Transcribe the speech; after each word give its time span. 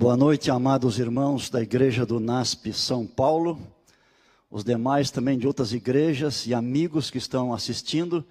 Boa 0.00 0.16
noite, 0.16 0.50
amados 0.50 0.98
irmãos 0.98 1.50
da 1.50 1.60
igreja 1.60 2.06
do 2.06 2.18
NASP 2.18 2.72
São 2.72 3.06
Paulo, 3.06 3.60
os 4.50 4.64
demais 4.64 5.10
também 5.10 5.38
de 5.38 5.46
outras 5.46 5.74
igrejas 5.74 6.46
e 6.46 6.54
amigos 6.54 7.10
que 7.10 7.18
estão 7.18 7.52
assistindo, 7.52 8.24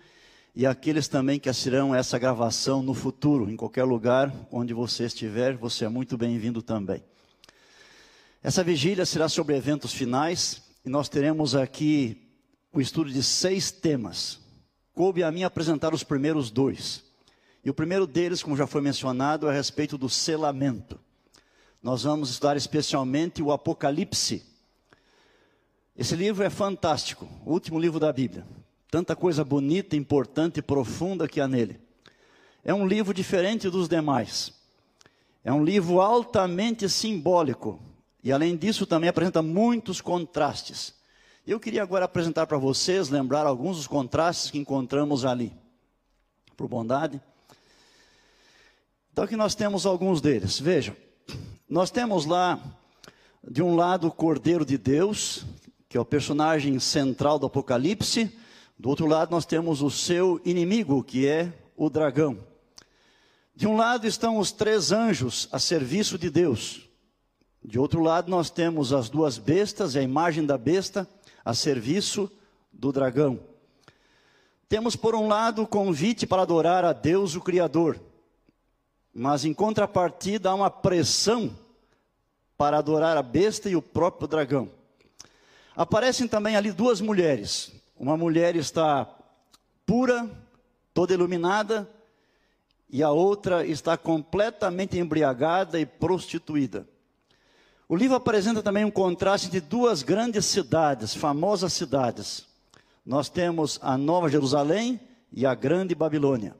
e 0.56 0.66
aqueles 0.66 1.08
também 1.08 1.40
que 1.40 1.48
assistirão 1.48 1.94
essa 1.94 2.18
gravação 2.18 2.82
no 2.82 2.96
futuro, 2.96 3.52
em 3.52 3.56
qualquer 3.56 3.84
lugar 3.84 4.34
onde 4.52 4.74
você 4.74 5.04
estiver, 5.04 5.56
você 5.58 5.86
é 5.86 5.90
muito 5.90 6.18
bem-vindo 6.18 6.64
também. 6.64 7.04
Essa 8.42 8.64
vigília 8.64 9.06
será 9.06 9.30
sobre 9.30 9.56
eventos 9.56 9.94
finais, 9.94 10.64
e 10.84 10.90
nós 10.90 11.08
teremos 11.08 11.54
aqui 11.54 12.20
o 12.74 12.82
estudo 12.82 13.12
de 13.12 13.22
seis 13.22 13.70
temas. 13.70 14.40
Coube 14.92 15.22
a 15.22 15.32
mim 15.32 15.44
apresentar 15.44 15.94
os 15.94 16.04
primeiros 16.04 16.50
dois. 16.50 17.04
E 17.64 17.70
o 17.70 17.76
primeiro 17.76 18.08
deles, 18.08 18.42
como 18.42 18.58
já 18.58 18.66
foi 18.66 18.82
mencionado, 18.82 19.46
é 19.46 19.52
a 19.52 19.54
respeito 19.54 20.00
do 20.00 20.10
selamento. 20.10 21.00
Nós 21.82 22.04
vamos 22.04 22.30
estudar 22.30 22.58
especialmente 22.58 23.42
o 23.42 23.52
Apocalipse. 23.52 24.46
Esse 25.96 26.16
livro 26.16 26.44
é 26.44 26.50
fantástico, 26.50 27.28
o 27.46 27.52
último 27.52 27.80
livro 27.80 28.00
da 28.00 28.12
Bíblia. 28.12 28.46
Tanta 28.92 29.16
coisa 29.16 29.44
bonita, 29.44 29.96
importante 29.96 30.58
e 30.58 30.62
profunda 30.62 31.28
que 31.28 31.40
há 31.40 31.48
nele. 31.48 31.80
É 32.64 32.74
um 32.74 32.86
livro 32.86 33.14
diferente 33.14 33.70
dos 33.70 33.88
demais. 33.88 34.54
É 35.44 35.54
um 35.54 35.64
livro 35.64 36.02
altamente 36.02 36.90
simbólico. 36.90 37.80
E 38.22 38.32
além 38.32 38.58
disso, 38.58 38.86
também 38.86 39.10
apresenta 39.10 39.42
muitos 39.42 40.02
contrastes. 40.02 40.94
Eu 41.48 41.60
queria 41.60 41.82
agora 41.82 42.06
apresentar 42.06 42.46
para 42.46 42.58
vocês, 42.58 43.10
lembrar 43.10 43.46
alguns 43.46 43.78
dos 43.78 43.88
contrastes 43.88 44.52
que 44.52 44.58
encontramos 44.58 45.24
ali. 45.24 45.54
Por 46.58 46.68
bondade. 46.68 47.22
Então 49.14 49.24
aqui 49.24 49.38
nós 49.38 49.56
temos 49.56 49.86
alguns 49.86 50.20
deles. 50.20 50.60
Vejam, 50.60 50.96
nós 51.70 51.92
temos 51.92 52.26
lá, 52.26 52.60
de 53.48 53.62
um 53.62 53.76
lado, 53.76 54.08
o 54.08 54.12
Cordeiro 54.12 54.66
de 54.66 54.76
Deus, 54.76 55.46
que 55.88 55.96
é 55.96 56.02
o 56.02 56.06
personagem 56.06 56.80
central 56.80 57.38
do 57.38 57.46
Apocalipse. 57.46 58.36
Do 58.78 58.90
outro 58.90 59.06
lado, 59.06 59.30
nós 59.30 59.46
temos 59.46 59.84
o 59.84 59.92
seu 59.92 60.42
inimigo, 60.44 61.04
que 61.04 61.28
é 61.28 61.54
o 61.78 61.88
dragão. 61.88 62.40
De 63.56 63.68
um 63.68 63.78
lado 63.78 64.08
estão 64.08 64.40
os 64.40 64.52
três 64.52 64.92
anjos 64.92 65.48
a 65.52 65.60
serviço 65.60 66.18
de 66.18 66.32
Deus. 66.32 66.90
De 67.64 67.78
outro 67.78 68.02
lado, 68.02 68.32
nós 68.32 68.50
temos 68.50 68.92
as 68.92 69.08
duas 69.08 69.38
bestas 69.38 69.94
e 69.94 70.00
a 70.00 70.02
imagem 70.02 70.48
da 70.48 70.58
besta 70.58 71.08
a 71.46 71.54
serviço 71.54 72.32
do 72.74 72.92
dragão. 72.92 73.40
Temos, 74.68 74.96
por 74.96 75.14
um 75.14 75.28
lado, 75.28 75.62
o 75.62 75.68
convite 75.68 76.26
para 76.26 76.42
adorar 76.42 76.84
a 76.84 76.94
Deus, 76.94 77.36
o 77.36 77.42
Criador, 77.42 78.00
mas 79.20 79.44
em 79.44 79.54
contrapartida 79.54 80.50
há 80.50 80.56
uma 80.56 80.70
pressão 80.70 81.54
para 82.58 82.78
adorar 82.78 83.18
a 83.18 83.22
besta 83.22 83.70
e 83.70 83.76
o 83.76 83.82
próprio 83.82 84.30
dragão. 84.30 84.72
Aparecem 85.76 86.26
também 86.26 86.56
ali 86.56 86.72
duas 86.72 87.02
mulheres. 87.02 87.70
Uma 87.98 88.16
mulher 88.16 88.56
está 88.56 89.14
pura, 89.86 90.30
toda 90.94 91.14
iluminada, 91.14 91.86
e 92.90 93.04
a 93.04 93.12
outra 93.12 93.66
está 93.66 93.98
completamente 93.98 94.98
embriagada 94.98 95.78
e 95.78 95.86
prostituída. 95.86 96.88
O 97.90 97.98
livro 97.98 98.16
apresenta 98.16 98.64
também 98.64 98.86
um 98.86 98.92
contraste 98.92 99.50
de 99.50 99.60
duas 99.60 100.02
grandes 100.02 100.46
cidades, 100.46 101.14
famosas 101.14 101.74
cidades. 101.74 102.46
Nós 103.06 103.28
temos 103.28 103.80
a 103.82 103.98
Nova 103.98 104.30
Jerusalém 104.30 104.98
e 105.30 105.46
a 105.46 105.54
Grande 105.54 105.94
Babilônia. 105.94 106.56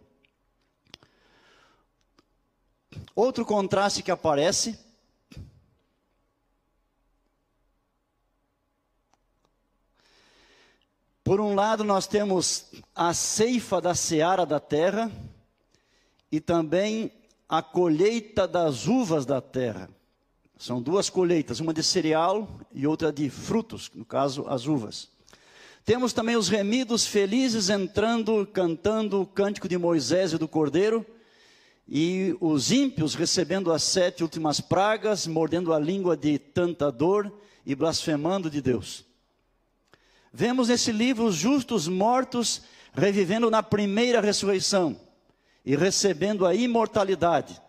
Outro 3.16 3.46
contraste 3.46 4.04
que 4.04 4.12
aparece 4.12 4.78
Por 11.30 11.40
um 11.40 11.54
lado, 11.54 11.84
nós 11.84 12.08
temos 12.08 12.72
a 12.96 13.14
ceifa 13.14 13.80
da 13.80 13.94
seara 13.94 14.48
da 14.48 14.60
terra 14.60 15.12
e 16.32 16.40
também 16.40 17.12
a 17.48 17.62
colheita 17.62 18.48
das 18.48 18.88
uvas 18.88 19.28
da 19.28 19.40
terra. 19.40 19.92
São 20.58 20.82
duas 20.82 21.08
colheitas, 21.08 21.60
uma 21.60 21.72
de 21.72 21.84
cereal 21.84 22.50
e 22.74 22.88
outra 22.88 23.14
de 23.14 23.30
frutos, 23.30 23.92
no 23.94 24.04
caso, 24.04 24.48
as 24.48 24.66
uvas. 24.66 25.08
Temos 25.86 26.14
também 26.14 26.36
os 26.36 26.50
remidos 26.50 27.06
felizes 27.06 27.70
entrando, 27.70 28.48
cantando 28.52 29.22
o 29.22 29.28
cântico 29.28 29.70
de 29.70 29.78
Moisés 29.78 30.34
e 30.34 30.38
do 30.40 30.48
Cordeiro, 30.48 31.06
e 31.90 32.36
os 32.40 32.72
ímpios 32.72 33.16
recebendo 33.16 33.72
as 33.72 33.84
sete 33.84 34.22
últimas 34.22 34.62
pragas, 34.62 35.26
mordendo 35.26 35.74
a 35.74 35.80
língua 35.80 36.16
de 36.16 36.38
tanta 36.38 36.92
dor 36.92 37.34
e 37.66 37.74
blasfemando 37.74 38.50
de 38.50 38.62
Deus. 38.62 39.04
Vemos 40.32 40.70
nesse 40.70 40.92
livro 40.92 41.26
os 41.26 41.36
justos 41.36 41.88
mortos 41.88 42.62
revivendo 42.94 43.50
na 43.50 43.64
primeira 43.64 44.22
ressurreição 44.22 45.00
e 45.66 45.76
recebendo 45.76 46.46
a 46.46 46.54
imortalidade 46.54 47.60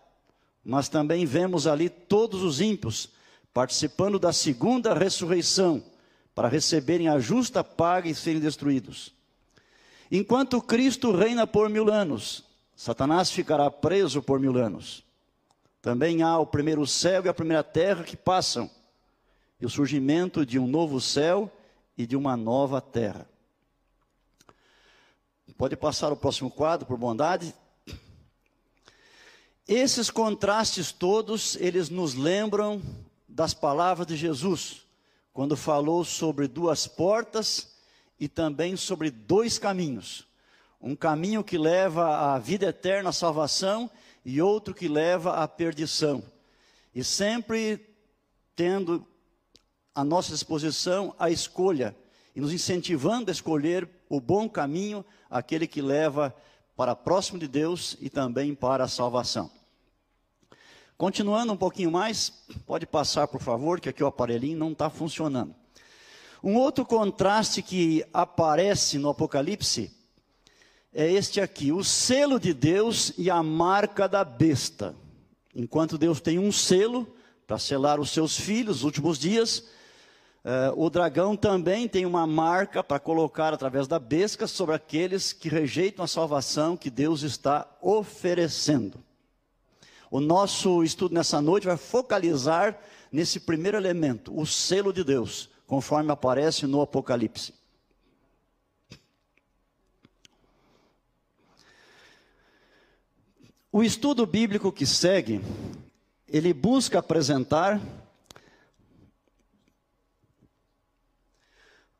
mas 0.63 0.87
também 0.87 1.25
vemos 1.25 1.65
ali 1.65 1.89
todos 1.89 2.43
os 2.43 2.61
ímpios 2.61 3.09
participando 3.53 4.17
da 4.17 4.31
segunda 4.31 4.93
ressurreição, 4.93 5.83
para 6.33 6.47
receberem 6.47 7.09
a 7.09 7.19
justa 7.19 7.61
paga 7.61 8.07
e 8.07 8.15
serem 8.15 8.39
destruídos. 8.39 9.13
Enquanto 10.09 10.61
Cristo 10.61 11.11
reina 11.11 11.45
por 11.45 11.69
mil 11.69 11.91
anos, 11.91 12.45
Satanás 12.81 13.29
ficará 13.29 13.69
preso 13.69 14.23
por 14.23 14.39
mil 14.39 14.57
anos. 14.57 15.05
Também 15.83 16.23
há 16.23 16.39
o 16.39 16.47
primeiro 16.47 16.87
céu 16.87 17.23
e 17.23 17.29
a 17.29 17.33
primeira 17.33 17.63
terra 17.63 18.03
que 18.03 18.17
passam, 18.17 18.67
e 19.59 19.65
o 19.67 19.69
surgimento 19.69 20.43
de 20.43 20.57
um 20.57 20.65
novo 20.65 20.99
céu 20.99 21.47
e 21.95 22.07
de 22.07 22.15
uma 22.15 22.35
nova 22.35 22.81
terra. 22.81 23.29
Pode 25.59 25.75
passar 25.75 26.11
o 26.11 26.17
próximo 26.17 26.49
quadro, 26.49 26.87
por 26.87 26.97
bondade. 26.97 27.53
Esses 29.67 30.09
contrastes 30.09 30.91
todos, 30.91 31.55
eles 31.57 31.87
nos 31.87 32.15
lembram 32.15 32.81
das 33.29 33.53
palavras 33.53 34.07
de 34.07 34.15
Jesus, 34.15 34.87
quando 35.31 35.55
falou 35.55 36.03
sobre 36.03 36.47
duas 36.47 36.87
portas 36.87 37.75
e 38.19 38.27
também 38.27 38.75
sobre 38.75 39.11
dois 39.11 39.59
caminhos. 39.59 40.30
Um 40.81 40.95
caminho 40.95 41.43
que 41.43 41.57
leva 41.57 42.33
à 42.33 42.39
vida 42.39 42.65
eterna, 42.67 43.09
à 43.09 43.13
salvação, 43.13 43.89
e 44.25 44.41
outro 44.41 44.73
que 44.73 44.87
leva 44.87 45.35
à 45.35 45.47
perdição. 45.47 46.23
E 46.93 47.03
sempre 47.03 47.87
tendo 48.55 49.05
à 49.93 50.03
nossa 50.03 50.31
disposição 50.31 51.13
a 51.19 51.29
escolha, 51.29 51.95
e 52.35 52.41
nos 52.41 52.51
incentivando 52.51 53.29
a 53.29 53.33
escolher 53.33 53.87
o 54.09 54.19
bom 54.19 54.49
caminho, 54.49 55.05
aquele 55.29 55.67
que 55.67 55.81
leva 55.81 56.35
para 56.75 56.95
próximo 56.95 57.37
de 57.37 57.47
Deus 57.47 57.95
e 58.01 58.09
também 58.09 58.55
para 58.55 58.85
a 58.85 58.87
salvação. 58.87 59.51
Continuando 60.97 61.53
um 61.53 61.57
pouquinho 61.57 61.91
mais, 61.91 62.31
pode 62.65 62.85
passar 62.85 63.27
por 63.27 63.41
favor, 63.41 63.79
que 63.79 63.89
aqui 63.89 64.03
o 64.03 64.07
aparelhinho 64.07 64.57
não 64.57 64.71
está 64.71 64.89
funcionando. 64.89 65.53
Um 66.43 66.55
outro 66.55 66.85
contraste 66.85 67.61
que 67.61 68.03
aparece 68.13 68.97
no 68.97 69.09
Apocalipse 69.09 70.00
é 70.93 71.11
este 71.11 71.39
aqui: 71.39 71.71
o 71.71 71.83
selo 71.83 72.39
de 72.39 72.53
Deus 72.53 73.13
e 73.17 73.29
a 73.29 73.41
marca 73.41 74.07
da 74.07 74.23
besta. 74.23 74.95
Enquanto 75.55 75.97
Deus 75.97 76.21
tem 76.21 76.39
um 76.39 76.51
selo 76.51 77.07
para 77.45 77.59
selar 77.59 77.99
os 77.99 78.11
seus 78.11 78.39
filhos, 78.39 78.77
os 78.77 78.83
últimos 78.83 79.17
dias, 79.19 79.65
Uh, 80.43 80.73
o 80.75 80.89
dragão 80.89 81.35
também 81.35 81.87
tem 81.87 82.03
uma 82.03 82.25
marca 82.25 82.83
para 82.83 82.99
colocar 82.99 83.53
através 83.53 83.87
da 83.87 83.99
besta 83.99 84.47
sobre 84.47 84.73
aqueles 84.73 85.31
que 85.31 85.47
rejeitam 85.47 86.03
a 86.03 86.07
salvação 86.07 86.75
que 86.75 86.89
Deus 86.89 87.21
está 87.21 87.69
oferecendo. 87.79 89.03
O 90.09 90.19
nosso 90.19 90.83
estudo 90.83 91.13
nessa 91.13 91.39
noite 91.39 91.67
vai 91.67 91.77
focalizar 91.77 92.75
nesse 93.11 93.39
primeiro 93.39 93.77
elemento, 93.77 94.35
o 94.35 94.43
selo 94.43 94.91
de 94.91 95.03
Deus, 95.03 95.47
conforme 95.67 96.11
aparece 96.11 96.65
no 96.65 96.81
Apocalipse. 96.81 97.53
O 103.73 103.81
estudo 103.81 104.25
bíblico 104.25 104.69
que 104.69 104.85
segue, 104.85 105.39
ele 106.27 106.53
busca 106.53 106.99
apresentar 106.99 107.79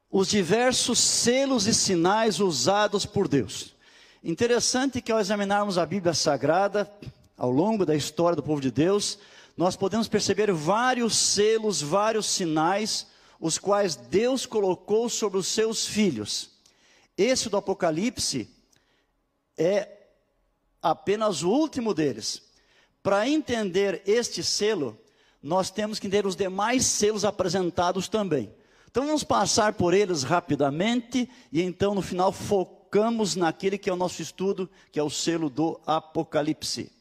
os 0.10 0.28
diversos 0.28 1.00
selos 1.00 1.68
e 1.68 1.74
sinais 1.74 2.42
usados 2.42 3.06
por 3.06 3.30
Deus. 3.30 3.74
Interessante 4.22 5.02
que 5.02 5.14
ao 5.14 5.20
examinarmos 5.22 5.78
a 5.78 5.86
Bíblia 5.86 6.14
Sagrada, 6.14 6.92
ao 7.38 7.50
longo 7.50 7.86
da 7.86 7.96
história 7.96 8.36
do 8.36 8.44
povo 8.44 8.60
de 8.60 8.70
Deus, 8.70 9.18
nós 9.56 9.78
podemos 9.78 10.10
perceber 10.10 10.52
vários 10.52 11.16
selos, 11.16 11.82
vários 11.82 12.26
sinais, 12.26 13.08
os 13.40 13.58
quais 13.58 13.96
Deus 13.96 14.46
colocou 14.46 15.08
sobre 15.08 15.40
os 15.40 15.48
seus 15.48 15.86
filhos. 15.86 16.50
Esse 17.18 17.48
do 17.48 17.56
Apocalipse 17.56 18.50
é 19.58 20.01
apenas 20.82 21.44
o 21.44 21.50
último 21.50 21.94
deles. 21.94 22.42
Para 23.04 23.28
entender 23.28 24.02
este 24.06 24.44
selo, 24.44 25.00
nós 25.42 25.70
temos 25.72 26.00
que 26.00 26.10
ter 26.10 26.26
os 26.26 26.36
demais 26.36 26.86
selos 26.86 27.26
apresentados 27.26 28.08
também. 28.08 28.54
Então 28.90 29.06
vamos 29.06 29.24
passar 29.24 29.74
por 29.74 29.94
eles 29.94 30.24
rapidamente 30.24 31.30
e 31.52 31.62
então 31.62 31.96
no 31.96 32.02
final 32.02 32.32
focamos 32.32 33.36
naquele 33.36 33.78
que 33.78 33.90
é 33.90 33.94
o 33.94 33.96
nosso 33.96 34.22
estudo, 34.22 34.70
que 34.92 35.00
é 35.00 35.04
o 35.04 35.10
selo 35.10 35.50
do 35.50 35.80
Apocalipse. 35.86 36.92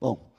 Bom, 0.00 0.30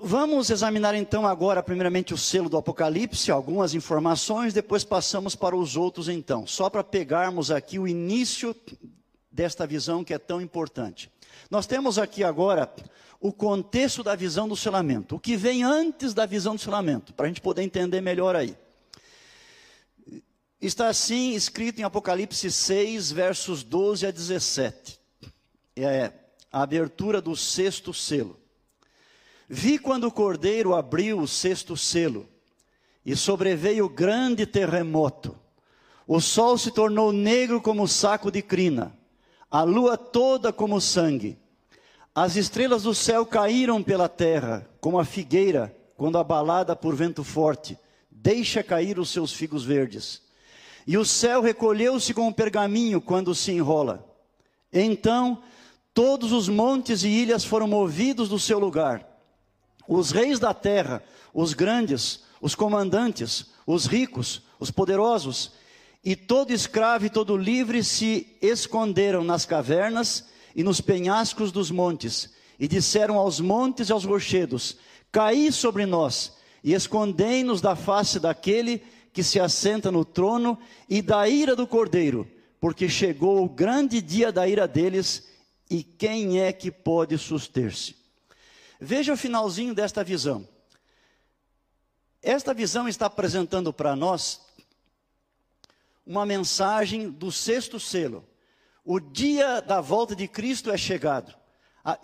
Vamos 0.00 0.48
examinar 0.48 0.94
então 0.94 1.26
agora, 1.26 1.60
primeiramente, 1.60 2.14
o 2.14 2.18
selo 2.18 2.48
do 2.48 2.56
Apocalipse, 2.56 3.32
algumas 3.32 3.74
informações, 3.74 4.54
depois 4.54 4.84
passamos 4.84 5.34
para 5.34 5.56
os 5.56 5.76
outros 5.76 6.08
então, 6.08 6.46
só 6.46 6.70
para 6.70 6.84
pegarmos 6.84 7.50
aqui 7.50 7.80
o 7.80 7.88
início 7.88 8.54
desta 9.28 9.66
visão 9.66 10.04
que 10.04 10.14
é 10.14 10.18
tão 10.18 10.40
importante. 10.40 11.10
Nós 11.50 11.66
temos 11.66 11.98
aqui 11.98 12.22
agora 12.22 12.72
o 13.20 13.32
contexto 13.32 14.04
da 14.04 14.14
visão 14.14 14.48
do 14.48 14.54
selamento, 14.54 15.16
o 15.16 15.20
que 15.20 15.36
vem 15.36 15.64
antes 15.64 16.14
da 16.14 16.26
visão 16.26 16.54
do 16.54 16.60
selamento, 16.60 17.12
para 17.12 17.26
a 17.26 17.28
gente 17.28 17.40
poder 17.40 17.62
entender 17.62 18.00
melhor 18.00 18.36
aí. 18.36 18.56
Está 20.60 20.86
assim 20.86 21.34
escrito 21.34 21.80
em 21.80 21.84
Apocalipse 21.84 22.52
6, 22.52 23.10
versos 23.10 23.64
12 23.64 24.06
a 24.06 24.12
17. 24.12 24.96
É 25.74 26.12
a 26.52 26.62
abertura 26.62 27.20
do 27.20 27.34
sexto 27.34 27.92
selo. 27.92 28.37
Vi 29.48 29.78
quando 29.78 30.04
o 30.04 30.12
cordeiro 30.12 30.74
abriu 30.74 31.20
o 31.20 31.26
sexto 31.26 31.74
selo, 31.74 32.28
e 33.04 33.16
sobreveio 33.16 33.88
grande 33.88 34.44
terremoto. 34.44 35.34
O 36.06 36.20
sol 36.20 36.58
se 36.58 36.70
tornou 36.70 37.12
negro 37.12 37.60
como 37.60 37.88
saco 37.88 38.30
de 38.30 38.42
crina, 38.42 38.94
a 39.50 39.62
lua 39.62 39.96
toda 39.96 40.52
como 40.52 40.78
sangue. 40.80 41.38
As 42.14 42.36
estrelas 42.36 42.82
do 42.82 42.94
céu 42.94 43.24
caíram 43.24 43.82
pela 43.82 44.08
terra, 44.08 44.68
como 44.80 44.98
a 44.98 45.04
figueira, 45.04 45.74
quando 45.96 46.18
abalada 46.18 46.76
por 46.76 46.94
vento 46.94 47.24
forte, 47.24 47.78
deixa 48.10 48.62
cair 48.62 48.98
os 48.98 49.08
seus 49.08 49.32
figos 49.32 49.64
verdes. 49.64 50.22
E 50.86 50.98
o 50.98 51.04
céu 51.04 51.40
recolheu-se 51.40 52.12
como 52.12 52.28
um 52.28 52.32
pergaminho 52.32 53.00
quando 53.00 53.34
se 53.34 53.52
enrola. 53.52 54.04
Então, 54.70 55.42
todos 55.94 56.32
os 56.32 56.48
montes 56.48 57.02
e 57.02 57.08
ilhas 57.08 57.44
foram 57.44 57.66
movidos 57.66 58.28
do 58.28 58.38
seu 58.38 58.58
lugar 58.58 59.07
os 59.88 60.10
reis 60.10 60.38
da 60.38 60.52
terra, 60.52 61.02
os 61.32 61.54
grandes, 61.54 62.20
os 62.40 62.54
comandantes, 62.54 63.46
os 63.66 63.86
ricos, 63.86 64.42
os 64.60 64.70
poderosos, 64.70 65.52
e 66.04 66.14
todo 66.14 66.52
escravo 66.52 67.06
e 67.06 67.10
todo 67.10 67.36
livre 67.36 67.82
se 67.82 68.36
esconderam 68.40 69.24
nas 69.24 69.44
cavernas 69.46 70.26
e 70.54 70.62
nos 70.62 70.80
penhascos 70.80 71.50
dos 71.50 71.70
montes, 71.70 72.30
e 72.60 72.68
disseram 72.68 73.16
aos 73.16 73.40
montes 73.40 73.88
e 73.88 73.92
aos 73.92 74.04
rochedos: 74.04 74.76
Caí 75.10 75.50
sobre 75.50 75.86
nós, 75.86 76.36
e 76.62 76.74
escondei-nos 76.74 77.60
da 77.60 77.74
face 77.74 78.20
daquele 78.20 78.82
que 79.12 79.22
se 79.22 79.40
assenta 79.40 79.90
no 79.90 80.04
trono 80.04 80.58
e 80.88 81.00
da 81.00 81.28
ira 81.28 81.56
do 81.56 81.66
cordeiro, 81.66 82.28
porque 82.60 82.88
chegou 82.88 83.42
o 83.42 83.48
grande 83.48 84.02
dia 84.02 84.30
da 84.30 84.46
ira 84.46 84.68
deles, 84.68 85.26
e 85.70 85.82
quem 85.82 86.40
é 86.40 86.52
que 86.52 86.70
pode 86.70 87.16
suster-se? 87.18 87.97
Veja 88.80 89.12
o 89.12 89.16
finalzinho 89.16 89.74
desta 89.74 90.04
visão. 90.04 90.48
Esta 92.22 92.54
visão 92.54 92.88
está 92.88 93.06
apresentando 93.06 93.72
para 93.72 93.96
nós 93.96 94.40
uma 96.06 96.24
mensagem 96.24 97.10
do 97.10 97.30
sexto 97.32 97.80
selo. 97.80 98.24
O 98.84 99.00
dia 99.00 99.60
da 99.60 99.80
volta 99.80 100.14
de 100.16 100.26
Cristo 100.28 100.70
é 100.70 100.76
chegado. 100.76 101.34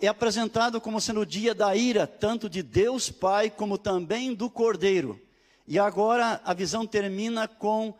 É 0.01 0.07
apresentado 0.07 0.81
como 0.81 0.99
sendo 0.99 1.21
o 1.21 1.25
dia 1.25 1.53
da 1.53 1.75
ira, 1.75 2.05
tanto 2.07 2.49
de 2.49 2.61
Deus 2.61 3.09
Pai 3.09 3.49
como 3.49 3.77
também 3.77 4.33
do 4.33 4.49
Cordeiro. 4.49 5.21
E 5.67 5.79
agora 5.79 6.41
a 6.43 6.53
visão 6.53 6.85
termina 6.85 7.47
com 7.47 7.93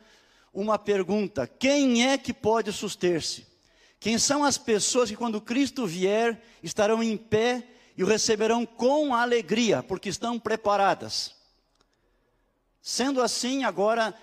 uma 0.53 0.77
pergunta: 0.77 1.47
quem 1.47 2.07
é 2.07 2.17
que 2.17 2.33
pode 2.33 2.71
suster-se? 2.71 3.45
Quem 3.99 4.17
são 4.17 4.43
as 4.43 4.57
pessoas 4.57 5.09
que, 5.09 5.15
quando 5.15 5.41
Cristo 5.41 5.85
vier, 5.87 6.41
estarão 6.61 7.01
em 7.01 7.17
pé 7.17 7.74
e 7.97 8.03
o 8.03 8.07
receberão 8.07 8.65
com 8.65 9.13
alegria, 9.13 9.81
porque 9.81 10.09
estão 10.09 10.39
preparadas. 10.39 11.33
Sendo 12.81 13.21
assim, 13.21 13.63
agora 13.63 14.13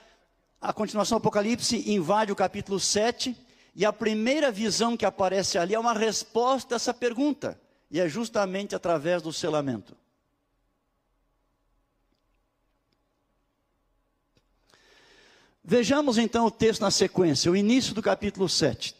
a 0.60 0.72
continuação 0.72 1.18
do 1.18 1.22
Apocalipse 1.22 1.90
invade 1.90 2.30
o 2.30 2.36
capítulo 2.36 2.78
7, 2.78 3.36
e 3.74 3.84
a 3.86 3.92
primeira 3.92 4.52
visão 4.52 4.96
que 4.96 5.06
aparece 5.06 5.56
ali 5.58 5.74
é 5.74 5.78
uma 5.78 5.94
resposta 5.94 6.74
a 6.74 6.76
essa 6.76 6.92
pergunta, 6.92 7.60
e 7.90 7.98
é 7.98 8.08
justamente 8.08 8.74
através 8.74 9.22
do 9.22 9.32
selamento. 9.32 9.96
Vejamos 15.64 16.18
então 16.18 16.46
o 16.46 16.50
texto 16.50 16.82
na 16.82 16.90
sequência, 16.90 17.50
o 17.50 17.56
início 17.56 17.94
do 17.94 18.02
capítulo 18.02 18.48
7. 18.48 18.94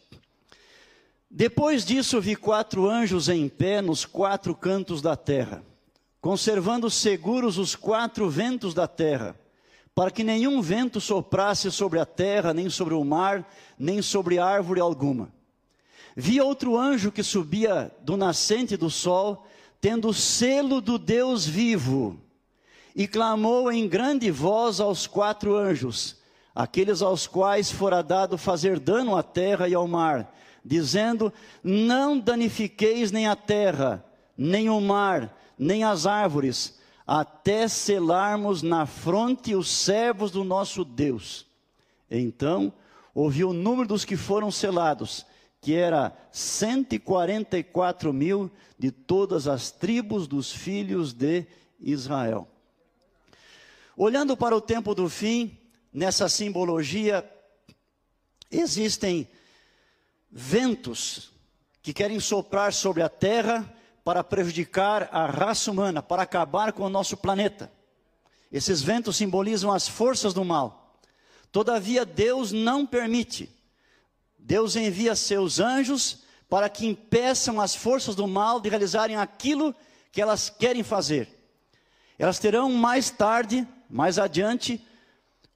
Depois 1.35 1.83
disso, 1.83 2.21
vi 2.21 2.35
quatro 2.35 2.87
anjos 2.87 3.27
em 3.27 3.49
pé 3.49 3.81
nos 3.81 4.05
quatro 4.05 4.53
cantos 4.53 5.01
da 5.01 5.15
terra, 5.15 5.63
conservando 6.21 6.91
seguros 6.91 7.57
os 7.57 7.75
quatro 7.75 8.29
ventos 8.29 8.75
da 8.75 8.87
terra, 8.87 9.35
para 9.95 10.11
que 10.11 10.23
nenhum 10.23 10.61
vento 10.61 11.01
soprasse 11.01 11.71
sobre 11.71 11.99
a 11.99 12.05
terra, 12.05 12.53
nem 12.53 12.69
sobre 12.69 12.93
o 12.93 13.03
mar, 13.03 13.51
nem 13.79 13.99
sobre 13.99 14.37
árvore 14.37 14.79
alguma. 14.79 15.33
Vi 16.15 16.39
outro 16.39 16.77
anjo 16.77 17.11
que 17.11 17.23
subia 17.23 17.91
do 18.01 18.15
nascente 18.15 18.77
do 18.77 18.91
sol, 18.91 19.43
tendo 19.81 20.09
o 20.09 20.13
selo 20.13 20.79
do 20.79 20.99
Deus 20.99 21.47
vivo, 21.47 22.21
e 22.95 23.07
clamou 23.07 23.71
em 23.71 23.87
grande 23.87 24.29
voz 24.29 24.79
aos 24.79 25.07
quatro 25.07 25.57
anjos, 25.57 26.15
aqueles 26.53 27.01
aos 27.01 27.25
quais 27.25 27.71
fora 27.71 28.03
dado 28.03 28.37
fazer 28.37 28.79
dano 28.79 29.15
à 29.15 29.23
terra 29.23 29.67
e 29.67 29.73
ao 29.73 29.87
mar 29.87 30.31
dizendo: 30.63 31.31
Não 31.63 32.17
danifiqueis 32.17 33.11
nem 33.11 33.27
a 33.27 33.35
terra, 33.35 34.05
nem 34.37 34.69
o 34.69 34.79
mar, 34.79 35.37
nem 35.57 35.83
as 35.83 36.05
árvores, 36.05 36.79
até 37.05 37.67
selarmos 37.67 38.61
na 38.61 38.85
fronte 38.85 39.55
os 39.55 39.69
servos 39.69 40.31
do 40.31 40.43
nosso 40.43 40.85
Deus. 40.85 41.45
Então 42.09 42.73
ouvi 43.13 43.43
o 43.43 43.53
número 43.53 43.87
dos 43.87 44.05
que 44.05 44.15
foram 44.15 44.49
selados, 44.49 45.25
que 45.61 45.75
era 45.75 46.15
144 46.31 48.11
mil 48.11 48.51
de 48.77 48.91
todas 48.91 49.47
as 49.47 49.71
tribos 49.71 50.27
dos 50.27 50.51
filhos 50.51 51.13
de 51.13 51.45
Israel. 51.79 52.47
Olhando 53.95 54.35
para 54.35 54.55
o 54.55 54.61
tempo 54.61 54.95
do 54.95 55.07
fim, 55.07 55.57
nessa 55.93 56.27
simbologia, 56.27 57.29
existem 58.49 59.27
ventos 60.35 61.31
que 61.83 61.93
querem 61.93 62.19
soprar 62.19 62.73
sobre 62.73 63.03
a 63.03 63.09
terra 63.09 63.71
para 64.03 64.23
prejudicar 64.23 65.07
a 65.11 65.27
raça 65.27 65.69
humana, 65.69 66.01
para 66.01 66.23
acabar 66.23 66.73
com 66.73 66.83
o 66.83 66.89
nosso 66.89 67.15
planeta. 67.15 67.71
Esses 68.51 68.81
ventos 68.81 69.15
simbolizam 69.15 69.71
as 69.71 69.87
forças 69.87 70.33
do 70.33 70.43
mal. 70.43 70.97
Todavia, 71.51 72.03
Deus 72.03 72.51
não 72.51 72.85
permite. 72.85 73.49
Deus 74.37 74.75
envia 74.75 75.15
seus 75.15 75.59
anjos 75.59 76.23
para 76.49 76.67
que 76.67 76.85
impeçam 76.85 77.61
as 77.61 77.75
forças 77.75 78.15
do 78.15 78.27
mal 78.27 78.59
de 78.59 78.69
realizarem 78.69 79.15
aquilo 79.15 79.73
que 80.11 80.21
elas 80.21 80.49
querem 80.49 80.83
fazer. 80.83 81.29
Elas 82.17 82.39
terão 82.39 82.71
mais 82.71 83.09
tarde, 83.09 83.67
mais 83.89 84.17
adiante, 84.17 84.85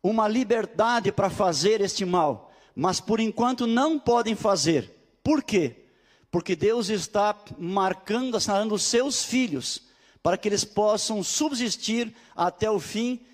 uma 0.01 0.27
liberdade 0.27 1.11
para 1.11 1.29
fazer 1.29 1.81
este 1.81 2.05
mal 2.05 2.46
mas 2.79 3.01
por 3.01 3.19
enquanto 3.19 3.65
não 3.65 3.97
podem 3.97 4.35
fazer. 4.35 4.93
Por 5.23 5.41
quê? 5.41 5.87
Porque 6.29 6.55
Deus 6.55 6.89
está 6.89 7.35
marcando, 7.57 8.37
assinalando 8.37 8.75
os 8.75 8.83
seus 8.83 9.23
filhos, 9.23 9.81
para 10.21 10.37
que 10.37 10.47
eles 10.47 10.63
possam 10.63 11.23
subsistir 11.23 12.15
até 12.35 12.69
o 12.69 12.79
fim 12.79 13.25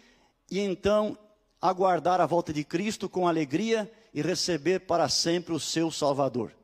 e 0.50 0.60
então 0.60 1.18
aguardar 1.62 2.22
a 2.22 2.26
volta 2.26 2.54
de 2.54 2.64
Cristo 2.64 3.10
com 3.10 3.28
alegria 3.28 3.92
e 4.14 4.22
receber 4.22 4.80
para 4.80 5.10
sempre 5.10 5.54
o 5.54 5.60
seu 5.60 5.92
Salvador. 5.92 6.56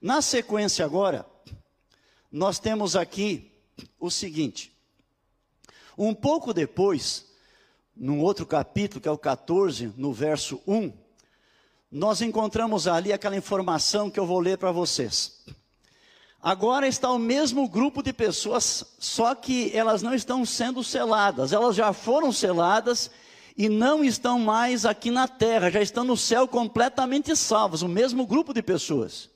Na 0.00 0.22
sequência 0.22 0.84
agora, 0.84 1.26
nós 2.30 2.60
temos 2.60 2.94
aqui 2.94 3.50
o 3.98 4.08
seguinte: 4.08 4.72
um 5.98 6.14
pouco 6.14 6.54
depois, 6.54 7.26
num 7.96 8.20
outro 8.20 8.46
capítulo, 8.46 9.00
que 9.00 9.08
é 9.08 9.10
o 9.10 9.18
14, 9.18 9.92
no 9.96 10.12
verso 10.12 10.62
1, 10.64 11.09
nós 11.90 12.20
encontramos 12.22 12.86
ali 12.86 13.12
aquela 13.12 13.36
informação 13.36 14.10
que 14.10 14.20
eu 14.20 14.26
vou 14.26 14.38
ler 14.38 14.58
para 14.58 14.70
vocês. 14.70 15.40
Agora 16.42 16.86
está 16.86 17.10
o 17.10 17.18
mesmo 17.18 17.68
grupo 17.68 18.02
de 18.02 18.12
pessoas, 18.12 18.84
só 18.98 19.34
que 19.34 19.70
elas 19.76 20.00
não 20.00 20.14
estão 20.14 20.44
sendo 20.46 20.82
seladas, 20.82 21.52
elas 21.52 21.76
já 21.76 21.92
foram 21.92 22.32
seladas 22.32 23.10
e 23.56 23.68
não 23.68 24.02
estão 24.02 24.38
mais 24.38 24.86
aqui 24.86 25.10
na 25.10 25.28
terra, 25.28 25.70
já 25.70 25.82
estão 25.82 26.02
no 26.02 26.16
céu 26.16 26.48
completamente 26.48 27.36
salvos, 27.36 27.82
o 27.82 27.88
mesmo 27.88 28.26
grupo 28.26 28.54
de 28.54 28.62
pessoas. 28.62 29.28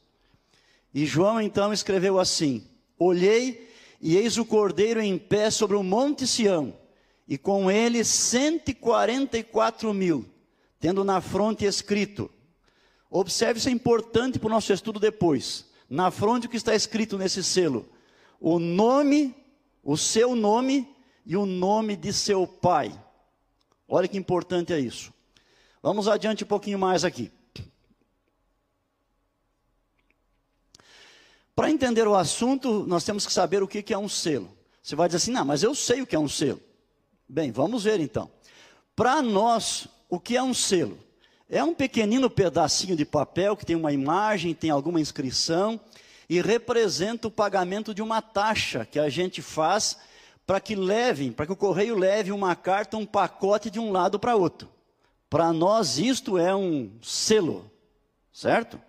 E 0.95 1.05
João 1.05 1.41
então 1.41 1.73
escreveu 1.75 2.19
assim: 2.19 2.65
Olhei 2.99 3.69
e 4.01 4.17
eis 4.17 4.39
o 4.39 4.45
cordeiro 4.45 5.03
em 5.03 5.19
pé 5.19 5.51
sobre 5.51 5.77
o 5.77 5.83
monte 5.83 6.27
Sião, 6.27 6.73
e 7.29 7.37
com 7.37 7.71
ele 7.71 8.03
cento 8.03 8.71
e 8.71 8.75
quarenta 8.75 9.37
e 9.37 9.43
quatro 9.43 9.93
mil, 9.93 10.25
tendo 10.81 11.05
na 11.05 11.21
fronte 11.21 11.67
escrito. 11.67 12.31
Observe, 13.17 13.61
isso 13.61 13.69
é 13.69 13.71
importante 13.71 14.41
para 14.41 14.49
o 14.49 14.51
nosso 14.51 14.73
estudo 14.73 14.99
depois. 14.99 15.67
Na 15.89 16.11
fronte 16.11 16.49
o 16.49 16.51
que 16.51 16.57
está 16.57 16.75
escrito 16.75 17.17
nesse 17.17 17.45
selo: 17.45 17.89
o 18.41 18.59
nome, 18.59 19.33
o 19.85 19.97
seu 19.97 20.35
nome 20.35 20.93
e 21.25 21.37
o 21.37 21.47
nome 21.47 21.95
de 21.95 22.13
seu 22.13 22.45
pai. 22.45 22.93
Olha 23.87 24.09
que 24.09 24.19
importante 24.19 24.73
é 24.73 24.81
isso. 24.81 25.15
Vamos 25.81 26.09
adiante 26.09 26.43
um 26.43 26.47
pouquinho 26.49 26.77
mais 26.77 27.05
aqui. 27.05 27.31
Para 31.55 31.71
entender 31.71 32.09
o 32.09 32.17
assunto, 32.17 32.85
nós 32.85 33.05
temos 33.05 33.25
que 33.25 33.33
saber 33.33 33.63
o 33.63 33.69
que 33.69 33.95
é 33.95 33.99
um 33.99 34.09
selo. 34.09 34.51
Você 34.83 34.97
vai 34.97 35.07
dizer 35.07 35.19
assim, 35.19 35.31
não, 35.31 35.45
mas 35.45 35.63
eu 35.63 35.73
sei 35.73 36.03
o 36.03 36.07
que 36.07 36.17
é 36.17 36.19
um 36.19 36.29
selo. 36.29 36.61
Bem, 37.29 37.53
vamos 37.53 37.85
ver 37.85 38.01
então. 38.01 38.29
Para 38.97 39.23
nós, 39.23 39.87
o 40.09 40.19
que 40.19 40.37
é 40.37 40.43
um 40.43 40.53
selo? 40.53 40.99
É 41.49 41.63
um 41.63 41.75
pequenino 41.75 42.31
pedacinho 42.31 42.97
de 42.97 43.05
papel 43.05 43.57
que 43.57 43.67
tem 43.67 43.77
uma 43.77 43.93
imagem, 43.93 44.55
tem 44.55 44.71
alguma 44.71 45.01
inscrição 45.01 45.79
e 46.29 46.41
representa 46.41 47.29
o 47.29 47.31
pagamento 47.31 47.93
de 47.93 48.01
uma 48.01 48.23
taxa 48.23 48.87
que 48.87 48.99
a 48.99 49.11
gente 49.11 49.43
faz 49.43 49.99
para 50.47 50.59
que 50.59 50.75
levem, 50.75 51.33
para 51.33 51.47
que 51.47 51.53
o 51.53 51.57
correio 51.57 51.99
leve 51.99 52.33
uma 52.33 52.57
carta, 52.57 52.97
um 52.97 53.05
pacote 53.05 53.71
de 53.71 53.79
um 53.79 53.93
lado 53.93 54.19
para 54.19 54.37
outro. 54.37 54.69
Para 55.29 55.53
nós 55.53 55.99
isto 55.99 56.39
é 56.39 56.55
um 56.55 56.93
selo, 57.03 57.71
certo? 58.33 58.81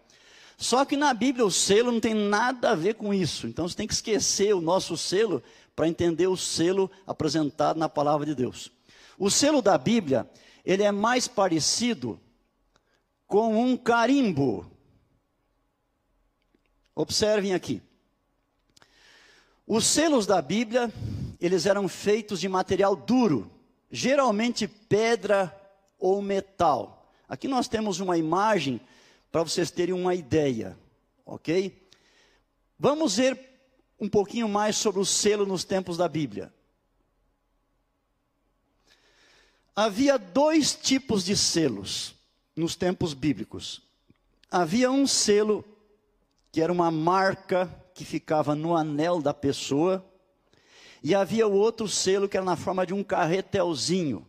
Só 0.58 0.86
que 0.86 0.96
na 0.96 1.14
Bíblia 1.14 1.46
o 1.46 1.52
selo 1.52 1.92
não 1.92 2.00
tem 2.00 2.14
nada 2.14 2.72
a 2.72 2.76
ver 2.76 2.96
com 2.96 3.14
isso. 3.14 3.48
Então 3.48 3.68
você 3.68 3.76
tem 3.76 3.88
que 3.88 3.94
esquecer 3.94 4.56
o 4.56 4.62
nosso 4.62 4.96
selo 4.96 5.44
para 5.76 5.90
entender 5.90 6.28
o 6.28 6.38
selo 6.38 6.90
apresentado 7.06 7.78
na 7.78 7.90
palavra 7.90 8.26
de 8.26 8.34
Deus. 8.34 8.72
O 9.20 9.30
selo 9.30 9.62
da 9.62 9.78
Bíblia, 9.78 10.30
ele 10.64 10.84
é 10.84 10.92
mais 10.92 11.28
parecido 11.28 12.20
com 13.28 13.62
um 13.62 13.76
carimbo. 13.76 14.70
Observem 16.94 17.54
aqui. 17.54 17.82
Os 19.68 19.86
selos 19.86 20.26
da 20.26 20.42
Bíblia, 20.42 20.94
eles 21.42 21.66
eram 21.66 21.88
feitos 21.88 22.40
de 22.40 22.48
material 22.48 22.96
duro, 22.96 23.52
geralmente 23.92 24.68
pedra 24.68 25.54
ou 26.00 26.22
metal. 26.22 27.12
Aqui 27.28 27.48
nós 27.48 27.68
temos 27.68 28.00
uma 28.00 28.18
imagem 28.18 28.80
para 29.32 29.44
vocês 29.44 29.72
terem 29.72 29.94
uma 29.94 30.14
ideia, 30.14 30.78
ok? 31.26 31.84
Vamos 32.78 33.18
ver 33.18 33.38
um 34.00 34.08
pouquinho 34.08 34.48
mais 34.48 34.76
sobre 34.76 35.02
o 35.02 35.06
selo 35.06 35.46
nos 35.46 35.64
tempos 35.64 35.98
da 35.98 36.08
Bíblia. 36.08 36.54
Havia 39.76 40.18
dois 40.18 40.76
tipos 40.76 41.26
de 41.26 41.36
selos 41.36 42.15
nos 42.56 42.76
tempos 42.76 43.14
bíblicos. 43.14 43.82
Havia 44.50 44.90
um 44.92 45.06
selo 45.06 45.66
que 46.52 46.62
era 46.62 46.72
uma 46.72 46.90
marca 46.90 47.70
que 47.94 48.06
ficava 48.06 48.56
no 48.56 48.76
anel 48.76 49.22
da 49.22 49.34
pessoa, 49.34 50.06
e 51.04 51.14
havia 51.14 51.48
outro 51.48 51.88
selo 51.88 52.28
que 52.28 52.38
era 52.38 52.46
na 52.46 52.56
forma 52.56 52.86
de 52.86 52.94
um 52.94 53.04
carretelzinho. 53.04 54.26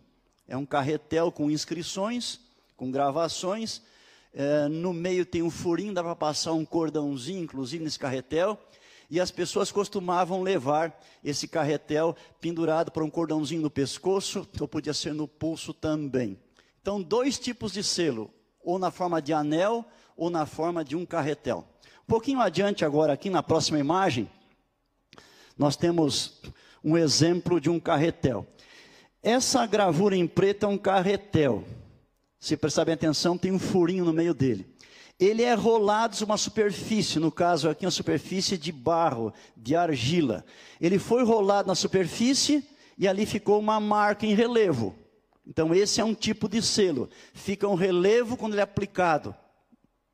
É 0.46 0.56
um 0.56 0.66
carretel 0.66 1.32
com 1.32 1.50
inscrições, 1.50 2.40
com 2.76 2.90
gravações, 2.90 3.80
é, 4.34 4.68
no 4.68 4.92
meio 4.92 5.24
tem 5.24 5.42
um 5.42 5.50
furinho, 5.50 5.94
dá 5.94 6.02
para 6.02 6.14
passar 6.14 6.52
um 6.52 6.64
cordãozinho, 6.64 7.42
inclusive 7.42 7.82
nesse 7.82 7.98
carretel. 7.98 8.58
E 9.08 9.18
as 9.18 9.30
pessoas 9.30 9.72
costumavam 9.72 10.42
levar 10.42 11.00
esse 11.24 11.48
carretel 11.48 12.14
pendurado 12.40 12.90
por 12.90 13.02
um 13.02 13.08
cordãozinho 13.08 13.62
no 13.62 13.70
pescoço, 13.70 14.46
ou 14.60 14.68
podia 14.68 14.92
ser 14.92 15.14
no 15.14 15.26
pulso 15.26 15.72
também. 15.72 16.38
Então, 16.86 17.02
dois 17.02 17.36
tipos 17.36 17.72
de 17.72 17.82
selo, 17.82 18.30
ou 18.62 18.78
na 18.78 18.92
forma 18.92 19.20
de 19.20 19.32
anel, 19.32 19.84
ou 20.16 20.30
na 20.30 20.46
forma 20.46 20.84
de 20.84 20.94
um 20.94 21.04
carretel. 21.04 21.66
Um 22.04 22.06
pouquinho 22.06 22.40
adiante 22.40 22.84
agora, 22.84 23.12
aqui 23.12 23.28
na 23.28 23.42
próxima 23.42 23.76
imagem, 23.76 24.30
nós 25.58 25.74
temos 25.74 26.40
um 26.84 26.96
exemplo 26.96 27.60
de 27.60 27.68
um 27.68 27.80
carretel. 27.80 28.46
Essa 29.20 29.66
gravura 29.66 30.14
em 30.14 30.28
preto 30.28 30.64
é 30.64 30.68
um 30.68 30.78
carretel. 30.78 31.64
Se 32.38 32.56
prestarem 32.56 32.94
atenção, 32.94 33.36
tem 33.36 33.50
um 33.50 33.58
furinho 33.58 34.04
no 34.04 34.12
meio 34.12 34.32
dele. 34.32 34.64
Ele 35.18 35.42
é 35.42 35.54
rolado 35.54 36.14
sobre 36.14 36.30
uma 36.30 36.38
superfície, 36.38 37.18
no 37.18 37.32
caso 37.32 37.68
aqui, 37.68 37.84
uma 37.84 37.90
superfície 37.90 38.56
de 38.56 38.70
barro, 38.70 39.32
de 39.56 39.74
argila. 39.74 40.44
Ele 40.80 41.00
foi 41.00 41.24
rolado 41.24 41.66
na 41.66 41.74
superfície 41.74 42.64
e 42.96 43.08
ali 43.08 43.26
ficou 43.26 43.58
uma 43.58 43.80
marca 43.80 44.24
em 44.24 44.34
relevo. 44.34 44.94
Então, 45.46 45.72
esse 45.74 46.00
é 46.00 46.04
um 46.04 46.14
tipo 46.14 46.48
de 46.48 46.60
selo. 46.60 47.08
Fica 47.32 47.68
um 47.68 47.74
relevo 47.74 48.36
quando 48.36 48.54
ele 48.54 48.60
é 48.60 48.64
aplicado. 48.64 49.34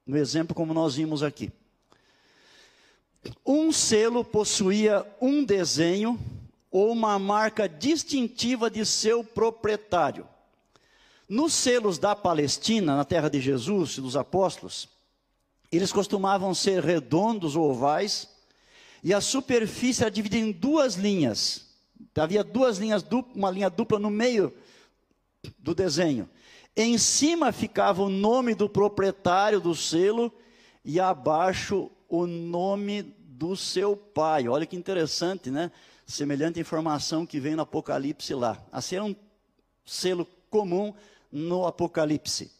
No 0.06 0.16
exemplo, 0.16 0.54
como 0.54 0.74
nós 0.74 0.96
vimos 0.96 1.22
aqui. 1.22 1.50
Um 3.46 3.72
selo 3.72 4.24
possuía 4.24 5.06
um 5.20 5.44
desenho 5.44 6.18
ou 6.70 6.90
uma 6.92 7.18
marca 7.18 7.68
distintiva 7.68 8.70
de 8.70 8.84
seu 8.84 9.24
proprietário. 9.24 10.26
Nos 11.28 11.54
selos 11.54 11.98
da 11.98 12.14
Palestina, 12.14 12.96
na 12.96 13.04
terra 13.04 13.30
de 13.30 13.40
Jesus 13.40 13.96
e 13.96 14.00
dos 14.00 14.16
apóstolos, 14.16 14.88
eles 15.70 15.92
costumavam 15.92 16.52
ser 16.52 16.82
redondos 16.82 17.56
ou 17.56 17.70
ovais, 17.70 18.28
e 19.02 19.14
a 19.14 19.20
superfície 19.20 20.02
era 20.02 20.10
dividida 20.10 20.44
em 20.44 20.52
duas 20.52 20.94
linhas. 20.94 21.66
Havia 22.14 22.44
duas 22.44 22.78
linhas, 22.78 23.04
uma 23.34 23.50
linha 23.50 23.70
dupla 23.70 23.98
no 23.98 24.10
meio 24.10 24.52
do 25.58 25.74
desenho. 25.74 26.28
Em 26.76 26.96
cima 26.96 27.52
ficava 27.52 28.02
o 28.02 28.08
nome 28.08 28.54
do 28.54 28.68
proprietário 28.68 29.60
do 29.60 29.74
selo 29.74 30.32
e 30.84 30.98
abaixo 30.98 31.90
o 32.08 32.26
nome 32.26 33.02
do 33.02 33.56
seu 33.56 33.96
pai. 33.96 34.48
Olha 34.48 34.66
que 34.66 34.76
interessante, 34.76 35.50
né? 35.50 35.70
Semelhante 36.06 36.60
informação 36.60 37.26
que 37.26 37.40
vem 37.40 37.56
no 37.56 37.62
Apocalipse 37.62 38.34
lá. 38.34 38.62
Assim 38.70 38.96
era 38.96 39.04
um 39.04 39.16
selo 39.84 40.26
comum 40.48 40.94
no 41.30 41.66
Apocalipse. 41.66 42.50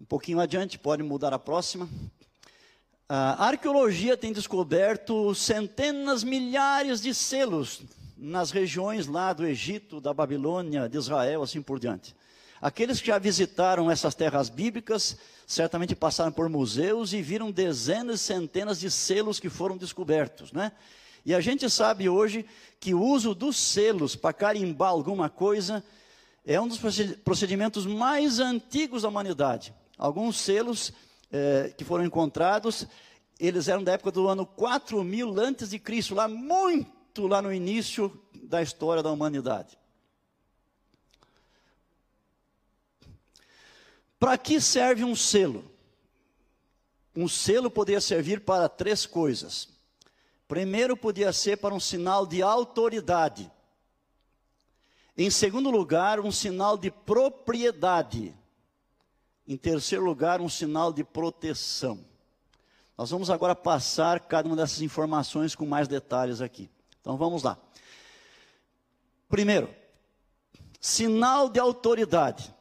Um 0.00 0.04
pouquinho 0.04 0.40
adiante, 0.40 0.78
pode 0.78 1.02
mudar 1.02 1.32
a 1.32 1.38
próxima. 1.38 1.88
A 3.08 3.46
arqueologia 3.46 4.16
tem 4.16 4.32
descoberto 4.32 5.34
centenas, 5.34 6.22
milhares 6.22 7.00
de 7.00 7.14
selos 7.14 7.82
nas 8.18 8.50
regiões 8.50 9.06
lá 9.06 9.32
do 9.32 9.46
Egito, 9.46 10.00
da 10.00 10.12
Babilônia, 10.12 10.88
de 10.88 10.98
Israel, 10.98 11.42
assim 11.42 11.62
por 11.62 11.78
diante. 11.78 12.14
Aqueles 12.60 13.00
que 13.00 13.06
já 13.06 13.18
visitaram 13.18 13.88
essas 13.88 14.16
terras 14.16 14.48
bíblicas 14.48 15.16
certamente 15.46 15.94
passaram 15.94 16.32
por 16.32 16.48
museus 16.48 17.12
e 17.12 17.22
viram 17.22 17.52
dezenas 17.52 18.20
e 18.20 18.24
centenas 18.24 18.80
de 18.80 18.90
selos 18.90 19.38
que 19.38 19.48
foram 19.48 19.76
descobertos, 19.76 20.52
né? 20.52 20.72
E 21.24 21.34
a 21.34 21.40
gente 21.40 21.70
sabe 21.70 22.08
hoje 22.08 22.44
que 22.80 22.94
o 22.94 23.00
uso 23.02 23.34
dos 23.34 23.56
selos 23.56 24.16
para 24.16 24.32
carimbar 24.32 24.90
alguma 24.90 25.28
coisa 25.28 25.84
é 26.44 26.60
um 26.60 26.66
dos 26.66 26.80
procedimentos 27.24 27.86
mais 27.86 28.40
antigos 28.40 29.02
da 29.02 29.08
humanidade. 29.08 29.72
Alguns 29.96 30.38
selos 30.38 30.92
é, 31.30 31.72
que 31.76 31.84
foram 31.84 32.04
encontrados, 32.04 32.86
eles 33.38 33.68
eram 33.68 33.84
da 33.84 33.92
época 33.92 34.10
do 34.10 34.26
ano 34.26 34.44
4000 34.44 35.38
antes 35.38 35.70
de 35.70 35.78
Cristo, 35.78 36.14
lá 36.14 36.26
muito 36.26 36.97
lá 37.26 37.42
no 37.42 37.52
início 37.52 38.12
da 38.44 38.62
história 38.62 39.02
da 39.02 39.10
humanidade. 39.10 39.78
Para 44.18 44.36
que 44.36 44.60
serve 44.60 45.04
um 45.04 45.14
selo? 45.14 45.64
Um 47.14 47.28
selo 47.28 47.70
poderia 47.70 48.00
servir 48.00 48.40
para 48.40 48.68
três 48.68 49.06
coisas. 49.06 49.68
Primeiro, 50.46 50.96
podia 50.96 51.32
ser 51.32 51.56
para 51.58 51.74
um 51.74 51.80
sinal 51.80 52.26
de 52.26 52.42
autoridade. 52.42 53.50
Em 55.16 55.30
segundo 55.30 55.70
lugar, 55.70 56.20
um 56.20 56.30
sinal 56.30 56.78
de 56.78 56.90
propriedade. 56.90 58.34
Em 59.46 59.56
terceiro 59.56 60.04
lugar, 60.04 60.40
um 60.40 60.48
sinal 60.48 60.92
de 60.92 61.02
proteção. 61.02 62.04
Nós 62.96 63.10
vamos 63.10 63.30
agora 63.30 63.54
passar 63.54 64.20
cada 64.20 64.48
uma 64.48 64.56
dessas 64.56 64.80
informações 64.80 65.54
com 65.54 65.66
mais 65.66 65.86
detalhes 65.86 66.40
aqui. 66.40 66.70
Então 67.00 67.16
vamos 67.16 67.42
lá. 67.42 67.58
Primeiro, 69.28 69.68
sinal 70.80 71.48
de 71.48 71.60
autoridade. 71.60 72.54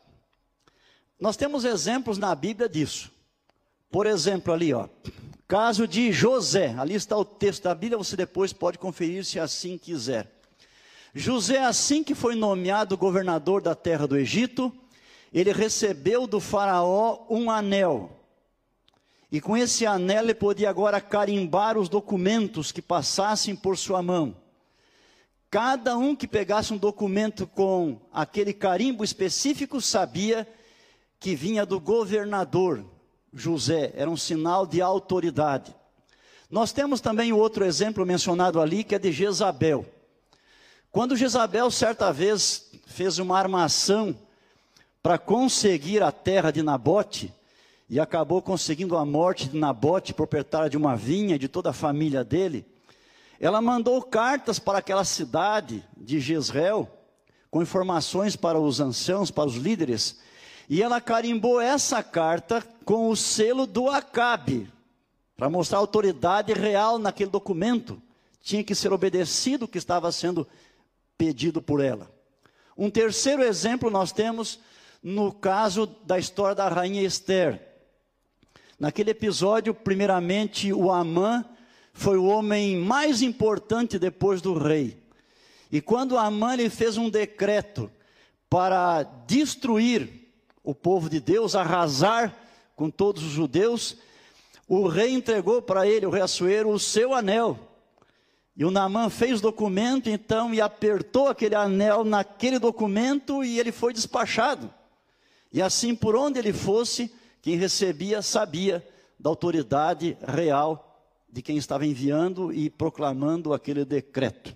Nós 1.20 1.38
temos 1.38 1.65
exemplos 1.65 2.17
na 2.17 2.34
Bíblia 2.36 2.70
disso. 2.70 3.12
Por 3.89 4.06
exemplo, 4.06 4.53
ali, 4.53 4.74
ó, 4.74 4.88
Caso 5.48 5.88
de 5.88 6.12
José, 6.12 6.75
ali 6.77 6.94
está 6.94 7.15
o 7.15 7.24
texto 7.24 7.63
da 7.63 7.74
Bíblia, 7.74 7.98
você 7.98 8.17
depois 8.17 8.51
pode 8.51 8.77
conferir 8.77 9.24
se 9.24 9.39
assim 9.39 9.77
quiser. 9.77 10.29
José, 11.15 11.60
assim 11.60 12.03
que 12.03 12.13
foi 12.13 12.36
nomeado 12.36 12.98
governador 12.98 13.62
da 13.62 13.74
terra 13.74 14.06
do 14.06 14.17
Egito, 14.17 14.75
ele 15.32 15.53
recebeu 15.53 16.27
do 16.27 16.41
Faraó 16.41 17.25
um 17.29 17.50
anel. 17.50 18.17
E 19.32 19.42
com 19.42 19.58
esse 19.58 19.86
anel 19.86 20.24
ele 20.24 20.34
podia 20.34 20.70
agora 20.70 21.02
carimbar 21.02 21.78
os 21.78 21.90
documentos 21.90 22.72
que 22.72 22.82
passassem 22.82 23.56
por 23.56 23.78
sua 23.78 24.02
mão. 24.02 24.36
Cada 25.50 25.98
um 25.98 26.16
que 26.16 26.28
pegasse 26.28 26.74
um 26.74 26.78
documento 26.78 27.48
com 27.48 28.00
aquele 28.12 28.54
carimbo 28.54 29.04
específico 29.04 29.82
sabia 29.82 30.48
que 31.20 31.36
vinha 31.36 31.66
do 31.66 31.80
governador 31.80 32.86
José, 33.34 33.92
era 33.96 34.10
um 34.10 34.18
sinal 34.18 34.66
de 34.66 34.82
autoridade. 34.82 35.76
Nós 36.50 36.72
temos 36.72 37.02
também 37.02 37.34
outro 37.34 37.66
exemplo 37.66 38.06
mencionado 38.06 38.62
ali, 38.62 38.84
que 38.84 38.96
é 38.96 39.00
de 39.00 39.12
Jezabel. 39.12 39.86
Quando 40.92 41.16
Jezabel, 41.16 41.70
certa 41.70 42.12
vez, 42.12 42.72
fez 42.86 43.20
uma 43.20 43.38
armação 43.38 44.18
para 45.04 45.18
conseguir 45.18 46.02
a 46.02 46.12
terra 46.12 46.52
de 46.52 46.64
Nabote, 46.64 47.34
e 47.89 48.00
acabou 48.00 48.41
conseguindo 48.41 48.98
a 48.98 49.06
morte 49.06 49.50
de 49.50 49.58
Nabote, 49.58 50.13
proprietário 50.13 50.70
de 50.70 50.77
uma 50.77 50.96
vinha, 50.96 51.39
de 51.39 51.48
toda 51.48 51.70
a 51.70 51.74
família 51.74 52.24
dele, 52.24 52.65
ela 53.39 53.62
mandou 53.62 54.01
cartas 54.01 54.60
para 54.60 54.79
aquela 54.79 55.06
cidade 55.06 55.86
de 55.96 56.20
Jezreel, 56.20 56.89
com 57.50 57.62
informações 57.62 58.36
para 58.36 58.60
os 58.60 58.79
anciãos, 58.79 59.32
para 59.32 59.48
os 59.48 59.56
líderes, 59.56 60.20
e 60.67 60.82
ela 60.82 61.00
carimbou 61.00 61.62
essa 61.62 62.03
carta 62.03 62.62
com 62.84 63.10
o 63.10 63.15
selo 63.15 63.65
do 63.65 63.89
Acabe, 63.89 64.70
para 65.38 65.50
mostrar 65.50 65.77
a 65.77 65.82
autoridade 65.82 66.51
real 66.51 66.98
naquele 66.98 67.29
documento. 67.29 68.01
Tinha 68.41 68.63
que 68.63 68.75
ser 68.75 68.91
obedecido 68.91 69.65
o 69.65 69.67
que 69.67 69.77
estava 69.77 70.12
sendo 70.12 70.48
pedido 71.17 71.62
por 71.62 71.82
ela. 71.82 72.12
Um 72.77 72.89
terceiro 72.89 73.44
exemplo 73.44 73.89
nós 73.89 74.12
temos 74.12 74.60
no 75.01 75.32
caso 75.32 75.86
da 76.06 76.17
história 76.17 76.56
da 76.56 76.67
rainha 76.67 77.01
Esther. 77.01 77.67
Naquele 78.80 79.10
episódio, 79.10 79.74
primeiramente, 79.74 80.72
o 80.72 80.92
Amã 80.92 81.44
foi 81.94 82.16
o 82.18 82.26
homem 82.26 82.78
mais 82.78 83.24
importante 83.24 83.98
depois 83.98 84.40
do 84.40 84.56
rei. 84.58 84.96
E 85.72 85.82
quando 85.82 86.18
Amã 86.18 86.54
lhe 86.54 86.70
fez 86.70 86.96
um 86.96 87.10
decreto 87.10 87.90
para 88.48 89.02
destruir 89.26 90.30
o 90.64 90.76
povo 90.76 91.10
de 91.10 91.20
Deus, 91.20 91.56
arrasar 91.56 92.36
com 92.76 92.90
todos 92.90 93.24
os 93.24 93.32
judeus, 93.32 93.98
o 94.68 94.88
rei 94.88 95.12
entregou 95.12 95.60
para 95.62 95.88
ele, 95.88 96.06
o 96.06 96.12
rei 96.12 96.22
Assuero, 96.22 96.70
o 96.70 96.80
seu 96.80 97.16
anel. 97.16 97.58
E 98.56 98.64
o 98.64 98.72
Naamã 98.72 99.10
fez 99.10 99.42
documento 99.42 100.10
então 100.10 100.54
e 100.54 100.62
apertou 100.62 101.30
aquele 101.30 101.56
anel 101.56 102.04
naquele 102.04 102.60
documento 102.60 103.44
e 103.44 103.60
ele 103.60 103.72
foi 103.72 103.92
despachado. 103.92 104.72
E 105.52 105.62
assim, 105.62 105.96
por 105.96 106.16
onde 106.16 106.38
ele 106.38 106.54
fosse, 106.54 107.12
quem 107.48 107.56
recebia 107.56 108.22
sabia 108.22 108.86
da 109.18 109.30
autoridade 109.30 110.18
real 110.22 111.01
de 111.32 111.42
quem 111.42 111.56
estava 111.56 111.86
enviando 111.86 112.51
e 112.51 112.70
proclamando 112.70 113.54
aquele 113.54 113.86
decreto. 113.86 114.54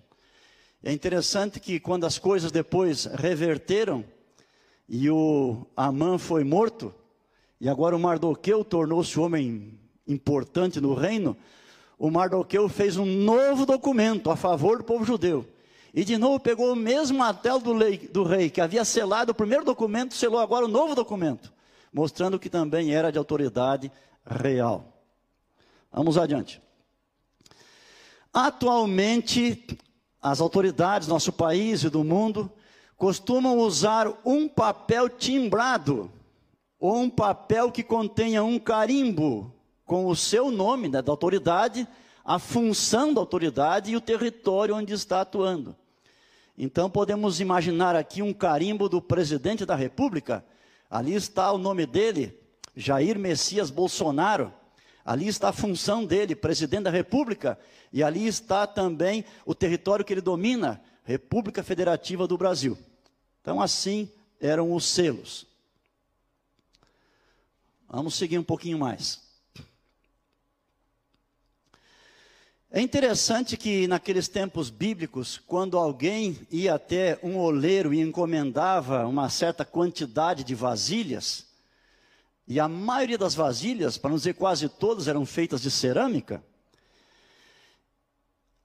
É 0.84 0.92
interessante 0.92 1.58
que 1.58 1.80
quando 1.80 2.06
as 2.06 2.20
coisas 2.20 2.52
depois 2.52 3.06
reverteram 3.06 4.04
e 4.90 5.10
o 5.10 5.66
Amã 5.74 6.18
foi 6.18 6.44
morto, 6.44 6.94
e 7.62 7.70
agora 7.70 7.96
o 7.96 8.00
Mardoqueu 8.00 8.62
tornou-se 8.62 9.18
homem 9.18 9.80
importante 10.06 10.82
no 10.82 10.94
reino, 10.94 11.38
o 11.98 12.12
Mardoqueu 12.12 12.68
fez 12.68 12.98
um 12.98 13.06
novo 13.06 13.66
documento 13.66 14.30
a 14.30 14.36
favor 14.36 14.80
do 14.80 14.84
povo 14.84 15.06
judeu. 15.06 15.48
E 15.94 16.04
de 16.04 16.18
novo 16.18 16.42
pegou 16.42 16.74
o 16.74 16.76
mesmo 16.76 17.24
atel 17.24 17.58
do, 17.58 17.72
lei, 17.72 17.98
do 18.00 18.24
rei, 18.24 18.50
que 18.50 18.60
havia 18.60 18.84
selado 18.84 19.32
o 19.32 19.36
primeiro 19.36 19.64
documento, 19.64 20.14
selou 20.14 20.42
agora 20.42 20.66
o 20.66 20.68
novo 20.68 20.94
documento, 20.94 21.54
mostrando 21.92 22.40
que 22.40 22.50
também 22.50 22.94
era 22.94 23.12
de 23.12 23.18
autoridade 23.18 23.92
real. 24.26 25.04
Vamos 25.92 26.18
adiante. 26.18 26.62
Atualmente, 28.34 29.68
as 30.22 30.40
autoridades 30.40 31.08
do 31.08 31.14
nosso 31.14 31.34
país 31.34 31.84
e 31.84 31.90
do 31.90 32.04
mundo 32.04 32.52
costumam 32.96 33.58
usar 33.58 34.08
um 34.24 34.48
papel 34.48 35.10
timbrado, 35.10 36.12
ou 36.80 36.98
um 36.98 37.10
papel 37.10 37.72
que 37.72 37.84
contenha 37.84 38.44
um 38.44 38.58
carimbo 38.58 39.54
com 39.86 40.08
o 40.08 40.16
seu 40.16 40.50
nome 40.50 40.88
né, 40.88 41.02
da 41.02 41.12
autoridade, 41.12 41.88
a 42.24 42.40
função 42.40 43.14
da 43.14 43.20
autoridade 43.20 43.92
e 43.92 43.96
o 43.96 44.02
território 44.02 44.76
onde 44.76 44.94
está 44.94 45.22
atuando. 45.22 45.76
Então 46.58 46.90
podemos 46.90 47.40
imaginar 47.40 47.96
aqui 47.96 48.22
um 48.22 48.34
carimbo 48.34 48.88
do 48.88 49.02
presidente 49.02 49.66
da 49.66 49.76
República. 49.76 50.46
Ali 50.92 51.16
está 51.16 51.50
o 51.54 51.58
nome 51.58 51.86
dele, 51.86 52.38
Jair 52.76 53.18
Messias 53.18 53.70
Bolsonaro. 53.70 54.54
Ali 55.06 55.30
está 55.30 55.48
a 55.50 55.54
função 55.54 56.06
dele, 56.06 56.36
presidente 56.36 56.84
da 56.84 56.92
República, 56.92 57.58
e 57.94 58.04
ali 58.04 58.28
está 58.28 58.68
também 58.68 59.24
o 59.46 59.56
território 59.56 60.04
que 60.04 60.14
ele 60.14 60.22
domina, 60.22 60.84
República 61.06 61.64
Federativa 61.64 62.28
do 62.28 62.38
Brasil. 62.38 62.78
Então, 63.42 63.62
assim 63.62 64.12
eram 64.40 64.74
os 64.74 64.86
selos. 64.86 65.48
Vamos 67.88 68.16
seguir 68.16 68.38
um 68.38 68.44
pouquinho 68.44 68.78
mais. 68.78 69.31
É 72.74 72.80
interessante 72.80 73.58
que 73.58 73.86
naqueles 73.86 74.30
tempos 74.30 74.70
bíblicos, 74.70 75.38
quando 75.46 75.78
alguém 75.78 76.40
ia 76.50 76.76
até 76.76 77.20
um 77.22 77.38
oleiro 77.38 77.94
e 77.94 78.00
encomendava 78.00 79.06
uma 79.06 79.30
certa 79.30 79.66
quantidade 79.66 80.42
de 80.46 80.56
vasilhas, 80.56 81.46
e 82.48 82.62
a 82.62 82.70
maioria 82.70 83.18
das 83.18 83.36
vasilhas, 83.36 83.98
para 83.98 84.12
não 84.12 84.16
dizer 84.16 84.36
quase 84.36 84.70
todas, 84.70 85.10
eram 85.10 85.26
feitas 85.26 85.62
de 85.62 85.70
cerâmica, 85.70 86.42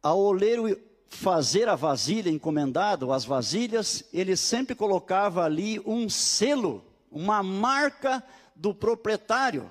ao 0.00 0.20
oleiro 0.20 0.80
fazer 1.08 1.68
a 1.68 1.74
vasilha 1.74 2.30
encomendada, 2.30 3.04
ou 3.04 3.12
as 3.12 3.24
vasilhas, 3.24 4.04
ele 4.12 4.36
sempre 4.36 4.76
colocava 4.76 5.42
ali 5.42 5.80
um 5.84 6.08
selo, 6.08 6.84
uma 7.10 7.42
marca 7.42 8.22
do 8.54 8.72
proprietário, 8.72 9.68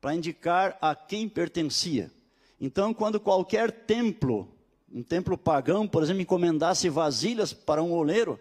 para 0.00 0.12
indicar 0.12 0.76
a 0.80 0.92
quem 0.92 1.28
pertencia. 1.28 2.10
Então, 2.60 2.92
quando 2.92 3.18
qualquer 3.18 3.70
templo, 3.72 4.46
um 4.92 5.02
templo 5.02 5.38
pagão, 5.38 5.88
por 5.88 6.02
exemplo, 6.02 6.20
encomendasse 6.20 6.88
vasilhas 6.90 7.52
para 7.52 7.82
um 7.82 7.92
oleiro, 7.92 8.38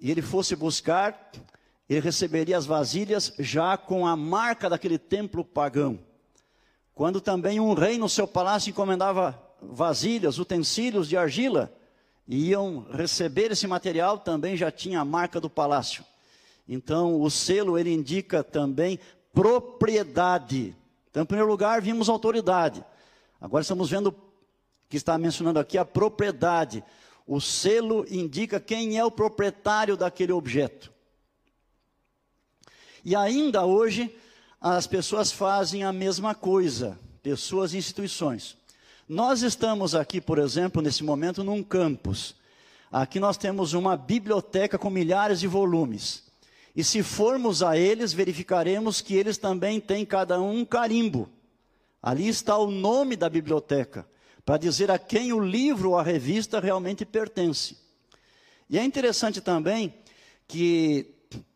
e 0.00 0.10
ele 0.10 0.22
fosse 0.22 0.54
buscar, 0.54 1.32
ele 1.88 2.00
receberia 2.00 2.56
as 2.56 2.66
vasilhas 2.66 3.32
já 3.38 3.76
com 3.76 4.06
a 4.06 4.14
marca 4.16 4.70
daquele 4.70 4.98
templo 4.98 5.44
pagão. 5.44 5.98
Quando 6.94 7.20
também 7.20 7.58
um 7.58 7.74
rei 7.74 7.98
no 7.98 8.08
seu 8.08 8.26
palácio 8.26 8.70
encomendava 8.70 9.42
vasilhas, 9.60 10.38
utensílios 10.38 11.08
de 11.08 11.16
argila, 11.16 11.72
e 12.28 12.50
iam 12.50 12.86
receber 12.92 13.52
esse 13.52 13.66
material, 13.66 14.18
também 14.18 14.56
já 14.56 14.70
tinha 14.70 15.00
a 15.00 15.04
marca 15.04 15.40
do 15.40 15.50
palácio. 15.50 16.04
Então, 16.68 17.20
o 17.20 17.30
selo 17.30 17.78
ele 17.78 17.92
indica 17.92 18.42
também 18.42 18.98
propriedade. 19.32 20.74
Então, 21.16 21.22
em 21.22 21.26
primeiro 21.28 21.50
lugar, 21.50 21.80
vimos 21.80 22.10
autoridade. 22.10 22.84
Agora 23.40 23.62
estamos 23.62 23.88
vendo 23.88 24.14
que 24.86 24.98
está 24.98 25.16
mencionando 25.16 25.58
aqui 25.58 25.78
a 25.78 25.84
propriedade. 25.84 26.84
O 27.26 27.40
selo 27.40 28.04
indica 28.10 28.60
quem 28.60 28.98
é 28.98 29.02
o 29.02 29.10
proprietário 29.10 29.96
daquele 29.96 30.32
objeto. 30.32 30.92
E 33.02 33.16
ainda 33.16 33.64
hoje, 33.64 34.14
as 34.60 34.86
pessoas 34.86 35.32
fazem 35.32 35.84
a 35.84 35.90
mesma 35.90 36.34
coisa, 36.34 36.98
pessoas 37.22 37.72
e 37.72 37.78
instituições. 37.78 38.54
Nós 39.08 39.40
estamos 39.40 39.94
aqui, 39.94 40.20
por 40.20 40.38
exemplo, 40.38 40.82
nesse 40.82 41.02
momento, 41.02 41.42
num 41.42 41.62
campus. 41.62 42.34
Aqui 42.92 43.18
nós 43.18 43.38
temos 43.38 43.72
uma 43.72 43.96
biblioteca 43.96 44.78
com 44.78 44.90
milhares 44.90 45.40
de 45.40 45.46
volumes. 45.46 46.25
E 46.76 46.84
se 46.84 47.02
formos 47.02 47.62
a 47.62 47.74
eles, 47.74 48.12
verificaremos 48.12 49.00
que 49.00 49.14
eles 49.14 49.38
também 49.38 49.80
têm 49.80 50.04
cada 50.04 50.38
um 50.38 50.58
um 50.58 50.64
carimbo. 50.64 51.26
Ali 52.02 52.28
está 52.28 52.58
o 52.58 52.70
nome 52.70 53.16
da 53.16 53.30
biblioteca, 53.30 54.06
para 54.44 54.58
dizer 54.58 54.90
a 54.90 54.98
quem 54.98 55.32
o 55.32 55.40
livro 55.40 55.92
ou 55.92 55.98
a 55.98 56.02
revista 56.02 56.60
realmente 56.60 57.06
pertence. 57.06 57.78
E 58.68 58.78
é 58.78 58.84
interessante 58.84 59.40
também 59.40 59.94
que 60.46 61.14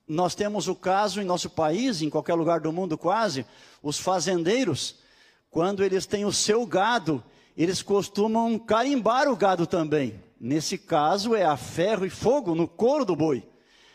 nós 0.09 0.35
temos 0.35 0.69
o 0.69 0.75
caso 0.75 1.21
em 1.21 1.25
nosso 1.25 1.51
país, 1.51 2.01
em 2.01 2.09
qualquer 2.09 2.35
lugar 2.35 2.61
do 2.61 2.73
mundo 2.73 2.97
quase, 2.97 3.45
os 3.83 3.99
fazendeiros, 3.99 4.97
quando 5.51 5.85
eles 5.85 6.07
têm 6.07 6.25
o 6.25 6.33
seu 6.33 6.65
gado, 6.65 7.23
eles 7.55 7.83
costumam 7.83 8.59
carimbar 8.59 9.29
o 9.29 9.37
gado 9.37 9.67
também. 9.67 10.19
Nesse 10.41 10.79
caso 10.79 11.35
é 11.35 11.45
a 11.45 11.59
ferro 11.59 12.07
e 12.07 12.11
fogo 12.11 12.55
no 12.55 12.67
couro 12.67 13.05
do 13.05 13.15
boi 13.15 13.50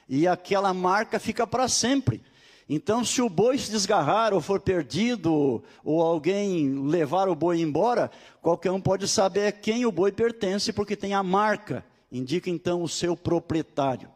e 0.07 0.27
aquela 0.27 0.73
marca 0.73 1.19
fica 1.19 1.45
para 1.47 1.67
sempre. 1.67 2.23
Então, 2.67 3.05
se 3.05 3.21
o 3.21 3.29
boi 3.29 3.57
se 3.57 3.69
desgarrar 3.69 4.33
ou 4.33 4.41
for 4.41 4.59
perdido, 4.59 5.63
ou 5.83 6.01
alguém 6.01 6.87
levar 6.87 7.29
o 7.29 7.35
boi 7.35 7.61
embora, 7.61 8.09
qualquer 8.41 8.71
um 8.71 8.81
pode 8.81 9.07
saber 9.07 9.47
a 9.47 9.51
quem 9.51 9.85
o 9.85 9.91
boi 9.91 10.11
pertence, 10.11 10.73
porque 10.73 10.95
tem 10.95 11.13
a 11.13 11.21
marca. 11.21 11.85
indica 12.11 12.49
então 12.49 12.81
o 12.81 12.89
seu 12.89 13.15
proprietário. 13.15 14.07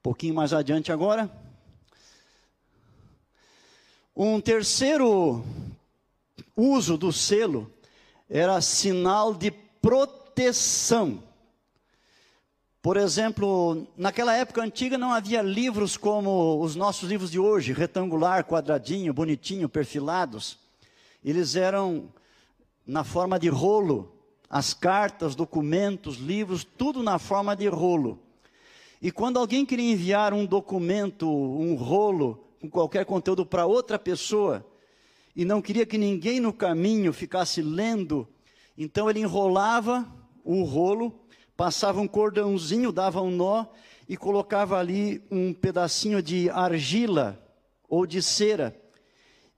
Um 0.00 0.02
pouquinho 0.02 0.34
mais 0.34 0.52
adiante 0.52 0.90
agora. 0.90 1.30
Um 4.14 4.40
terceiro 4.40 5.44
uso 6.56 6.98
do 6.98 7.12
selo 7.12 7.72
era 8.28 8.60
sinal 8.60 9.34
de 9.34 9.50
proteção. 9.50 11.22
Por 12.82 12.96
exemplo, 12.96 13.86
naquela 13.94 14.34
época 14.34 14.62
antiga 14.62 14.96
não 14.96 15.12
havia 15.12 15.42
livros 15.42 15.98
como 15.98 16.58
os 16.62 16.74
nossos 16.74 17.10
livros 17.10 17.30
de 17.30 17.38
hoje, 17.38 17.74
retangular, 17.74 18.42
quadradinho, 18.46 19.12
bonitinho, 19.12 19.68
perfilados. 19.68 20.58
Eles 21.22 21.56
eram 21.56 22.10
na 22.86 23.04
forma 23.04 23.38
de 23.38 23.50
rolo, 23.50 24.10
as 24.48 24.72
cartas, 24.72 25.34
documentos, 25.34 26.16
livros, 26.16 26.64
tudo 26.64 27.02
na 27.02 27.18
forma 27.18 27.54
de 27.54 27.68
rolo. 27.68 28.18
E 29.02 29.12
quando 29.12 29.38
alguém 29.38 29.66
queria 29.66 29.92
enviar 29.92 30.32
um 30.32 30.46
documento, 30.46 31.30
um 31.30 31.74
rolo, 31.74 32.42
com 32.62 32.70
qualquer 32.70 33.04
conteúdo 33.04 33.44
para 33.44 33.66
outra 33.66 33.98
pessoa, 33.98 34.66
e 35.36 35.44
não 35.44 35.60
queria 35.60 35.84
que 35.84 35.98
ninguém 35.98 36.40
no 36.40 36.52
caminho 36.52 37.12
ficasse 37.12 37.60
lendo, 37.60 38.26
então 38.76 39.10
ele 39.10 39.20
enrolava 39.20 40.10
o 40.42 40.62
rolo, 40.64 41.14
passava 41.60 42.00
um 42.00 42.08
cordãozinho, 42.08 42.90
dava 42.90 43.20
um 43.20 43.30
nó 43.30 43.66
e 44.08 44.16
colocava 44.16 44.78
ali 44.78 45.22
um 45.30 45.52
pedacinho 45.52 46.22
de 46.22 46.48
argila 46.48 47.38
ou 47.86 48.06
de 48.06 48.22
cera. 48.22 48.74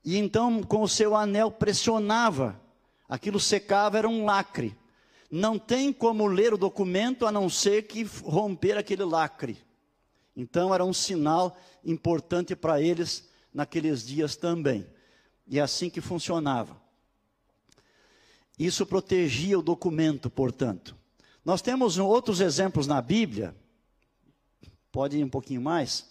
E 0.04 0.18
então, 0.18 0.64
com 0.64 0.82
o 0.82 0.88
seu 0.88 1.14
anel, 1.14 1.48
pressionava 1.48 2.60
aquilo 3.08 3.38
secava, 3.38 3.98
era 3.98 4.08
um 4.08 4.24
lacre. 4.24 4.76
Não 5.30 5.56
tem 5.56 5.92
como 5.92 6.26
ler 6.26 6.52
o 6.52 6.58
documento 6.58 7.24
a 7.24 7.30
não 7.30 7.48
ser 7.48 7.82
que 7.82 8.02
romper 8.24 8.76
aquele 8.76 9.04
lacre. 9.04 9.56
Então 10.36 10.74
era 10.74 10.84
um 10.84 10.92
sinal 10.92 11.56
importante 11.84 12.56
para 12.56 12.82
eles 12.82 13.30
naqueles 13.54 14.04
dias 14.04 14.34
também. 14.34 14.84
E 15.46 15.60
é 15.60 15.62
assim 15.62 15.88
que 15.88 16.00
funcionava. 16.00 16.76
Isso 18.58 18.84
protegia 18.84 19.56
o 19.56 19.62
documento, 19.62 20.28
portanto. 20.28 21.00
Nós 21.44 21.61
temos 21.61 21.98
outros 21.98 22.40
exemplos 22.40 22.87
na 22.87 23.02
Bíblia. 23.02 23.55
Pode 24.92 25.16
ir 25.16 25.24
um 25.24 25.28
pouquinho 25.28 25.61
mais. 25.61 26.07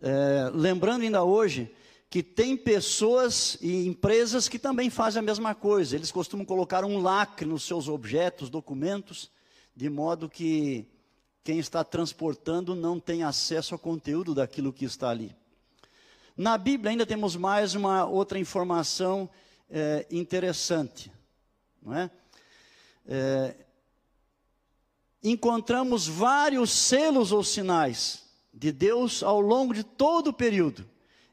É, 0.00 0.50
lembrando 0.54 1.02
ainda 1.02 1.24
hoje 1.24 1.74
que 2.08 2.22
tem 2.22 2.56
pessoas 2.56 3.56
e 3.60 3.86
empresas 3.86 4.48
que 4.48 4.58
também 4.58 4.90
fazem 4.90 5.20
a 5.20 5.22
mesma 5.22 5.54
coisa. 5.54 5.96
Eles 5.96 6.12
costumam 6.12 6.44
colocar 6.44 6.84
um 6.84 7.00
lacre 7.00 7.46
nos 7.46 7.64
seus 7.64 7.88
objetos, 7.88 8.50
documentos, 8.50 9.30
de 9.74 9.88
modo 9.88 10.28
que 10.28 10.86
quem 11.42 11.58
está 11.58 11.82
transportando 11.82 12.74
não 12.74 13.00
tem 13.00 13.24
acesso 13.24 13.74
ao 13.74 13.78
conteúdo 13.78 14.34
daquilo 14.34 14.72
que 14.72 14.84
está 14.84 15.08
ali. 15.08 15.34
Na 16.36 16.56
Bíblia 16.56 16.90
ainda 16.90 17.06
temos 17.06 17.34
mais 17.34 17.74
uma 17.74 18.04
outra 18.04 18.38
informação 18.38 19.28
é, 19.70 20.06
interessante, 20.10 21.10
não 21.82 21.94
é? 21.96 22.10
é? 23.06 23.56
Encontramos 25.22 26.08
vários 26.08 26.70
selos 26.72 27.30
ou 27.30 27.44
sinais 27.44 28.24
de 28.52 28.72
Deus 28.72 29.22
ao 29.22 29.40
longo 29.40 29.72
de 29.72 29.84
todo 29.84 30.28
o 30.28 30.32
período. 30.32 30.84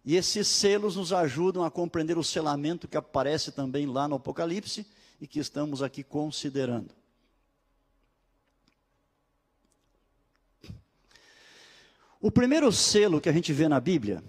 E 0.05 0.15
esses 0.15 0.47
selos 0.47 0.95
nos 0.95 1.11
ajudam 1.11 1.63
a 1.63 1.71
compreender 1.71 2.17
o 2.17 2.23
selamento 2.23 2.87
que 2.87 2.97
aparece 2.97 3.51
também 3.51 3.85
lá 3.85 4.07
no 4.07 4.15
Apocalipse 4.15 4.85
e 5.19 5.27
que 5.27 5.39
estamos 5.39 5.81
aqui 5.81 6.03
considerando. 6.03 6.93
O 12.21 12.31
primeiro 12.31 12.71
selo 12.71 13.21
que 13.21 13.29
a 13.29 13.31
gente 13.31 13.53
vê 13.53 13.67
na 13.67 13.79
Bíblia 13.79 14.23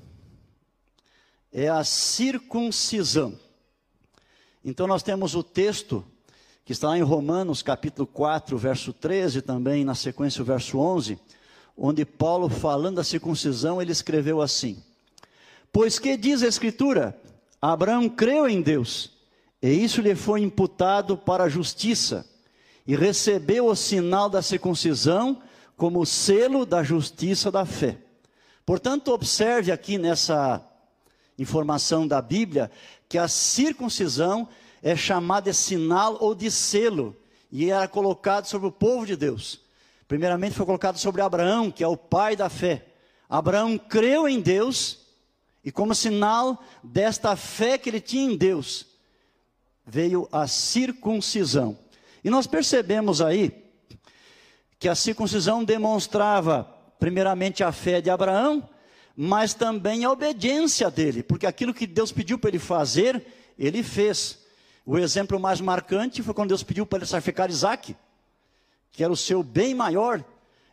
é 1.52 1.68
a 1.68 1.82
circuncisão. 1.82 3.38
Então 4.64 4.86
nós 4.86 5.02
temos 5.02 5.34
o 5.34 5.42
texto 5.42 6.04
que 6.70 6.74
está 6.74 6.87
lá 6.87 6.96
em 6.96 7.02
Romanos 7.02 7.62
capítulo 7.62 8.06
4, 8.06 8.56
verso 8.56 8.92
13, 8.92 9.42
também 9.42 9.85
na 9.85 9.96
sequência 9.96 10.40
o 10.40 10.44
verso 10.44 10.78
11, 10.78 11.18
onde 11.76 12.04
Paulo 12.04 12.48
falando 12.48 12.94
da 12.94 13.02
circuncisão, 13.02 13.83
ele 13.83 13.90
escreveu 13.90 14.40
assim: 14.40 14.80
Pois 15.72 15.98
que 15.98 16.16
diz 16.16 16.44
a 16.44 16.46
Escritura? 16.46 17.20
Abraão 17.61 18.09
creu 18.09 18.48
em 18.48 18.62
Deus, 18.62 19.11
e 19.61 19.68
isso 19.68 20.00
lhe 20.00 20.14
foi 20.14 20.42
imputado 20.42 21.16
para 21.16 21.42
a 21.42 21.48
justiça, 21.48 22.24
e 22.87 22.94
recebeu 22.94 23.66
o 23.66 23.74
sinal 23.74 24.30
da 24.30 24.40
circuncisão 24.40 25.42
como 25.76 26.06
selo 26.06 26.64
da 26.64 26.85
justiça 26.85 27.50
da 27.50 27.66
fé. 27.66 27.98
Portanto, 28.64 29.09
observe 29.09 29.72
aqui 29.72 29.98
nessa 29.98 30.64
informação 31.37 32.06
da 32.06 32.22
Bíblia 32.22 32.70
que 33.09 33.18
a 33.18 33.26
circuncisão 33.26 34.48
é 34.82 34.96
chamada 34.96 35.50
de 35.50 35.56
sinal 35.56 36.16
ou 36.20 36.34
de 36.34 36.50
selo, 36.50 37.16
e 37.50 37.70
era 37.70 37.86
colocado 37.88 38.46
sobre 38.46 38.68
o 38.68 38.72
povo 38.72 39.06
de 39.06 39.16
Deus. 39.16 39.60
Primeiramente 40.06 40.54
foi 40.54 40.66
colocado 40.66 40.98
sobre 40.98 41.20
Abraão, 41.20 41.70
que 41.70 41.84
é 41.84 41.88
o 41.88 41.96
pai 41.96 42.34
da 42.36 42.48
fé. 42.48 42.86
Abraão 43.28 43.78
creu 43.78 44.28
em 44.28 44.40
Deus 44.40 45.00
e 45.64 45.70
como 45.70 45.94
sinal 45.94 46.62
desta 46.82 47.36
fé 47.36 47.76
que 47.76 47.90
ele 47.90 48.00
tinha 48.00 48.32
em 48.32 48.36
Deus, 48.36 48.86
veio 49.86 50.28
a 50.32 50.46
circuncisão. 50.46 51.78
E 52.24 52.30
nós 52.30 52.46
percebemos 52.46 53.20
aí 53.20 53.64
que 54.78 54.88
a 54.88 54.94
circuncisão 54.94 55.62
demonstrava, 55.62 56.64
primeiramente, 56.98 57.62
a 57.62 57.70
fé 57.70 58.00
de 58.00 58.08
Abraão, 58.08 58.68
mas 59.14 59.52
também 59.52 60.04
a 60.04 60.10
obediência 60.10 60.90
dele, 60.90 61.22
porque 61.22 61.46
aquilo 61.46 61.74
que 61.74 61.86
Deus 61.86 62.10
pediu 62.10 62.38
para 62.38 62.50
ele 62.50 62.58
fazer, 62.58 63.24
ele 63.58 63.82
fez. 63.82 64.39
O 64.90 64.98
exemplo 64.98 65.38
mais 65.38 65.61
marcante 65.61 66.20
foi 66.20 66.35
quando 66.35 66.48
Deus 66.48 66.64
pediu 66.64 66.85
para 66.85 66.98
ele 66.98 67.07
sacrificar 67.07 67.48
Isaac, 67.48 67.94
que 68.90 69.05
era 69.05 69.12
o 69.12 69.16
seu 69.16 69.40
bem 69.40 69.72
maior, 69.72 70.24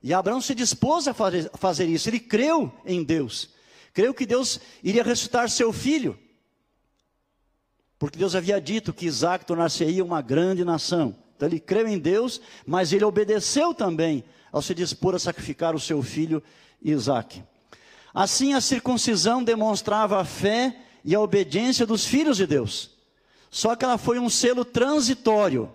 e 0.02 0.12
Abraão 0.12 0.42
se 0.42 0.56
dispôs 0.56 1.08
a 1.08 1.14
fazer, 1.14 1.86
isso, 1.86 2.10
ele 2.10 2.20
creu 2.20 2.74
em 2.84 3.04
Deus. 3.04 3.52
Creu 3.94 4.16
que 4.16 4.26
Deus 4.26 4.60
iria 4.84 5.04
ressuscitar 5.04 5.48
seu 5.52 5.72
filho. 5.72 6.18
Porque 8.00 8.18
Deus 8.18 8.34
havia 8.34 8.60
dito 8.60 8.92
que 8.92 9.06
Isaac 9.06 9.46
tornar-se-ia 9.46 10.04
uma 10.04 10.20
grande 10.20 10.66
nação. 10.66 11.16
Então 11.36 11.48
ele 11.48 11.60
creu 11.60 11.88
em 11.88 12.00
Deus, 12.00 12.42
mas 12.66 12.92
ele 12.92 13.06
obedeceu 13.06 13.72
também 13.72 14.24
ao 14.52 14.64
se 14.64 14.74
dispor 14.74 15.14
a 15.14 15.20
sacrificar 15.20 15.76
o 15.76 15.80
seu 15.80 16.02
filho 16.02 16.42
Isaac. 16.82 17.44
Assim 18.16 18.56
a 18.56 18.62
circuncisão 18.62 19.44
demonstrava 19.44 20.20
a 20.20 20.26
fé 20.26 20.76
e 21.06 21.14
a 21.14 21.22
obediência 21.22 21.86
dos 21.86 22.04
filhos 22.04 22.38
de 22.38 22.48
Deus. 22.48 22.97
Só 23.50 23.76
que 23.76 23.86
ela 23.86 23.98
foi 23.98 24.20
um 24.20 24.30
selo 24.30 24.66
transitório. 24.66 25.72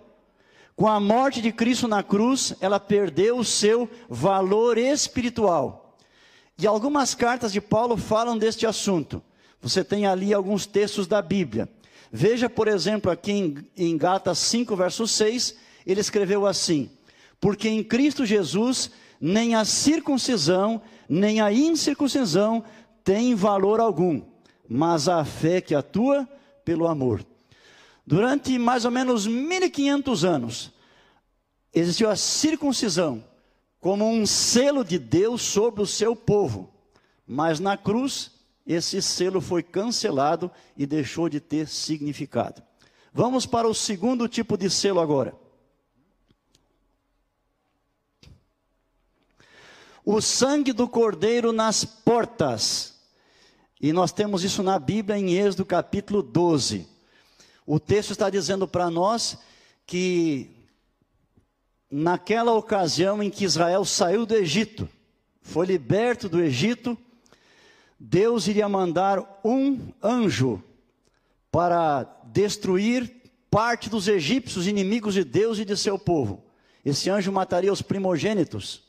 Com 0.75 0.87
a 0.87 0.99
morte 0.99 1.41
de 1.41 1.51
Cristo 1.51 1.87
na 1.87 2.01
cruz, 2.01 2.55
ela 2.59 2.79
perdeu 2.79 3.37
o 3.37 3.43
seu 3.43 3.89
valor 4.09 4.77
espiritual. 4.77 5.97
E 6.57 6.65
algumas 6.65 7.13
cartas 7.13 7.51
de 7.51 7.61
Paulo 7.61 7.97
falam 7.97 8.37
deste 8.37 8.65
assunto. 8.65 9.21
Você 9.61 9.83
tem 9.83 10.05
ali 10.05 10.33
alguns 10.33 10.65
textos 10.65 11.07
da 11.07 11.21
Bíblia. 11.21 11.69
Veja, 12.11 12.49
por 12.49 12.67
exemplo, 12.67 13.11
aqui 13.11 13.31
em, 13.31 13.67
em 13.75 13.97
Gálatas 13.97 14.37
5, 14.39 14.75
verso 14.75 15.07
6, 15.07 15.55
ele 15.85 15.99
escreveu 15.99 16.45
assim: 16.45 16.89
Porque 17.39 17.69
em 17.69 17.83
Cristo 17.83 18.25
Jesus 18.25 18.91
nem 19.19 19.55
a 19.55 19.63
circuncisão, 19.63 20.81
nem 21.07 21.39
a 21.39 21.51
incircuncisão 21.51 22.63
tem 23.03 23.35
valor 23.35 23.79
algum, 23.79 24.21
mas 24.67 25.07
a 25.07 25.23
fé 25.23 25.61
que 25.61 25.73
atua 25.73 26.27
pelo 26.65 26.87
amor. 26.87 27.25
Durante 28.05 28.57
mais 28.57 28.83
ou 28.83 28.91
menos 28.91 29.25
1500 29.25 30.25
anos, 30.25 30.71
existiu 31.73 32.09
a 32.09 32.15
circuncisão, 32.15 33.23
como 33.79 34.05
um 34.05 34.25
selo 34.25 34.83
de 34.83 34.99
Deus 34.99 35.41
sobre 35.41 35.81
o 35.81 35.87
seu 35.87 36.15
povo. 36.15 36.69
Mas 37.25 37.59
na 37.59 37.77
cruz, 37.77 38.31
esse 38.67 39.01
selo 39.01 39.39
foi 39.39 39.63
cancelado 39.63 40.51
e 40.77 40.85
deixou 40.85 41.29
de 41.29 41.39
ter 41.39 41.67
significado. 41.67 42.61
Vamos 43.13 43.45
para 43.45 43.67
o 43.67 43.73
segundo 43.73 44.27
tipo 44.27 44.57
de 44.57 44.69
selo 44.69 44.99
agora. 44.99 45.35
O 50.05 50.19
sangue 50.19 50.73
do 50.73 50.87
cordeiro 50.87 51.53
nas 51.53 51.85
portas. 51.85 52.93
E 53.79 53.93
nós 53.93 54.11
temos 54.11 54.43
isso 54.43 54.61
na 54.61 54.77
Bíblia 54.77 55.17
em 55.17 55.35
Êxodo 55.35 55.65
capítulo 55.65 56.21
12. 56.21 56.92
O 57.65 57.79
texto 57.79 58.11
está 58.11 58.29
dizendo 58.29 58.67
para 58.67 58.89
nós 58.89 59.37
que 59.85 60.49
naquela 61.89 62.53
ocasião 62.53 63.21
em 63.21 63.29
que 63.29 63.45
Israel 63.45 63.85
saiu 63.85 64.25
do 64.25 64.35
Egito, 64.35 64.89
foi 65.41 65.65
liberto 65.65 66.27
do 66.27 66.41
Egito, 66.41 66.97
Deus 67.99 68.47
iria 68.47 68.67
mandar 68.67 69.41
um 69.45 69.93
anjo 70.01 70.61
para 71.51 72.03
destruir 72.25 73.09
parte 73.49 73.89
dos 73.89 74.07
egípcios, 74.07 74.67
inimigos 74.67 75.13
de 75.13 75.23
Deus 75.23 75.59
e 75.59 75.65
de 75.65 75.77
seu 75.77 75.97
povo. 75.99 76.43
Esse 76.83 77.09
anjo 77.09 77.31
mataria 77.31 77.71
os 77.71 77.81
primogênitos 77.81 78.81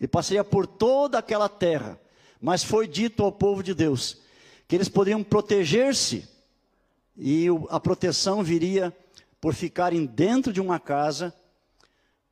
e 0.00 0.08
passaria 0.08 0.42
por 0.42 0.66
toda 0.66 1.18
aquela 1.18 1.48
terra. 1.48 1.98
Mas 2.40 2.64
foi 2.64 2.88
dito 2.88 3.22
ao 3.22 3.30
povo 3.30 3.62
de 3.62 3.72
Deus 3.72 4.18
que 4.66 4.74
eles 4.74 4.88
poderiam 4.88 5.22
proteger-se 5.22 6.28
e 7.22 7.48
a 7.68 7.78
proteção 7.78 8.42
viria 8.42 8.96
por 9.38 9.52
ficarem 9.52 10.06
dentro 10.06 10.54
de 10.54 10.60
uma 10.60 10.80
casa, 10.80 11.34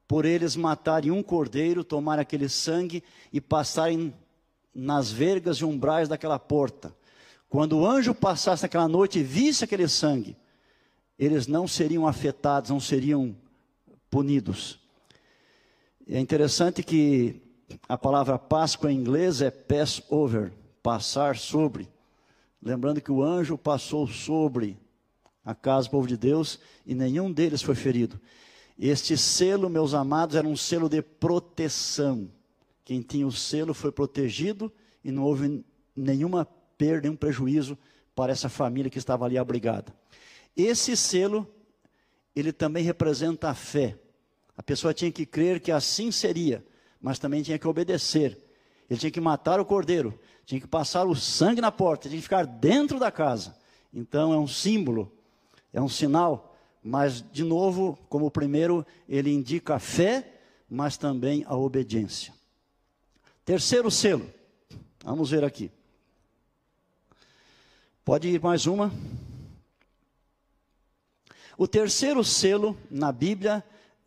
por 0.06 0.24
eles 0.24 0.56
matarem 0.56 1.10
um 1.10 1.22
cordeiro, 1.22 1.84
tomar 1.84 2.18
aquele 2.18 2.48
sangue 2.48 3.04
e 3.30 3.38
passarem 3.38 4.14
nas 4.74 5.12
vergas 5.12 5.58
e 5.58 5.64
umbrais 5.66 6.08
daquela 6.08 6.38
porta. 6.38 6.96
Quando 7.50 7.78
o 7.78 7.86
anjo 7.86 8.14
passasse 8.14 8.62
naquela 8.62 8.88
noite 8.88 9.18
e 9.18 9.22
visse 9.22 9.62
aquele 9.62 9.86
sangue, 9.88 10.34
eles 11.18 11.46
não 11.46 11.68
seriam 11.68 12.06
afetados, 12.06 12.70
não 12.70 12.80
seriam 12.80 13.36
punidos. 14.10 14.80
É 16.08 16.18
interessante 16.18 16.82
que 16.82 17.42
a 17.86 17.98
palavra 17.98 18.38
Páscoa 18.38 18.90
em 18.90 18.96
inglês 18.96 19.42
é 19.42 19.50
Passover, 19.50 20.50
passar 20.82 21.36
sobre. 21.36 21.86
Lembrando 22.60 23.00
que 23.00 23.12
o 23.12 23.22
anjo 23.22 23.56
passou 23.56 24.06
sobre 24.06 24.76
a 25.44 25.54
casa 25.54 25.88
do 25.88 25.92
povo 25.92 26.06
de 26.06 26.16
Deus 26.16 26.58
e 26.84 26.94
nenhum 26.94 27.32
deles 27.32 27.62
foi 27.62 27.74
ferido. 27.74 28.20
Este 28.78 29.16
selo, 29.16 29.68
meus 29.68 29.94
amados, 29.94 30.36
era 30.36 30.46
um 30.46 30.56
selo 30.56 30.88
de 30.88 31.00
proteção. 31.02 32.30
Quem 32.84 33.00
tinha 33.00 33.26
o 33.26 33.32
selo 33.32 33.74
foi 33.74 33.90
protegido 33.90 34.72
e 35.04 35.10
não 35.10 35.22
houve 35.22 35.64
nenhuma 35.96 36.44
perda, 36.76 37.02
nenhum 37.02 37.16
prejuízo 37.16 37.78
para 38.14 38.32
essa 38.32 38.48
família 38.48 38.90
que 38.90 38.98
estava 38.98 39.24
ali 39.24 39.38
abrigada. 39.38 39.94
Esse 40.56 40.96
selo, 40.96 41.46
ele 42.34 42.52
também 42.52 42.82
representa 42.82 43.48
a 43.48 43.54
fé. 43.54 43.96
A 44.56 44.62
pessoa 44.62 44.92
tinha 44.92 45.10
que 45.10 45.24
crer 45.24 45.60
que 45.60 45.70
assim 45.70 46.10
seria, 46.10 46.64
mas 47.00 47.18
também 47.18 47.42
tinha 47.42 47.58
que 47.58 47.68
obedecer. 47.68 48.36
Ele 48.90 48.98
tinha 48.98 49.10
que 49.10 49.20
matar 49.20 49.60
o 49.60 49.64
cordeiro, 49.64 50.18
tinha 50.48 50.62
que 50.62 50.66
passar 50.66 51.06
o 51.06 51.14
sangue 51.14 51.60
na 51.60 51.70
porta, 51.70 52.08
tinha 52.08 52.16
que 52.16 52.22
ficar 52.22 52.46
dentro 52.46 52.98
da 52.98 53.12
casa. 53.12 53.54
Então 53.92 54.32
é 54.32 54.38
um 54.38 54.48
símbolo, 54.48 55.12
é 55.74 55.78
um 55.78 55.90
sinal, 55.90 56.56
mas 56.82 57.20
de 57.20 57.44
novo, 57.44 57.98
como 58.08 58.24
o 58.24 58.30
primeiro, 58.30 58.84
ele 59.06 59.30
indica 59.30 59.74
a 59.74 59.78
fé, 59.78 60.40
mas 60.66 60.96
também 60.96 61.44
a 61.46 61.54
obediência. 61.54 62.32
Terceiro 63.44 63.90
selo, 63.90 64.26
vamos 65.04 65.32
ver 65.32 65.44
aqui. 65.44 65.70
Pode 68.02 68.28
ir 68.28 68.40
mais 68.40 68.64
uma. 68.64 68.90
O 71.58 71.68
terceiro 71.68 72.24
selo 72.24 72.74
na 72.90 73.12
Bíblia 73.12 73.62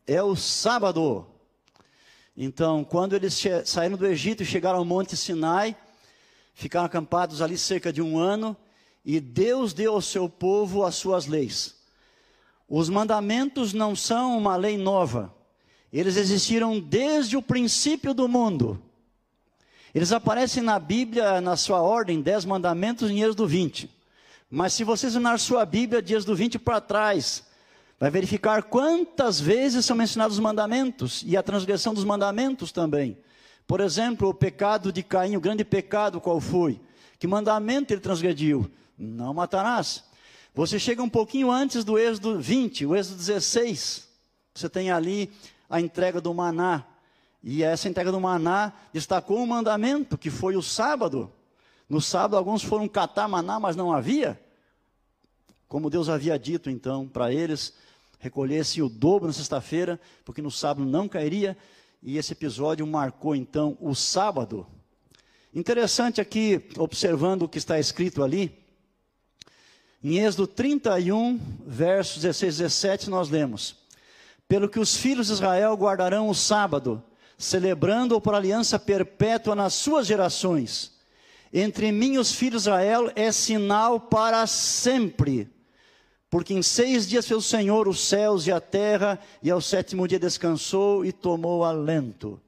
é 0.07 0.23
o 0.23 0.35
sábado. 0.35 1.23
Então, 2.35 2.83
quando 2.83 3.13
eles 3.13 3.39
saíram 3.63 3.95
do 3.95 4.07
Egito 4.07 4.41
e 4.41 4.45
chegaram 4.45 4.79
ao 4.79 4.85
Monte 4.85 5.15
Sinai, 5.15 5.77
ficaram 6.61 6.85
acampados 6.85 7.41
ali 7.41 7.57
cerca 7.57 7.91
de 7.91 8.01
um 8.01 8.19
ano, 8.19 8.55
e 9.03 9.19
Deus 9.19 9.73
deu 9.73 9.93
ao 9.93 10.01
seu 10.01 10.29
povo 10.29 10.85
as 10.85 10.95
suas 10.95 11.25
leis. 11.25 11.75
Os 12.69 12.87
mandamentos 12.87 13.73
não 13.73 13.95
são 13.95 14.37
uma 14.37 14.55
lei 14.55 14.77
nova, 14.77 15.33
eles 15.91 16.15
existiram 16.15 16.79
desde 16.79 17.35
o 17.35 17.41
princípio 17.41 18.13
do 18.13 18.27
mundo. 18.27 18.81
Eles 19.93 20.13
aparecem 20.13 20.63
na 20.63 20.79
Bíblia, 20.79 21.41
na 21.41 21.57
sua 21.57 21.81
ordem, 21.81 22.21
dez 22.21 22.45
mandamentos 22.45 23.09
em 23.09 23.21
Êxodo 23.21 23.45
20. 23.45 23.89
Mas 24.49 24.71
se 24.73 24.85
você 24.85 25.07
examinar 25.07 25.37
sua 25.37 25.65
Bíblia, 25.65 26.01
dias 26.01 26.23
do 26.23 26.33
20 26.33 26.59
para 26.59 26.79
trás, 26.79 27.43
vai 27.99 28.09
verificar 28.09 28.63
quantas 28.63 29.39
vezes 29.39 29.83
são 29.83 29.97
mencionados 29.97 30.37
os 30.37 30.43
mandamentos 30.43 31.23
e 31.25 31.35
a 31.35 31.43
transgressão 31.43 31.93
dos 31.93 32.05
mandamentos 32.05 32.71
também. 32.71 33.17
Por 33.71 33.79
exemplo, 33.79 34.27
o 34.27 34.33
pecado 34.33 34.91
de 34.91 35.01
Caim, 35.01 35.37
o 35.37 35.39
grande 35.39 35.63
pecado 35.63 36.19
qual 36.19 36.41
foi? 36.41 36.77
Que 37.17 37.25
mandamento 37.25 37.93
ele 37.93 38.01
transgrediu? 38.01 38.69
Não 38.97 39.33
matarás. 39.33 40.03
Você 40.53 40.77
chega 40.77 41.01
um 41.01 41.07
pouquinho 41.07 41.49
antes 41.49 41.85
do 41.85 41.97
Êxodo 41.97 42.37
20, 42.37 42.85
o 42.85 42.93
Êxodo 42.93 43.15
16. 43.15 44.09
Você 44.53 44.67
tem 44.67 44.91
ali 44.91 45.31
a 45.69 45.79
entrega 45.79 46.19
do 46.19 46.33
maná. 46.33 46.83
E 47.41 47.63
essa 47.63 47.87
entrega 47.87 48.11
do 48.11 48.19
maná 48.19 48.73
destacou 48.91 49.37
um 49.39 49.47
mandamento, 49.47 50.17
que 50.17 50.29
foi 50.29 50.57
o 50.57 50.61
sábado. 50.61 51.31
No 51.87 52.01
sábado, 52.01 52.35
alguns 52.35 52.61
foram 52.61 52.89
catar 52.89 53.29
maná, 53.29 53.57
mas 53.57 53.77
não 53.77 53.93
havia. 53.93 54.37
Como 55.69 55.89
Deus 55.89 56.09
havia 56.09 56.37
dito, 56.37 56.69
então, 56.69 57.07
para 57.07 57.31
eles, 57.31 57.73
recolhessem 58.19 58.83
o 58.83 58.89
dobro 58.89 59.27
na 59.27 59.33
sexta-feira, 59.33 59.97
porque 60.25 60.41
no 60.41 60.51
sábado 60.51 60.85
não 60.85 61.07
cairia. 61.07 61.57
E 62.01 62.17
esse 62.17 62.33
episódio 62.33 62.85
marcou, 62.87 63.35
então, 63.35 63.77
o 63.79 63.93
sábado. 63.93 64.65
Interessante 65.53 66.19
aqui, 66.19 66.63
observando 66.77 67.43
o 67.43 67.49
que 67.49 67.57
está 67.57 67.79
escrito 67.79 68.23
ali, 68.23 68.57
em 70.03 70.17
Êxodo 70.17 70.47
31, 70.47 71.39
versos 71.65 72.21
16 72.21 72.55
e 72.55 72.57
17, 72.63 73.09
nós 73.09 73.29
lemos: 73.29 73.75
Pelo 74.47 74.67
que 74.67 74.79
os 74.79 74.95
filhos 74.95 75.27
de 75.27 75.33
Israel 75.33 75.75
guardarão 75.75 76.29
o 76.29 76.33
sábado, 76.33 77.03
celebrando-o 77.37 78.21
por 78.21 78.33
aliança 78.33 78.79
perpétua 78.79 79.55
nas 79.55 79.73
suas 79.73 80.07
gerações 80.07 80.91
entre 81.53 81.91
mim 81.91 82.13
e 82.13 82.17
os 82.17 82.31
filhos 82.31 82.63
de 82.63 82.69
Israel 82.69 83.11
é 83.15 83.31
sinal 83.31 83.99
para 83.99 84.47
sempre. 84.47 85.49
Porque 86.31 86.53
em 86.53 86.63
seis 86.63 87.05
dias 87.05 87.27
fez 87.27 87.37
o 87.37 87.47
Senhor 87.47 87.89
os 87.89 87.99
céus 87.99 88.47
e 88.47 88.53
a 88.53 88.61
terra, 88.61 89.19
e 89.43 89.51
ao 89.51 89.59
sétimo 89.59 90.07
dia 90.07 90.17
descansou 90.17 91.03
e 91.03 91.11
tomou 91.11 91.65
alento. 91.65 92.39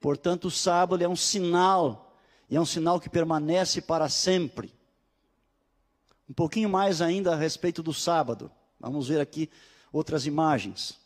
Portanto, 0.00 0.46
o 0.46 0.50
sábado 0.50 1.04
é 1.04 1.08
um 1.08 1.14
sinal, 1.14 2.16
e 2.48 2.56
é 2.56 2.60
um 2.60 2.64
sinal 2.64 2.98
que 2.98 3.10
permanece 3.10 3.82
para 3.82 4.08
sempre. 4.08 4.72
Um 6.26 6.32
pouquinho 6.32 6.70
mais 6.70 7.02
ainda 7.02 7.34
a 7.34 7.36
respeito 7.36 7.82
do 7.82 7.92
sábado. 7.92 8.50
Vamos 8.80 9.08
ver 9.08 9.20
aqui 9.20 9.50
outras 9.92 10.24
imagens. 10.24 10.98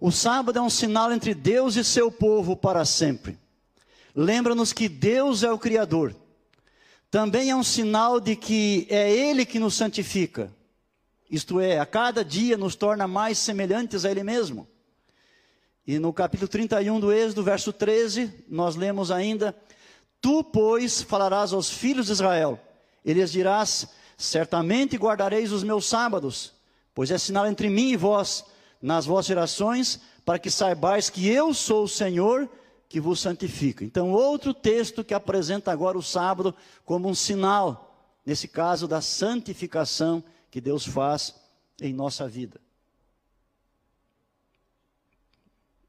O 0.00 0.10
sábado 0.10 0.58
é 0.58 0.62
um 0.62 0.70
sinal 0.70 1.12
entre 1.12 1.34
Deus 1.34 1.76
e 1.76 1.84
seu 1.84 2.10
povo 2.10 2.56
para 2.56 2.86
sempre. 2.86 3.38
Lembra-nos 4.14 4.72
que 4.72 4.88
Deus 4.88 5.42
é 5.42 5.52
o 5.52 5.58
Criador. 5.58 6.16
Também 7.10 7.50
é 7.50 7.56
um 7.56 7.64
sinal 7.64 8.20
de 8.20 8.36
que 8.36 8.86
é 8.88 9.10
Ele 9.10 9.44
que 9.44 9.58
nos 9.58 9.74
santifica. 9.74 10.54
Isto 11.28 11.58
é, 11.58 11.78
a 11.80 11.86
cada 11.86 12.24
dia 12.24 12.56
nos 12.56 12.76
torna 12.76 13.08
mais 13.08 13.36
semelhantes 13.38 14.04
a 14.04 14.10
Ele 14.10 14.22
mesmo. 14.22 14.68
E 15.84 15.98
no 15.98 16.12
capítulo 16.12 16.46
31 16.46 17.00
do 17.00 17.12
Êxodo, 17.12 17.42
verso 17.42 17.72
13, 17.72 18.44
nós 18.48 18.76
lemos 18.76 19.10
ainda: 19.10 19.56
Tu, 20.20 20.44
pois, 20.44 21.02
falarás 21.02 21.52
aos 21.52 21.68
filhos 21.68 22.06
de 22.06 22.12
Israel, 22.12 22.60
e 23.04 23.12
lhes 23.12 23.32
dirás: 23.32 23.88
Certamente 24.16 24.96
guardareis 24.96 25.50
os 25.50 25.64
meus 25.64 25.86
sábados, 25.88 26.52
pois 26.94 27.10
é 27.10 27.18
sinal 27.18 27.46
entre 27.46 27.68
mim 27.68 27.90
e 27.90 27.96
vós 27.96 28.44
nas 28.80 29.04
vossas 29.04 29.26
gerações, 29.26 30.00
para 30.24 30.38
que 30.38 30.50
saibais 30.50 31.10
que 31.10 31.26
eu 31.28 31.52
sou 31.52 31.84
o 31.84 31.88
Senhor 31.88 32.48
que 32.90 33.00
vos 33.00 33.20
santifica. 33.20 33.84
Então, 33.84 34.10
outro 34.10 34.52
texto 34.52 35.04
que 35.04 35.14
apresenta 35.14 35.70
agora 35.70 35.96
o 35.96 36.02
sábado 36.02 36.52
como 36.84 37.08
um 37.08 37.14
sinal, 37.14 38.18
nesse 38.26 38.48
caso, 38.48 38.88
da 38.88 39.00
santificação 39.00 40.24
que 40.50 40.60
Deus 40.60 40.84
faz 40.84 41.36
em 41.80 41.94
nossa 41.94 42.28
vida. 42.28 42.60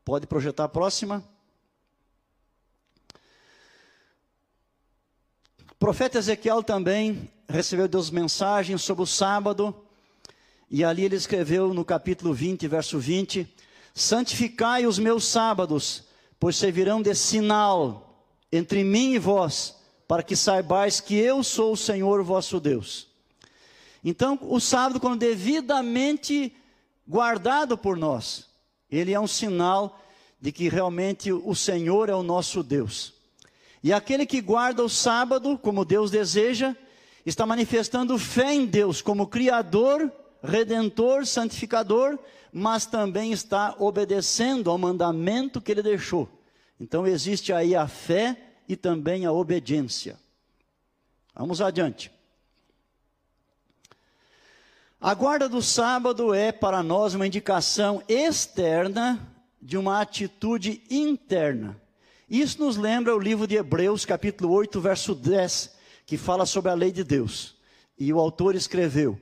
Pode 0.06 0.28
projetar 0.28 0.66
a 0.66 0.70
próxima. 0.70 1.28
O 5.72 5.76
profeta 5.80 6.20
Ezequiel 6.20 6.62
também 6.62 7.32
recebeu 7.50 7.88
Deus 7.88 8.12
mensagens 8.12 8.84
sobre 8.84 9.04
o 9.04 9.08
sábado 9.08 9.76
e 10.70 10.84
ali 10.84 11.06
ele 11.06 11.16
escreveu 11.16 11.74
no 11.74 11.84
capítulo 11.84 12.32
20, 12.32 12.68
verso 12.68 13.00
20: 13.00 13.52
Santificai 13.92 14.86
os 14.86 15.00
meus 15.00 15.26
sábados, 15.26 16.11
pois 16.42 16.56
servirão 16.56 17.04
de 17.04 17.14
sinal 17.14 18.26
entre 18.52 18.84
mim 18.84 19.14
e 19.14 19.20
vós, 19.20 19.76
para 20.08 20.24
que 20.24 20.36
saibais 20.36 21.00
que 21.00 21.16
eu 21.16 21.44
sou 21.44 21.74
o 21.74 21.78
Senhor 21.78 22.24
vosso 22.24 22.60
Deus. 22.60 23.08
Então, 24.04 24.40
o 24.42 24.60
sábado, 24.60 25.00
quando 25.00 25.20
devidamente 25.20 26.52
guardado 27.08 27.78
por 27.78 27.96
nós, 27.96 28.50
ele 28.90 29.14
é 29.14 29.20
um 29.20 29.28
sinal 29.28 30.02
de 30.42 30.52
que 30.52 30.68
realmente 30.68 31.32
o 31.32 31.54
Senhor 31.54 32.10
é 32.10 32.16
o 32.16 32.24
nosso 32.24 32.64
Deus. 32.64 33.14
E 33.84 33.94
aquele 33.94 34.26
que 34.26 34.42
guarda 34.42 34.84
o 34.84 34.90
sábado, 34.90 35.60
como 35.60 35.86
Deus 35.86 36.10
deseja, 36.10 36.76
está 37.24 37.46
manifestando 37.46 38.18
fé 38.18 38.52
em 38.52 38.66
Deus 38.66 39.00
como 39.00 39.28
Criador 39.28 40.12
redentor, 40.44 41.26
santificador, 41.26 42.18
mas 42.52 42.86
também 42.86 43.32
está 43.32 43.76
obedecendo 43.80 44.70
ao 44.70 44.78
mandamento 44.78 45.62
que 45.62 45.72
ele 45.72 45.82
deixou. 45.82 46.30
Então 46.80 47.06
existe 47.06 47.54
aí 47.54 47.76
a 47.76 47.88
fé 47.88 48.38
e 48.68 48.76
também 48.76 49.26
a 49.26 49.32
obediência. 49.32 50.18
Vamos 51.36 51.62
adiante. 51.62 52.12
A 55.00 55.14
guarda 55.14 55.50
do 55.50 55.62
sábado 55.62 56.34
é 56.34 56.52
para 56.52 56.84
nós 56.84 57.16
uma 57.16 57.26
indicação 57.26 58.04
externa 58.08 59.20
de 59.62 59.78
uma 59.78 60.02
atitude 60.02 60.82
interna. 60.90 61.80
Isso 62.30 62.64
nos 62.64 62.78
lembra 62.78 63.16
o 63.16 63.20
livro 63.20 63.48
de 63.48 63.56
Hebreus, 63.56 64.06
capítulo 64.06 64.54
8, 64.54 64.80
verso 64.80 65.14
10, 65.14 65.76
que 66.06 66.18
fala 66.18 66.46
sobre 66.46 66.72
a 66.72 66.76
lei 66.76 66.92
de 66.92 67.04
Deus. 67.04 67.56
E 67.98 68.14
o 68.14 68.20
autor 68.20 68.56
escreveu: 68.56 69.20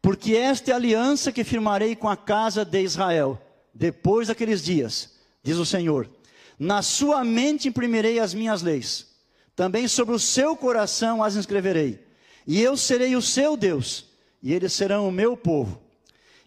Porque 0.00 0.34
esta 0.34 0.70
é 0.70 0.74
a 0.74 0.76
aliança 0.76 1.32
que 1.32 1.44
firmarei 1.44 1.96
com 1.96 2.08
a 2.08 2.16
casa 2.16 2.64
de 2.64 2.82
Israel, 2.82 3.40
depois 3.74 4.28
daqueles 4.28 4.62
dias, 4.62 5.16
diz 5.42 5.56
o 5.56 5.66
Senhor. 5.66 6.08
Na 6.58 6.82
sua 6.82 7.24
mente 7.24 7.68
imprimirei 7.68 8.18
as 8.18 8.34
minhas 8.34 8.62
leis, 8.62 9.06
também 9.54 9.86
sobre 9.88 10.14
o 10.14 10.18
seu 10.18 10.56
coração 10.56 11.22
as 11.22 11.36
inscreverei, 11.36 12.04
e 12.46 12.60
eu 12.60 12.76
serei 12.76 13.14
o 13.14 13.22
seu 13.22 13.56
Deus 13.56 14.08
e 14.42 14.52
eles 14.52 14.72
serão 14.72 15.08
o 15.08 15.12
meu 15.12 15.36
povo. 15.36 15.80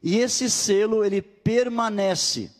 E 0.01 0.17
esse 0.17 0.49
selo, 0.49 1.03
ele 1.03 1.21
permanece. 1.21 2.51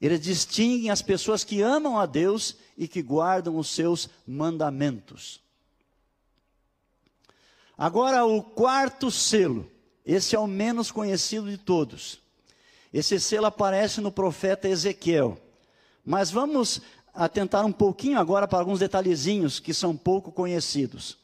Ele 0.00 0.18
distingue 0.18 0.90
as 0.90 1.02
pessoas 1.02 1.44
que 1.44 1.60
amam 1.60 1.98
a 1.98 2.06
Deus 2.06 2.56
e 2.76 2.88
que 2.88 3.02
guardam 3.02 3.56
os 3.56 3.68
seus 3.68 4.08
mandamentos. 4.26 5.40
Agora, 7.76 8.24
o 8.24 8.42
quarto 8.42 9.10
selo, 9.10 9.70
esse 10.04 10.34
é 10.34 10.38
o 10.38 10.46
menos 10.46 10.90
conhecido 10.90 11.50
de 11.50 11.56
todos. 11.56 12.20
Esse 12.92 13.18
selo 13.18 13.46
aparece 13.46 14.00
no 14.00 14.12
profeta 14.12 14.68
Ezequiel. 14.68 15.40
Mas 16.04 16.30
vamos 16.30 16.82
atentar 17.14 17.64
um 17.64 17.72
pouquinho 17.72 18.18
agora 18.18 18.48
para 18.48 18.58
alguns 18.58 18.80
detalhezinhos 18.80 19.60
que 19.60 19.72
são 19.72 19.96
pouco 19.96 20.32
conhecidos. 20.32 21.16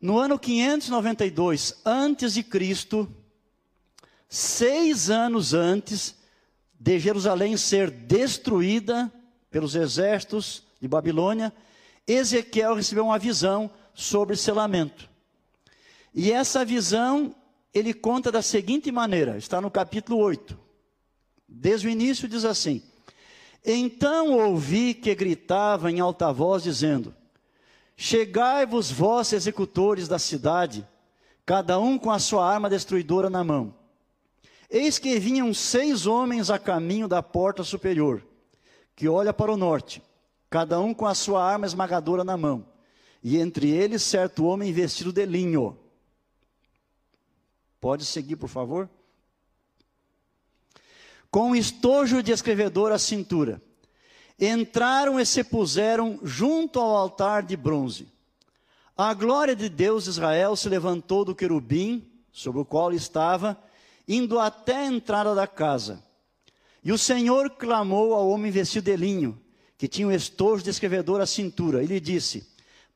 No 0.00 0.18
ano 0.18 0.38
592 0.38 1.80
antes 1.84 2.34
de 2.34 2.42
Cristo, 2.42 3.10
seis 4.28 5.10
anos 5.10 5.54
antes 5.54 6.14
de 6.78 6.98
Jerusalém 6.98 7.56
ser 7.56 7.90
destruída 7.90 9.12
pelos 9.50 9.74
exércitos 9.74 10.62
de 10.80 10.88
Babilônia, 10.88 11.52
Ezequiel 12.06 12.74
recebeu 12.74 13.04
uma 13.04 13.18
visão 13.18 13.70
sobre 13.92 14.36
selamento. 14.36 15.08
E 16.14 16.32
essa 16.32 16.64
visão 16.64 17.34
ele 17.72 17.94
conta 17.94 18.32
da 18.32 18.42
seguinte 18.42 18.90
maneira, 18.90 19.36
está 19.36 19.60
no 19.60 19.70
capítulo 19.70 20.18
8. 20.18 20.58
Desde 21.48 21.86
o 21.86 21.90
início 21.90 22.28
diz 22.28 22.44
assim: 22.44 22.82
Então 23.64 24.32
ouvi 24.32 24.94
que 24.94 25.14
gritava 25.14 25.90
em 25.90 26.00
alta 26.00 26.32
voz, 26.32 26.62
dizendo: 26.62 27.14
Chegai-vos, 27.96 28.90
vós, 28.90 29.32
executores 29.32 30.08
da 30.08 30.18
cidade, 30.18 30.86
cada 31.44 31.78
um 31.78 31.98
com 31.98 32.10
a 32.10 32.18
sua 32.18 32.50
arma 32.50 32.70
destruidora 32.70 33.28
na 33.28 33.44
mão. 33.44 33.74
Eis 34.70 34.98
que 34.98 35.18
vinham 35.18 35.52
seis 35.52 36.06
homens 36.06 36.48
a 36.48 36.58
caminho 36.58 37.08
da 37.08 37.22
porta 37.22 37.64
superior, 37.64 38.24
que 38.94 39.08
olha 39.08 39.32
para 39.32 39.52
o 39.52 39.56
norte, 39.56 40.00
cada 40.48 40.80
um 40.80 40.94
com 40.94 41.06
a 41.06 41.14
sua 41.14 41.44
arma 41.44 41.66
esmagadora 41.66 42.22
na 42.22 42.36
mão, 42.36 42.64
e 43.22 43.36
entre 43.36 43.68
eles 43.68 44.02
certo 44.02 44.44
homem 44.44 44.72
vestido 44.72 45.12
de 45.12 45.26
linho. 45.26 45.76
Pode 47.80 48.04
seguir, 48.04 48.36
por 48.36 48.48
favor? 48.48 48.88
Com 51.30 51.50
um 51.50 51.56
estojo 51.56 52.22
de 52.22 52.32
escrevedor 52.32 52.92
à 52.92 52.98
cintura 52.98 53.62
entraram 54.38 55.20
e 55.20 55.26
se 55.26 55.44
puseram 55.44 56.18
junto 56.22 56.80
ao 56.80 56.96
altar 56.96 57.42
de 57.42 57.56
bronze. 57.56 58.08
A 58.96 59.12
glória 59.12 59.54
de 59.54 59.68
Deus 59.68 60.04
de 60.04 60.10
Israel 60.10 60.56
se 60.56 60.68
levantou 60.68 61.24
do 61.24 61.34
querubim, 61.34 62.06
sobre 62.32 62.60
o 62.60 62.64
qual 62.64 62.92
estava, 62.92 63.58
indo 64.08 64.38
até 64.38 64.76
a 64.76 64.86
entrada 64.86 65.34
da 65.34 65.46
casa. 65.46 66.02
E 66.82 66.92
o 66.92 66.98
Senhor 66.98 67.50
clamou 67.50 68.14
ao 68.14 68.28
homem 68.28 68.50
vestido 68.50 68.84
de 68.84 68.96
linho, 68.96 69.38
que 69.76 69.88
tinha 69.88 70.06
o 70.06 70.10
um 70.10 70.12
estojo 70.14 70.64
de 70.64 70.70
escrevedor 70.70 71.20
à 71.20 71.26
cintura, 71.26 71.82
e 71.82 71.86
lhe 71.86 72.00
disse: 72.00 72.48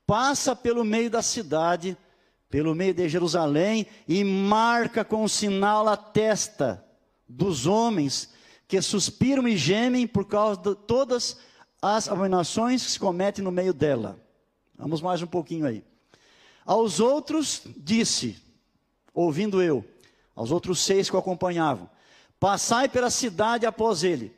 Passa 0.06 0.56
pelo 0.56 0.84
meio 0.84 1.10
da 1.10 1.22
cidade, 1.22 1.96
pelo 2.54 2.72
meio 2.72 2.94
de 2.94 3.08
Jerusalém, 3.08 3.84
e 4.06 4.22
marca 4.22 5.04
com 5.04 5.24
um 5.24 5.28
sinal 5.28 5.88
a 5.88 5.96
testa 5.96 6.86
dos 7.28 7.66
homens 7.66 8.32
que 8.68 8.80
suspiram 8.80 9.48
e 9.48 9.56
gemem 9.56 10.06
por 10.06 10.24
causa 10.24 10.60
de 10.60 10.76
todas 10.76 11.36
as 11.82 12.06
abominações 12.06 12.84
que 12.84 12.92
se 12.92 13.00
cometem 13.00 13.42
no 13.42 13.50
meio 13.50 13.74
dela. 13.74 14.20
Vamos 14.78 15.02
mais 15.02 15.20
um 15.20 15.26
pouquinho 15.26 15.66
aí. 15.66 15.82
Aos 16.64 17.00
outros 17.00 17.62
disse, 17.76 18.40
ouvindo 19.12 19.60
eu, 19.60 19.84
aos 20.32 20.52
outros 20.52 20.78
seis 20.78 21.10
que 21.10 21.16
o 21.16 21.18
acompanhavam: 21.18 21.90
Passai 22.38 22.88
pela 22.88 23.10
cidade 23.10 23.66
após 23.66 24.04
ele, 24.04 24.32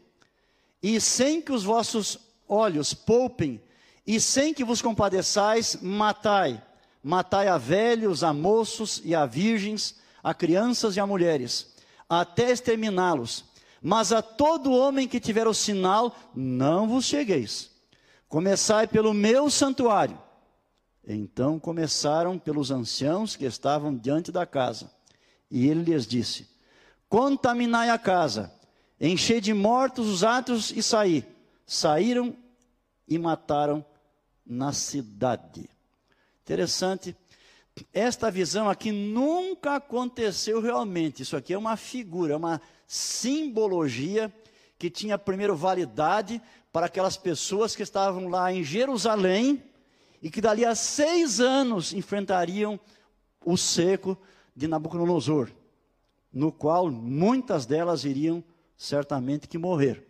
e 0.82 0.98
sem 1.02 1.42
que 1.42 1.52
os 1.52 1.64
vossos 1.64 2.18
olhos 2.48 2.94
poupem, 2.94 3.60
e 4.06 4.18
sem 4.18 4.54
que 4.54 4.64
vos 4.64 4.80
compadeçais, 4.80 5.76
matai. 5.82 6.65
Matai 7.06 7.48
a 7.48 7.56
velhos, 7.56 8.24
a 8.24 8.32
moços 8.32 9.00
e 9.04 9.14
a 9.14 9.24
virgens, 9.24 9.96
a 10.22 10.34
crianças 10.34 10.96
e 10.96 11.00
a 11.00 11.06
mulheres, 11.06 11.74
até 12.08 12.50
exterminá-los 12.50 13.44
mas 13.88 14.10
a 14.10 14.20
todo 14.20 14.72
homem 14.72 15.06
que 15.06 15.20
tiver 15.20 15.46
o 15.46 15.54
sinal, 15.54 16.12
não 16.34 16.88
vos 16.88 17.04
chegueis. 17.04 17.70
Começai 18.28 18.86
pelo 18.86 19.14
meu 19.14 19.48
santuário. 19.48 20.20
Então 21.06 21.60
começaram 21.60 22.36
pelos 22.36 22.72
anciãos 22.72 23.36
que 23.36 23.44
estavam 23.44 23.96
diante 23.96 24.32
da 24.32 24.44
casa. 24.44 24.90
E 25.48 25.68
ele 25.68 25.84
lhes 25.84 26.04
disse: 26.04 26.48
Contaminai 27.08 27.88
a 27.90 27.96
casa, 27.96 28.52
enchei 29.00 29.40
de 29.40 29.54
mortos 29.54 30.08
os 30.08 30.24
atos 30.24 30.72
e 30.72 30.82
saí. 30.82 31.24
Saíram 31.64 32.36
e 33.06 33.16
mataram 33.18 33.84
na 34.44 34.72
cidade. 34.72 35.70
Interessante. 36.46 37.16
Esta 37.92 38.30
visão 38.30 38.70
aqui 38.70 38.92
nunca 38.92 39.74
aconteceu 39.74 40.60
realmente. 40.60 41.24
Isso 41.24 41.36
aqui 41.36 41.52
é 41.52 41.58
uma 41.58 41.76
figura, 41.76 42.34
é 42.34 42.36
uma 42.36 42.60
simbologia 42.86 44.32
que 44.78 44.88
tinha 44.88 45.18
primeiro 45.18 45.56
validade 45.56 46.40
para 46.72 46.86
aquelas 46.86 47.16
pessoas 47.16 47.74
que 47.74 47.82
estavam 47.82 48.28
lá 48.28 48.52
em 48.52 48.62
Jerusalém 48.62 49.60
e 50.22 50.30
que 50.30 50.40
dali 50.40 50.64
a 50.64 50.76
seis 50.76 51.40
anos 51.40 51.92
enfrentariam 51.92 52.78
o 53.44 53.56
seco 53.56 54.16
de 54.54 54.68
Nabucodonosor, 54.68 55.50
no 56.32 56.52
qual 56.52 56.92
muitas 56.92 57.66
delas 57.66 58.04
iriam 58.04 58.42
certamente 58.76 59.48
que 59.48 59.58
morrer. 59.58 60.06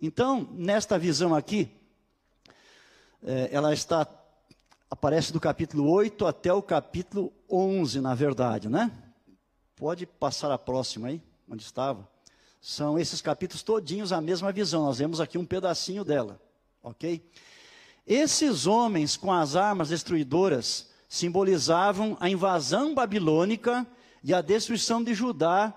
Então, 0.00 0.48
nesta 0.52 0.98
visão 0.98 1.34
aqui, 1.34 1.70
é, 3.22 3.50
ela 3.52 3.74
está 3.74 4.08
aparece 4.94 5.32
do 5.32 5.40
capítulo 5.40 5.90
8 5.90 6.24
até 6.24 6.52
o 6.52 6.62
capítulo 6.62 7.32
11, 7.50 8.00
na 8.00 8.14
verdade, 8.14 8.68
né? 8.68 8.92
Pode 9.74 10.06
passar 10.06 10.52
a 10.52 10.56
próxima 10.56 11.08
aí, 11.08 11.20
onde 11.48 11.64
estava. 11.64 12.08
São 12.60 12.96
esses 12.96 13.20
capítulos 13.20 13.64
todinhos 13.64 14.12
a 14.12 14.20
mesma 14.20 14.52
visão. 14.52 14.84
Nós 14.84 14.98
vemos 14.98 15.20
aqui 15.20 15.36
um 15.36 15.44
pedacinho 15.44 16.04
dela, 16.04 16.40
ok? 16.80 17.28
Esses 18.06 18.68
homens 18.68 19.16
com 19.16 19.32
as 19.32 19.56
armas 19.56 19.88
destruidoras 19.88 20.88
simbolizavam 21.08 22.16
a 22.20 22.30
invasão 22.30 22.94
babilônica 22.94 23.84
e 24.22 24.32
a 24.32 24.40
destruição 24.40 25.02
de 25.02 25.12
Judá 25.12 25.74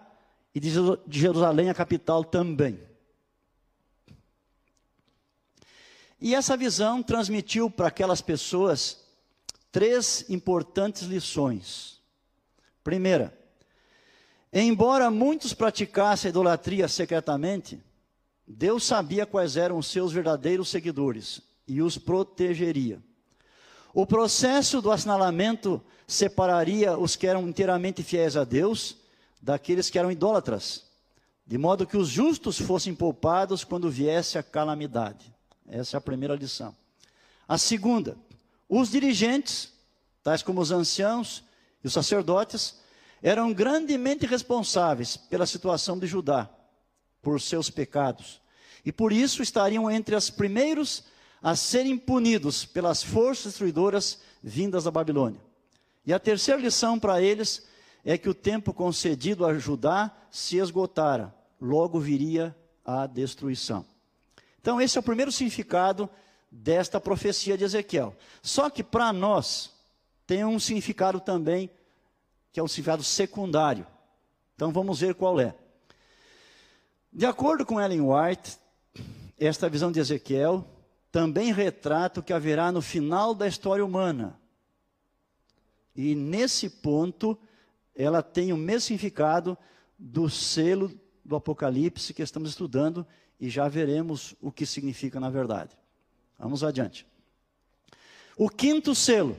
e 0.54 0.60
de 0.60 0.72
Jerusalém, 1.10 1.72
a 1.72 1.74
capital 1.74 2.24
também. 2.24 2.80
E 6.22 6.36
essa 6.36 6.56
visão 6.56 7.02
transmitiu 7.02 7.68
para 7.68 7.88
aquelas 7.88 8.22
pessoas 8.22 9.07
três 9.78 10.26
importantes 10.28 11.04
lições. 11.04 12.02
Primeira, 12.84 13.38
Embora 14.52 15.12
muitos 15.12 15.54
praticassem 15.54 16.30
a 16.30 16.32
idolatria 16.32 16.88
secretamente, 16.88 17.80
Deus 18.48 18.86
sabia 18.86 19.24
quais 19.24 19.56
eram 19.56 19.78
os 19.78 19.86
seus 19.86 20.12
verdadeiros 20.12 20.70
seguidores 20.70 21.42
e 21.68 21.80
os 21.80 21.96
protegeria. 21.96 23.00
O 23.94 24.04
processo 24.04 24.82
do 24.82 24.92
assinalamento 24.92 25.80
separaria 26.08 26.98
os 26.98 27.16
que 27.16 27.28
eram 27.28 27.48
inteiramente 27.48 28.02
fiéis 28.02 28.36
a 28.36 28.44
Deus 28.44 28.98
daqueles 29.40 29.92
que 29.92 30.00
eram 30.00 30.12
idólatras, 30.12 30.86
de 31.46 31.56
modo 31.60 31.86
que 31.86 31.98
os 31.98 32.08
justos 32.10 32.60
fossem 32.60 32.96
poupados 32.96 33.64
quando 33.64 33.92
viesse 33.92 34.40
a 34.40 34.44
calamidade. 34.44 35.32
Essa 35.68 35.98
é 35.98 36.00
a 36.00 36.02
primeira 36.02 36.34
lição. 36.34 36.76
A 37.48 37.60
segunda, 37.60 38.18
os 38.70 38.90
dirigentes, 38.90 39.72
tais 40.24 40.42
como 40.42 40.62
os 40.62 40.72
anciãos 40.72 41.44
e 41.84 41.88
os 41.88 41.94
sacerdotes, 41.94 42.80
eram 43.22 43.54
grandemente 43.54 44.26
responsáveis 44.26 45.18
pela 45.18 45.46
situação 45.46 45.98
de 45.98 46.06
Judá, 46.06 46.50
por 47.22 47.42
seus 47.42 47.70
pecados, 47.70 48.42
e 48.86 48.92
por 48.92 49.12
isso 49.12 49.42
estariam 49.42 49.90
entre 49.90 50.16
os 50.16 50.30
primeiros 50.30 51.04
a 51.42 51.56
serem 51.56 51.98
punidos 51.98 52.66
pelas 52.66 53.04
forças 53.04 53.54
destruidoras 53.54 54.20
vindas 54.42 54.84
da 54.84 54.92
Babilônia. 54.92 55.42
E 56.06 56.14
a 56.14 56.20
terceira 56.20 56.62
lição 56.62 57.00
para 57.00 57.22
eles 57.22 57.68
é 58.04 58.18
que 58.18 58.30
o 58.30 58.34
tempo 58.34 58.74
concedido 58.74 59.46
a 59.46 59.58
Judá 59.58 60.16
se 60.32 60.58
esgotara, 60.58 61.34
logo 61.60 62.00
viria 62.00 62.56
a 62.86 63.06
destruição. 63.06 63.86
Então, 64.62 64.80
esse 64.80 64.98
é 64.98 65.02
o 65.02 65.04
primeiro 65.04 65.32
significado 65.32 66.10
desta 66.58 67.00
profecia 67.00 67.58
de 67.58 67.64
Ezequiel. 67.64 68.16
Só 68.42 68.70
que 68.70 68.84
para 68.84 69.14
nós 69.14 69.74
tem 70.26 70.44
um 70.44 70.60
significado 70.60 71.20
também, 71.20 71.70
que 72.52 72.60
é 72.60 72.64
um 72.64 72.68
significado 72.68 73.04
secundário. 73.04 73.86
Então 74.56 74.72
vamos 74.72 75.00
ver 75.00 75.14
qual 75.14 75.40
é. 75.40 75.56
De 77.14 77.26
acordo 77.26 77.66
com 77.66 77.80
Ellen 77.80 78.02
White, 78.02 78.58
esta 79.40 79.70
visão 79.70 79.92
de 79.92 80.00
Ezequiel 80.00 80.66
também 81.12 81.54
retrata 81.54 82.20
o 82.20 82.24
que 82.24 82.34
haverá 82.34 82.72
no 82.72 82.82
final 82.82 83.34
da 83.34 83.48
história 83.48 83.86
humana. 83.86 84.40
E 85.96 86.16
nesse 86.16 86.70
ponto, 86.70 87.38
ela 87.96 88.22
tem 88.22 88.52
o 88.52 88.58
mesmo 88.58 88.82
significado 88.82 89.58
do 89.98 90.30
selo 90.30 90.92
do 91.24 91.36
Apocalipse 91.36 92.14
que 92.14 92.22
estamos 92.22 92.50
estudando 92.50 93.06
e 93.40 93.50
já 93.50 93.68
veremos 93.68 94.36
o 94.42 94.52
que 94.52 94.66
significa 94.66 95.20
na 95.20 95.30
verdade. 95.30 95.76
Vamos 96.38 96.64
adiante. 96.64 97.06
O 98.38 98.50
quinto 98.50 98.94
selo. 98.94 99.38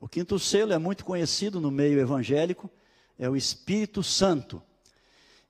O 0.00 0.08
quinto 0.08 0.38
selo 0.38 0.72
é 0.72 0.78
muito 0.78 1.04
conhecido 1.04 1.60
no 1.60 1.70
meio 1.70 2.00
evangélico, 2.00 2.70
é 3.18 3.28
o 3.28 3.36
Espírito 3.36 4.02
Santo. 4.02 4.62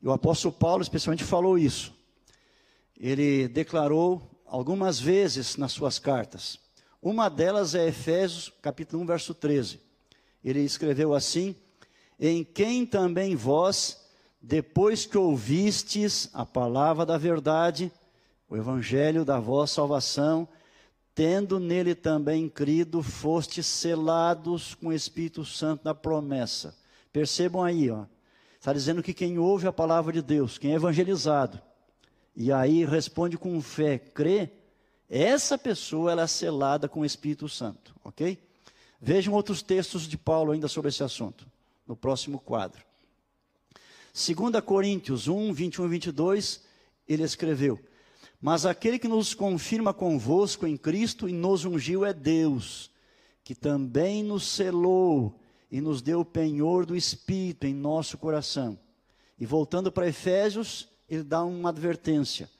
E 0.02 0.06
o 0.06 0.12
apóstolo 0.12 0.52
Paulo 0.52 0.82
especialmente 0.82 1.24
falou 1.24 1.56
isso. 1.56 1.94
Ele 2.98 3.48
declarou 3.48 4.30
algumas 4.44 5.00
vezes 5.00 5.56
nas 5.56 5.72
suas 5.72 5.98
cartas. 5.98 6.58
Uma 7.00 7.28
delas 7.28 7.74
é 7.74 7.88
Efésios, 7.88 8.52
capítulo 8.60 9.02
1, 9.02 9.06
verso 9.06 9.34
13. 9.34 9.80
Ele 10.44 10.60
escreveu 10.60 11.14
assim: 11.14 11.56
Em 12.18 12.44
quem 12.44 12.84
também 12.84 13.34
vós, 13.34 14.04
depois 14.40 15.06
que 15.06 15.16
ouvistes 15.16 16.28
a 16.34 16.44
palavra 16.44 17.06
da 17.06 17.16
verdade, 17.16 17.90
o 18.48 18.56
evangelho 18.56 19.24
da 19.24 19.40
vossa 19.40 19.76
salvação, 19.76 20.48
tendo 21.14 21.60
nele 21.60 21.94
também 21.94 22.48
crido, 22.48 23.02
fostes 23.02 23.66
selados 23.66 24.74
com 24.74 24.88
o 24.88 24.92
Espírito 24.92 25.44
Santo 25.44 25.84
da 25.84 25.94
promessa. 25.94 26.74
Percebam 27.12 27.62
aí, 27.62 27.90
ó. 27.90 28.04
Está 28.58 28.72
dizendo 28.72 29.02
que 29.02 29.12
quem 29.12 29.38
ouve 29.38 29.66
a 29.66 29.72
palavra 29.72 30.12
de 30.12 30.22
Deus, 30.22 30.56
quem 30.56 30.72
é 30.72 30.76
evangelizado, 30.76 31.60
e 32.34 32.52
aí 32.52 32.84
responde 32.84 33.36
com 33.36 33.60
fé, 33.60 33.98
crê, 33.98 34.50
essa 35.10 35.58
pessoa 35.58 36.12
ela 36.12 36.22
é 36.22 36.26
selada 36.26 36.88
com 36.88 37.00
o 37.00 37.04
Espírito 37.04 37.48
Santo, 37.48 37.94
ok? 38.02 38.38
Vejam 39.00 39.34
outros 39.34 39.60
textos 39.60 40.08
de 40.08 40.16
Paulo 40.16 40.52
ainda 40.52 40.68
sobre 40.68 40.88
esse 40.88 41.02
assunto, 41.02 41.46
no 41.86 41.96
próximo 41.96 42.38
quadro. 42.38 42.82
2 44.14 44.64
Coríntios 44.64 45.26
1, 45.26 45.52
21 45.52 45.84
e 45.84 45.88
22, 45.88 46.62
ele 47.08 47.22
escreveu: 47.24 47.80
mas 48.42 48.66
aquele 48.66 48.98
que 48.98 49.06
nos 49.06 49.34
confirma 49.34 49.94
convosco 49.94 50.66
em 50.66 50.76
Cristo 50.76 51.28
e 51.28 51.32
nos 51.32 51.64
ungiu 51.64 52.04
é 52.04 52.12
Deus, 52.12 52.90
que 53.44 53.54
também 53.54 54.24
nos 54.24 54.48
selou 54.48 55.40
e 55.70 55.80
nos 55.80 56.02
deu 56.02 56.20
o 56.20 56.24
penhor 56.24 56.84
do 56.84 56.96
Espírito 56.96 57.68
em 57.68 57.72
nosso 57.72 58.18
coração. 58.18 58.76
E 59.38 59.46
voltando 59.46 59.92
para 59.92 60.08
Efésios, 60.08 60.88
ele 61.08 61.22
dá 61.22 61.44
uma 61.44 61.68
advertência. 61.68 62.50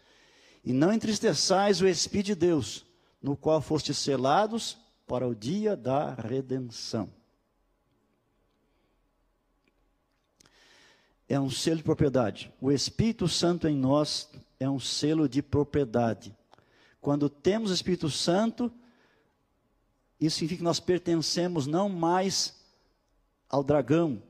E 0.64 0.72
não 0.72 0.92
entristeçais 0.92 1.80
o 1.80 1.88
Espírito 1.88 2.26
de 2.26 2.34
Deus, 2.36 2.86
no 3.20 3.36
qual 3.36 3.60
fostes 3.60 3.98
selados 3.98 4.78
para 5.04 5.26
o 5.26 5.34
dia 5.34 5.76
da 5.76 6.14
redenção. 6.14 7.10
É 11.28 11.40
um 11.40 11.50
selo 11.50 11.78
de 11.78 11.82
propriedade. 11.82 12.52
O 12.60 12.70
Espírito 12.70 13.26
Santo 13.26 13.66
em 13.66 13.76
nós 13.76 14.30
é 14.62 14.70
um 14.70 14.78
selo 14.78 15.28
de 15.28 15.42
propriedade. 15.42 16.34
Quando 17.00 17.28
temos 17.28 17.70
o 17.70 17.74
Espírito 17.74 18.08
Santo, 18.08 18.72
isso 20.20 20.36
significa 20.36 20.58
que 20.58 20.64
nós 20.64 20.78
pertencemos 20.78 21.66
não 21.66 21.88
mais 21.88 22.54
ao 23.48 23.64
dragão, 23.64 24.22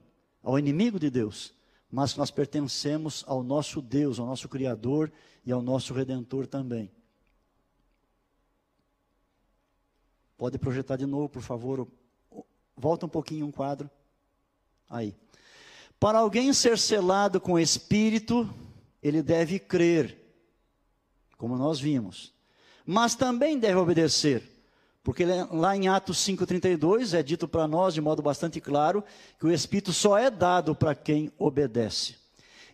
ao 0.42 0.58
inimigo 0.58 0.98
de 0.98 1.10
Deus, 1.10 1.52
mas 1.90 2.14
que 2.14 2.18
nós 2.18 2.30
pertencemos 2.30 3.22
ao 3.26 3.42
nosso 3.42 3.82
Deus, 3.82 4.18
ao 4.18 4.26
nosso 4.26 4.48
Criador 4.48 5.12
e 5.44 5.52
ao 5.52 5.60
nosso 5.60 5.92
Redentor 5.92 6.46
também. 6.46 6.90
Pode 10.38 10.58
projetar 10.58 10.96
de 10.96 11.04
novo, 11.04 11.28
por 11.28 11.42
favor. 11.42 11.86
Volta 12.74 13.04
um 13.04 13.08
pouquinho 13.08 13.46
um 13.46 13.52
quadro. 13.52 13.88
Aí. 14.88 15.14
Para 16.00 16.18
alguém 16.18 16.52
ser 16.52 16.78
selado 16.78 17.40
com 17.40 17.52
o 17.52 17.58
Espírito, 17.60 18.52
ele 19.02 19.22
deve 19.22 19.58
crer 19.60 20.21
como 21.42 21.58
nós 21.58 21.80
vimos. 21.80 22.32
Mas 22.86 23.16
também 23.16 23.58
deve 23.58 23.74
obedecer, 23.74 24.44
porque 25.02 25.24
lá 25.50 25.76
em 25.76 25.88
Atos 25.88 26.18
5,32 26.18 27.18
é 27.18 27.20
dito 27.20 27.48
para 27.48 27.66
nós, 27.66 27.94
de 27.94 28.00
modo 28.00 28.22
bastante 28.22 28.60
claro, 28.60 29.02
que 29.40 29.46
o 29.46 29.50
Espírito 29.50 29.92
só 29.92 30.16
é 30.16 30.30
dado 30.30 30.72
para 30.72 30.94
quem 30.94 31.32
obedece. 31.36 32.14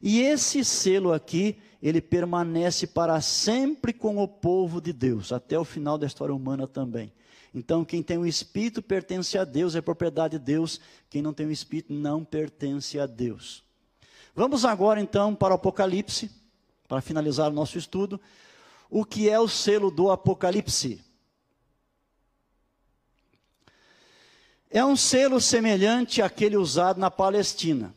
E 0.02 0.20
esse 0.20 0.62
selo 0.66 1.14
aqui, 1.14 1.56
ele 1.82 2.02
permanece 2.02 2.86
para 2.86 3.18
sempre 3.22 3.94
com 3.94 4.18
o 4.18 4.28
povo 4.28 4.82
de 4.82 4.92
Deus, 4.92 5.32
até 5.32 5.58
o 5.58 5.64
final 5.64 5.96
da 5.96 6.06
história 6.06 6.34
humana 6.34 6.66
também. 6.66 7.10
Então, 7.54 7.86
quem 7.86 8.02
tem 8.02 8.18
o 8.18 8.26
Espírito 8.26 8.82
pertence 8.82 9.38
a 9.38 9.44
Deus, 9.44 9.74
é 9.74 9.80
propriedade 9.80 10.38
de 10.38 10.44
Deus. 10.44 10.78
Quem 11.08 11.22
não 11.22 11.32
tem 11.32 11.46
o 11.46 11.50
Espírito 11.50 11.90
não 11.90 12.22
pertence 12.22 13.00
a 13.00 13.06
Deus. 13.06 13.64
Vamos 14.36 14.66
agora 14.66 15.00
então 15.00 15.34
para 15.34 15.54
o 15.54 15.56
Apocalipse, 15.56 16.30
para 16.86 17.00
finalizar 17.00 17.48
o 17.48 17.54
nosso 17.54 17.78
estudo 17.78 18.20
o 18.90 19.04
que 19.04 19.28
é 19.28 19.38
o 19.38 19.48
selo 19.48 19.90
do 19.90 20.10
Apocalipse. 20.10 21.04
É 24.70 24.84
um 24.84 24.96
selo 24.96 25.40
semelhante 25.40 26.20
àquele 26.20 26.56
usado 26.56 27.00
na 27.00 27.10
Palestina, 27.10 27.94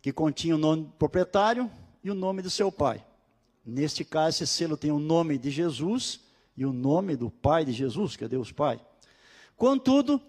que 0.00 0.12
continha 0.12 0.54
o 0.54 0.58
nome 0.58 0.84
do 0.84 0.90
proprietário 0.92 1.70
e 2.02 2.10
o 2.10 2.14
nome 2.14 2.40
do 2.40 2.50
seu 2.50 2.72
pai. 2.72 3.04
Neste 3.64 4.04
caso, 4.04 4.42
esse 4.42 4.46
selo 4.46 4.76
tem 4.76 4.90
o 4.90 4.98
nome 4.98 5.38
de 5.38 5.50
Jesus 5.50 6.20
e 6.56 6.64
o 6.64 6.72
nome 6.72 7.16
do 7.16 7.30
pai 7.30 7.64
de 7.64 7.72
Jesus, 7.72 8.16
que 8.16 8.24
é 8.24 8.28
Deus 8.28 8.52
Pai. 8.52 8.80
Contudo, 9.56 10.20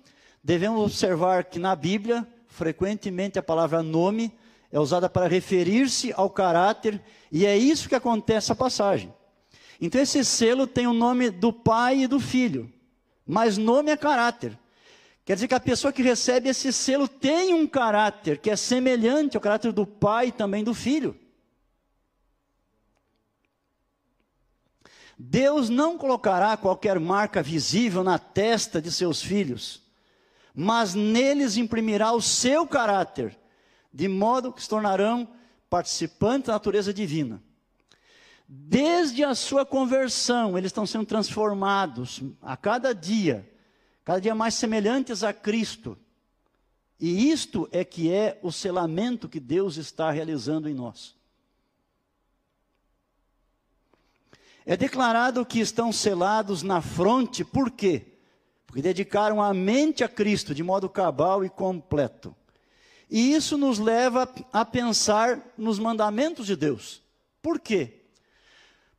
devemos 0.44 0.82
observar 0.82 1.46
que 1.46 1.60
na 1.60 1.76
Bíblia, 1.76 2.28
frequentemente 2.48 3.38
a 3.38 3.44
palavra 3.44 3.84
nome 3.84 4.34
é 4.72 4.80
usada 4.80 5.10
para 5.10 5.28
referir-se 5.28 6.14
ao 6.14 6.30
caráter, 6.30 7.02
e 7.32 7.46
é 7.46 7.58
isso 7.58 7.90
que 7.90 7.96
acontece 7.96 8.50
na 8.50 8.56
passagem. 8.56 9.14
Então 9.80 10.02
esse 10.02 10.24
selo 10.24 10.66
tem 10.66 10.88
o 10.88 10.94
nome 10.94 11.30
do 11.30 11.52
pai 11.52 12.04
e 12.04 12.08
do 12.08 12.20
filho, 12.20 12.72
mas 13.26 13.58
nome 13.58 13.92
é 13.92 13.98
caráter. 13.98 14.58
Quer 15.26 15.34
dizer 15.36 15.48
que 15.48 15.56
a 15.56 15.60
pessoa 15.60 15.92
que 15.92 16.04
recebe 16.04 16.50
esse 16.50 16.72
selo 16.72 17.08
tem 17.08 17.54
um 17.54 17.66
caráter 17.66 18.38
que 18.38 18.50
é 18.50 18.56
semelhante 18.56 19.36
ao 19.36 19.42
caráter 19.42 19.72
do 19.72 19.86
pai 19.86 20.28
e 20.28 20.32
também 20.32 20.64
do 20.64 20.74
filho. 20.74 21.20
Deus 25.18 25.70
não 25.70 25.98
colocará 25.98 26.56
qualquer 26.58 27.00
marca 27.00 27.42
visível 27.42 28.04
na 28.04 28.20
testa 28.20 28.82
de 28.82 28.92
seus 28.92 29.22
filhos, 29.22 29.82
mas 30.54 30.94
neles 30.94 31.58
imprimirá 31.58 32.12
o 32.12 32.22
seu 32.22 32.68
caráter, 32.68 33.38
de 33.92 34.08
modo 34.08 34.52
que 34.52 34.62
se 34.62 34.70
tornarão 34.70 35.28
participantes 35.70 36.48
da 36.48 36.54
natureza 36.54 36.94
divina. 36.94 37.42
Desde 38.48 39.24
a 39.24 39.34
sua 39.34 39.66
conversão, 39.66 40.58
eles 40.58 40.70
estão 40.70 40.86
sendo 40.86 41.06
transformados 41.06 42.22
a 42.42 42.56
cada 42.56 42.94
dia, 42.94 43.52
cada 44.04 44.20
dia 44.22 44.36
mais 44.36 44.54
semelhantes 44.54 45.24
a 45.24 45.34
Cristo. 45.34 45.98
E 47.00 47.32
isto 47.32 47.68
é 47.72 47.84
que 47.84 48.12
é 48.12 48.40
o 48.44 48.52
selamento 48.52 49.28
que 49.28 49.40
Deus 49.40 49.78
está 49.78 50.12
realizando 50.12 50.70
em 50.70 50.74
nós. 50.74 51.16
É 54.66 54.78
declarado 54.78 55.46
que 55.46 55.60
estão 55.60 55.92
selados 55.92 56.64
na 56.64 56.82
fronte, 56.82 57.44
por 57.44 57.72
quê? 57.72 58.14
Porque 58.66 58.82
dedicaram 58.82 59.42
a 59.42 59.54
mente 59.54 60.04
a 60.04 60.10
Cristo 60.10 60.56
de 60.56 60.64
modo 60.64 60.88
cabal 60.88 61.44
e 61.44 61.50
completo. 61.50 62.36
E 63.10 63.34
isso 63.34 63.58
nos 63.58 63.80
leva 63.80 64.28
a 64.52 64.66
pensar 64.66 65.54
nos 65.58 65.78
mandamentos 65.78 66.48
de 66.48 66.56
Deus. 66.56 67.02
Por 67.42 67.60
quê? 67.60 68.05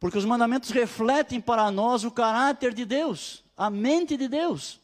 Porque 0.06 0.18
os 0.18 0.24
mandamentos 0.24 0.70
refletem 0.70 1.40
para 1.40 1.68
nós 1.68 2.04
o 2.04 2.12
caráter 2.12 2.72
de 2.72 2.84
Deus, 2.84 3.42
a 3.56 3.68
mente 3.68 4.16
de 4.16 4.28
Deus. 4.28 4.80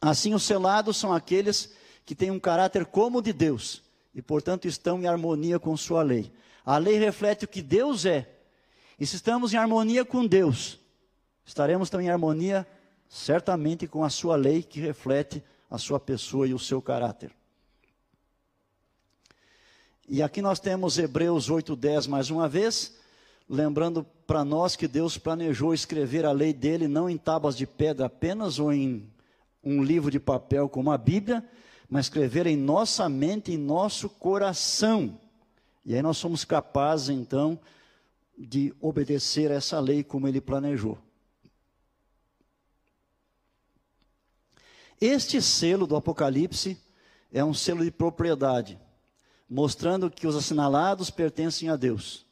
Assim, 0.00 0.34
os 0.34 0.42
selados 0.42 0.96
são 0.96 1.12
aqueles 1.12 1.72
que 2.04 2.12
têm 2.12 2.32
um 2.32 2.40
caráter 2.40 2.84
como 2.84 3.18
o 3.18 3.22
de 3.22 3.32
Deus 3.32 3.84
e, 4.12 4.20
portanto, 4.20 4.66
estão 4.66 5.00
em 5.00 5.06
harmonia 5.06 5.60
com 5.60 5.76
Sua 5.76 6.02
lei. 6.02 6.32
A 6.66 6.76
lei 6.76 6.98
reflete 6.98 7.44
o 7.44 7.48
que 7.48 7.62
Deus 7.62 8.04
é. 8.04 8.28
E 8.98 9.06
se 9.06 9.14
estamos 9.14 9.54
em 9.54 9.58
harmonia 9.58 10.04
com 10.04 10.26
Deus, 10.26 10.80
estaremos 11.46 11.88
também 11.88 12.08
em 12.08 12.10
harmonia, 12.10 12.66
certamente, 13.08 13.86
com 13.86 14.02
a 14.02 14.10
Sua 14.10 14.34
lei 14.34 14.60
que 14.60 14.80
reflete 14.80 15.40
a 15.70 15.78
Sua 15.78 16.00
pessoa 16.00 16.48
e 16.48 16.52
o 16.52 16.58
seu 16.58 16.82
caráter. 16.82 17.30
E 20.08 20.20
aqui 20.20 20.42
nós 20.42 20.58
temos 20.58 20.98
Hebreus 20.98 21.48
8:10 21.48 22.08
mais 22.08 22.28
uma 22.28 22.48
vez, 22.48 22.98
lembrando 23.52 24.04
para 24.28 24.44
nós 24.44 24.76
que 24.76 24.86
Deus 24.86 25.18
planejou 25.18 25.74
escrever 25.74 26.24
a 26.24 26.30
lei 26.30 26.52
dele 26.52 26.86
não 26.86 27.10
em 27.10 27.18
tábuas 27.18 27.56
de 27.56 27.66
pedra 27.66 28.06
apenas 28.06 28.60
ou 28.60 28.72
em 28.72 29.12
um 29.62 29.82
livro 29.82 30.08
de 30.08 30.20
papel 30.20 30.68
como 30.68 30.92
a 30.92 30.96
Bíblia, 30.96 31.44
mas 31.88 32.06
escrever 32.06 32.46
em 32.46 32.56
nossa 32.56 33.08
mente, 33.08 33.50
em 33.50 33.58
nosso 33.58 34.08
coração. 34.08 35.18
E 35.84 35.96
aí 35.96 36.00
nós 36.00 36.16
somos 36.16 36.44
capazes 36.44 37.08
então 37.08 37.58
de 38.38 38.72
obedecer 38.80 39.50
a 39.50 39.56
essa 39.56 39.80
lei 39.80 40.04
como 40.04 40.28
ele 40.28 40.40
planejou. 40.40 40.96
Este 45.00 45.42
selo 45.42 45.88
do 45.88 45.96
Apocalipse 45.96 46.78
é 47.32 47.44
um 47.44 47.52
selo 47.52 47.82
de 47.82 47.90
propriedade, 47.90 48.78
mostrando 49.48 50.08
que 50.08 50.26
os 50.28 50.36
assinalados 50.36 51.10
pertencem 51.10 51.68
a 51.68 51.74
Deus. 51.74 52.29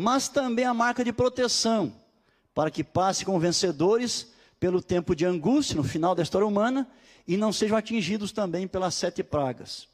Mas 0.00 0.28
também 0.28 0.64
a 0.64 0.72
marca 0.72 1.02
de 1.02 1.12
proteção, 1.12 1.92
para 2.54 2.70
que 2.70 2.84
passe 2.84 3.24
como 3.24 3.40
vencedores 3.40 4.28
pelo 4.60 4.80
tempo 4.80 5.12
de 5.12 5.26
angústia 5.26 5.74
no 5.74 5.82
final 5.82 6.14
da 6.14 6.22
história 6.22 6.46
humana 6.46 6.88
e 7.26 7.36
não 7.36 7.52
sejam 7.52 7.76
atingidos 7.76 8.30
também 8.30 8.68
pelas 8.68 8.94
sete 8.94 9.24
pragas. 9.24 9.88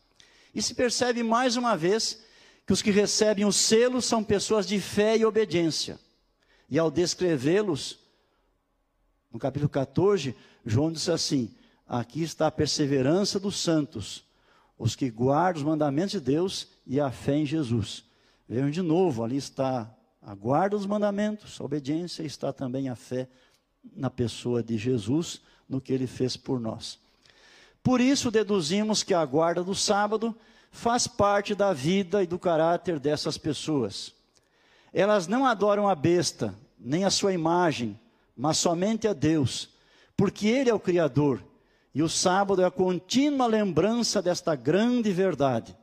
E 0.54 0.60
se 0.60 0.74
percebe 0.74 1.22
mais 1.22 1.56
uma 1.56 1.74
vez 1.74 2.22
que 2.66 2.72
os 2.74 2.82
que 2.82 2.90
recebem 2.90 3.46
o 3.46 3.52
selo 3.52 4.02
são 4.02 4.22
pessoas 4.22 4.66
de 4.66 4.78
fé 4.78 5.16
e 5.16 5.24
obediência. 5.24 5.98
E 6.68 6.78
ao 6.78 6.90
descrevê-los, 6.90 7.98
no 9.32 9.38
capítulo 9.38 9.70
14, 9.70 10.36
João 10.66 10.92
disse 10.92 11.10
assim: 11.10 11.50
Aqui 11.88 12.22
está 12.22 12.48
a 12.48 12.52
perseverança 12.52 13.40
dos 13.40 13.58
santos, 13.58 14.22
os 14.78 14.94
que 14.94 15.08
guardam 15.08 15.62
os 15.62 15.66
mandamentos 15.66 16.12
de 16.12 16.20
Deus 16.20 16.68
e 16.86 17.00
a 17.00 17.10
fé 17.10 17.36
em 17.36 17.46
Jesus. 17.46 18.04
Vejam 18.54 18.70
de 18.70 18.82
novo, 18.82 19.24
ali 19.24 19.36
está 19.36 19.92
a 20.22 20.32
guarda 20.32 20.76
dos 20.76 20.86
mandamentos, 20.86 21.60
a 21.60 21.64
obediência, 21.64 22.22
está 22.22 22.52
também 22.52 22.88
a 22.88 22.94
fé 22.94 23.26
na 23.96 24.08
pessoa 24.08 24.62
de 24.62 24.78
Jesus, 24.78 25.42
no 25.68 25.80
que 25.80 25.92
ele 25.92 26.06
fez 26.06 26.36
por 26.36 26.60
nós. 26.60 27.00
Por 27.82 28.00
isso, 28.00 28.30
deduzimos 28.30 29.02
que 29.02 29.12
a 29.12 29.24
guarda 29.24 29.64
do 29.64 29.74
sábado 29.74 30.32
faz 30.70 31.08
parte 31.08 31.52
da 31.52 31.72
vida 31.72 32.22
e 32.22 32.28
do 32.28 32.38
caráter 32.38 33.00
dessas 33.00 33.36
pessoas. 33.36 34.14
Elas 34.92 35.26
não 35.26 35.44
adoram 35.44 35.88
a 35.88 35.94
besta, 35.96 36.54
nem 36.78 37.04
a 37.04 37.10
sua 37.10 37.32
imagem, 37.32 37.98
mas 38.36 38.56
somente 38.56 39.08
a 39.08 39.12
Deus, 39.12 39.68
porque 40.16 40.46
Ele 40.46 40.70
é 40.70 40.74
o 40.74 40.78
Criador 40.78 41.42
e 41.92 42.04
o 42.04 42.08
sábado 42.08 42.62
é 42.62 42.64
a 42.64 42.70
contínua 42.70 43.48
lembrança 43.48 44.22
desta 44.22 44.54
grande 44.54 45.10
verdade. 45.12 45.76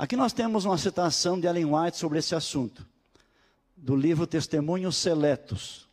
Aqui 0.00 0.16
nós 0.16 0.32
temos 0.32 0.64
uma 0.64 0.78
citação 0.78 1.38
de 1.38 1.46
Ellen 1.46 1.74
White 1.74 1.98
sobre 1.98 2.18
esse 2.18 2.34
assunto, 2.34 2.86
do 3.76 3.94
livro 3.94 4.26
Testemunhos 4.26 4.96
Seletos. 4.96 5.86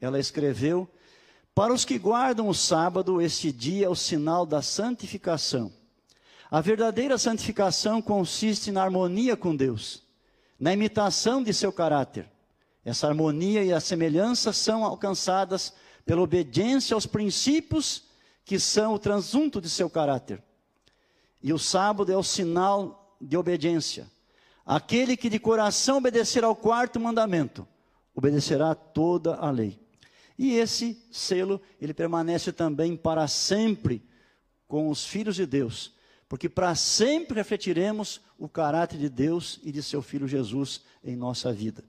Ela 0.00 0.18
escreveu: 0.18 0.90
Para 1.54 1.72
os 1.72 1.84
que 1.84 1.96
guardam 1.96 2.48
o 2.48 2.52
sábado, 2.52 3.22
este 3.22 3.52
dia 3.52 3.86
é 3.86 3.88
o 3.88 3.94
sinal 3.94 4.44
da 4.44 4.60
santificação. 4.60 5.72
A 6.50 6.60
verdadeira 6.60 7.16
santificação 7.16 8.02
consiste 8.02 8.72
na 8.72 8.82
harmonia 8.82 9.36
com 9.36 9.54
Deus, 9.54 10.02
na 10.58 10.72
imitação 10.72 11.40
de 11.40 11.54
seu 11.54 11.72
caráter. 11.72 12.28
Essa 12.84 13.06
harmonia 13.06 13.62
e 13.62 13.72
a 13.72 13.78
semelhança 13.78 14.52
são 14.52 14.84
alcançadas 14.84 15.72
pela 16.04 16.20
obediência 16.20 16.96
aos 16.96 17.06
princípios 17.06 18.06
que 18.44 18.58
são 18.58 18.92
o 18.92 18.98
transunto 18.98 19.60
de 19.60 19.70
seu 19.70 19.88
caráter. 19.88 20.42
E 21.40 21.52
o 21.52 21.60
sábado 21.60 22.10
é 22.10 22.16
o 22.16 22.22
sinal 22.24 23.02
de 23.24 23.36
obediência. 23.36 24.10
Aquele 24.64 25.16
que 25.16 25.28
de 25.28 25.38
coração 25.38 25.98
obedecer 25.98 26.44
ao 26.44 26.54
quarto 26.54 27.00
mandamento, 27.00 27.66
obedecerá 28.14 28.74
toda 28.74 29.36
a 29.36 29.50
lei. 29.50 29.78
E 30.38 30.54
esse 30.54 31.00
selo, 31.10 31.60
ele 31.80 31.94
permanece 31.94 32.52
também 32.52 32.96
para 32.96 33.26
sempre 33.28 34.02
com 34.66 34.88
os 34.88 35.04
filhos 35.04 35.36
de 35.36 35.46
Deus, 35.46 35.94
porque 36.28 36.48
para 36.48 36.74
sempre 36.74 37.36
refletiremos 37.36 38.20
o 38.38 38.48
caráter 38.48 38.98
de 38.98 39.08
Deus 39.08 39.60
e 39.62 39.70
de 39.70 39.82
seu 39.82 40.02
filho 40.02 40.26
Jesus 40.26 40.82
em 41.02 41.14
nossa 41.14 41.52
vida. 41.52 41.84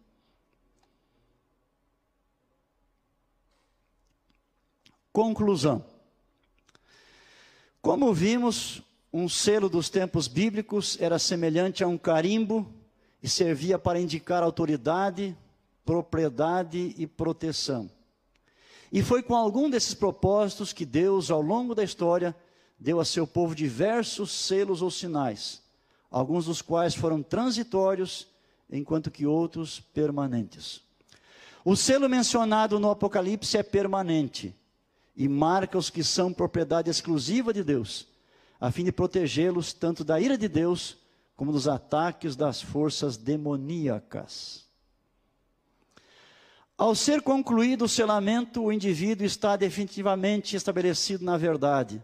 Conclusão. 5.11 5.86
Como 7.81 8.13
vimos, 8.13 8.81
um 9.18 9.30
selo 9.30 9.70
dos 9.70 9.89
tempos 9.89 10.28
bíblicos 10.28 10.97
era 10.99 11.18
semelhante 11.18 11.82
a 11.82 11.88
um 11.88 11.97
carimbo 11.97 12.70
e 13.24 13.30
servia 13.30 13.80
para 13.80 13.97
indicar 13.97 14.43
autoridade, 14.43 15.34
propriedade 15.86 16.93
e 16.97 17.07
proteção. 17.07 17.89
E 18.91 19.01
foi 19.01 19.24
com 19.24 19.34
algum 19.34 19.70
desses 19.70 19.93
propósitos 19.93 20.74
que 20.74 20.86
Deus, 20.86 21.32
ao 21.32 21.41
longo 21.41 21.74
da 21.74 21.82
história, 21.82 22.36
deu 22.78 22.99
a 22.99 23.05
seu 23.05 23.26
povo 23.26 23.55
diversos 23.55 24.32
selos 24.32 24.82
ou 24.82 24.91
sinais, 24.91 25.61
alguns 26.11 26.43
dos 26.47 26.61
quais 26.61 26.93
foram 26.93 27.24
transitórios, 27.24 28.28
enquanto 28.70 29.09
que 29.09 29.26
outros 29.26 29.80
permanentes. 29.80 30.82
O 31.63 31.78
selo 31.78 32.09
mencionado 32.09 32.82
no 32.82 32.89
Apocalipse 32.89 33.55
é 33.57 33.63
permanente 33.63 34.53
e 35.16 35.30
marca 35.30 35.78
os 35.78 35.89
que 35.89 36.03
são 36.03 36.34
propriedade 36.34 36.89
exclusiva 36.89 37.53
de 37.53 37.63
Deus, 37.63 38.13
a 38.66 38.72
fim 38.72 38.84
de 38.84 38.91
protegê-los 38.91 39.74
tanto 39.74 40.03
da 40.03 40.20
ira 40.20 40.36
de 40.36 40.47
Deus 40.47 40.97
como 41.36 41.51
dos 41.51 41.68
ataques 41.68 42.36
das 42.36 42.59
forças 42.59 43.16
demoníacas. 43.16 44.66
Ao 46.76 46.95
ser 46.95 47.22
concluído 47.22 47.86
o 47.86 47.88
selamento, 47.88 48.63
o 48.63 48.72
indivíduo 48.72 49.24
está 49.24 49.55
definitivamente 49.55 50.55
estabelecido 50.55 51.24
na 51.24 51.38
verdade, 51.38 52.03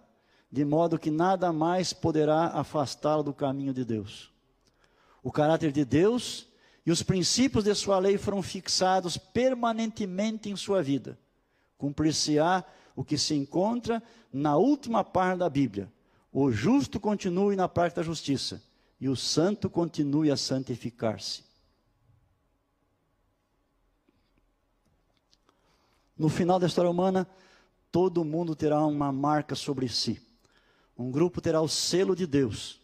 de 0.52 0.64
modo 0.64 1.00
que 1.00 1.10
nada 1.10 1.52
mais 1.52 1.94
poderá 1.94 2.50
afastá-lo 2.50 3.24
do 3.24 3.34
caminho 3.34 3.74
de 3.74 3.84
Deus. 3.84 4.32
O 5.24 5.32
caráter 5.32 5.72
de 5.72 5.84
Deus 5.84 6.48
e 6.86 6.92
os 6.92 7.02
princípios 7.02 7.64
de 7.64 7.74
sua 7.74 7.98
lei 7.98 8.20
foram 8.20 8.44
fixados 8.44 9.18
permanentemente 9.18 10.48
em 10.48 10.56
sua 10.56 10.84
vida. 10.84 11.18
Cumprir-se-á 11.76 12.64
o 12.96 13.04
que 13.04 13.18
se 13.18 13.34
encontra 13.34 14.04
na 14.32 14.58
última 14.58 15.04
parte 15.04 15.40
da 15.40 15.50
Bíblia. 15.50 15.92
O 16.32 16.52
justo 16.52 17.00
continue 17.00 17.56
na 17.56 17.68
parte 17.68 17.96
da 17.96 18.04
justiça 18.04 18.64
e 19.00 19.10
o 19.10 19.16
santo 19.16 19.70
continue 19.70 20.32
a 20.32 20.38
santificar-se. 20.38 21.44
No 26.18 26.30
final 26.30 26.60
da 26.60 26.68
história 26.68 26.90
humana, 26.90 27.28
todo 27.92 28.24
mundo 28.24 28.56
terá 28.56 28.86
uma 28.86 29.12
marca 29.12 29.56
sobre 29.56 29.90
si. 29.90 30.22
Um 30.98 31.12
grupo 31.12 31.42
terá 31.42 31.60
o 31.62 31.68
selo 31.68 32.16
de 32.16 32.28
Deus, 32.28 32.80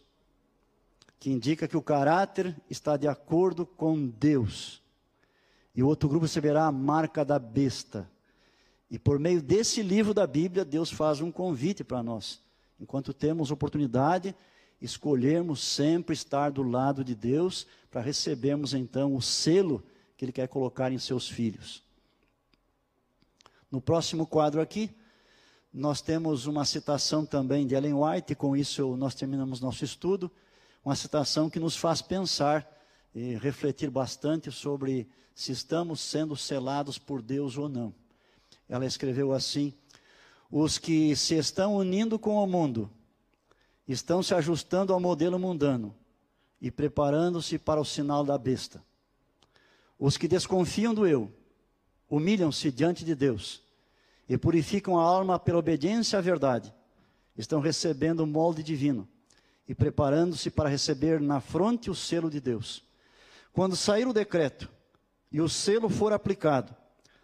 que 1.20 1.30
indica 1.30 1.68
que 1.68 1.76
o 1.76 1.82
caráter 1.82 2.54
está 2.68 2.96
de 2.96 3.06
acordo 3.06 3.64
com 3.64 4.08
Deus. 4.08 4.82
E 5.74 5.82
o 5.82 5.86
outro 5.86 6.08
grupo 6.08 6.24
receberá 6.24 6.66
a 6.66 6.72
marca 6.72 7.24
da 7.24 7.38
besta, 7.38 8.10
e 8.90 8.98
por 8.98 9.18
meio 9.18 9.40
desse 9.40 9.82
livro 9.82 10.12
da 10.12 10.26
Bíblia, 10.26 10.64
Deus 10.64 10.90
faz 10.90 11.20
um 11.20 11.30
convite 11.30 11.84
para 11.84 12.02
nós. 12.02 12.42
Enquanto 12.78 13.12
temos 13.12 13.50
oportunidade, 13.50 14.34
escolhermos 14.80 15.62
sempre 15.62 16.14
estar 16.14 16.50
do 16.50 16.62
lado 16.62 17.04
de 17.04 17.14
Deus, 17.14 17.66
para 17.90 18.00
recebermos 18.00 18.74
então 18.74 19.14
o 19.14 19.22
selo 19.22 19.82
que 20.16 20.24
Ele 20.24 20.32
quer 20.32 20.48
colocar 20.48 20.92
em 20.92 20.98
seus 20.98 21.28
filhos. 21.28 21.82
No 23.70 23.80
próximo 23.80 24.26
quadro 24.26 24.60
aqui, 24.60 24.90
nós 25.72 26.00
temos 26.00 26.46
uma 26.46 26.64
citação 26.64 27.26
também 27.26 27.66
de 27.66 27.74
Ellen 27.74 27.94
White, 27.94 28.32
e 28.32 28.36
com 28.36 28.56
isso 28.56 28.96
nós 28.96 29.14
terminamos 29.14 29.60
nosso 29.60 29.84
estudo. 29.84 30.30
Uma 30.84 30.96
citação 30.96 31.50
que 31.50 31.60
nos 31.60 31.76
faz 31.76 32.00
pensar 32.00 32.66
e 33.14 33.34
refletir 33.36 33.90
bastante 33.90 34.50
sobre 34.50 35.08
se 35.34 35.52
estamos 35.52 36.00
sendo 36.00 36.36
selados 36.36 36.98
por 36.98 37.20
Deus 37.20 37.58
ou 37.58 37.68
não 37.68 37.94
ela 38.68 38.84
escreveu 38.84 39.32
assim: 39.32 39.72
Os 40.50 40.78
que 40.78 41.14
se 41.14 41.34
estão 41.34 41.76
unindo 41.76 42.18
com 42.18 42.42
o 42.42 42.46
mundo 42.46 42.90
estão 43.86 44.22
se 44.22 44.34
ajustando 44.34 44.92
ao 44.92 45.00
modelo 45.00 45.38
mundano 45.38 45.94
e 46.60 46.70
preparando-se 46.70 47.58
para 47.58 47.80
o 47.80 47.84
sinal 47.84 48.24
da 48.24 48.36
besta. 48.38 48.82
Os 49.98 50.16
que 50.16 50.28
desconfiam 50.28 50.94
do 50.94 51.06
eu 51.06 51.32
humilham-se 52.08 52.70
diante 52.70 53.04
de 53.04 53.14
Deus 53.14 53.62
e 54.28 54.36
purificam 54.38 54.98
a 54.98 55.02
alma 55.02 55.38
pela 55.38 55.58
obediência 55.58 56.18
à 56.18 56.22
verdade. 56.22 56.72
Estão 57.36 57.60
recebendo 57.60 58.20
o 58.20 58.26
molde 58.26 58.62
divino 58.62 59.08
e 59.68 59.74
preparando-se 59.74 60.50
para 60.50 60.68
receber 60.68 61.20
na 61.20 61.40
fronte 61.40 61.90
o 61.90 61.94
selo 61.94 62.30
de 62.30 62.40
Deus. 62.40 62.82
Quando 63.52 63.76
sair 63.76 64.06
o 64.06 64.12
decreto 64.12 64.68
e 65.30 65.40
o 65.40 65.48
selo 65.48 65.88
for 65.88 66.12
aplicado, 66.12 66.74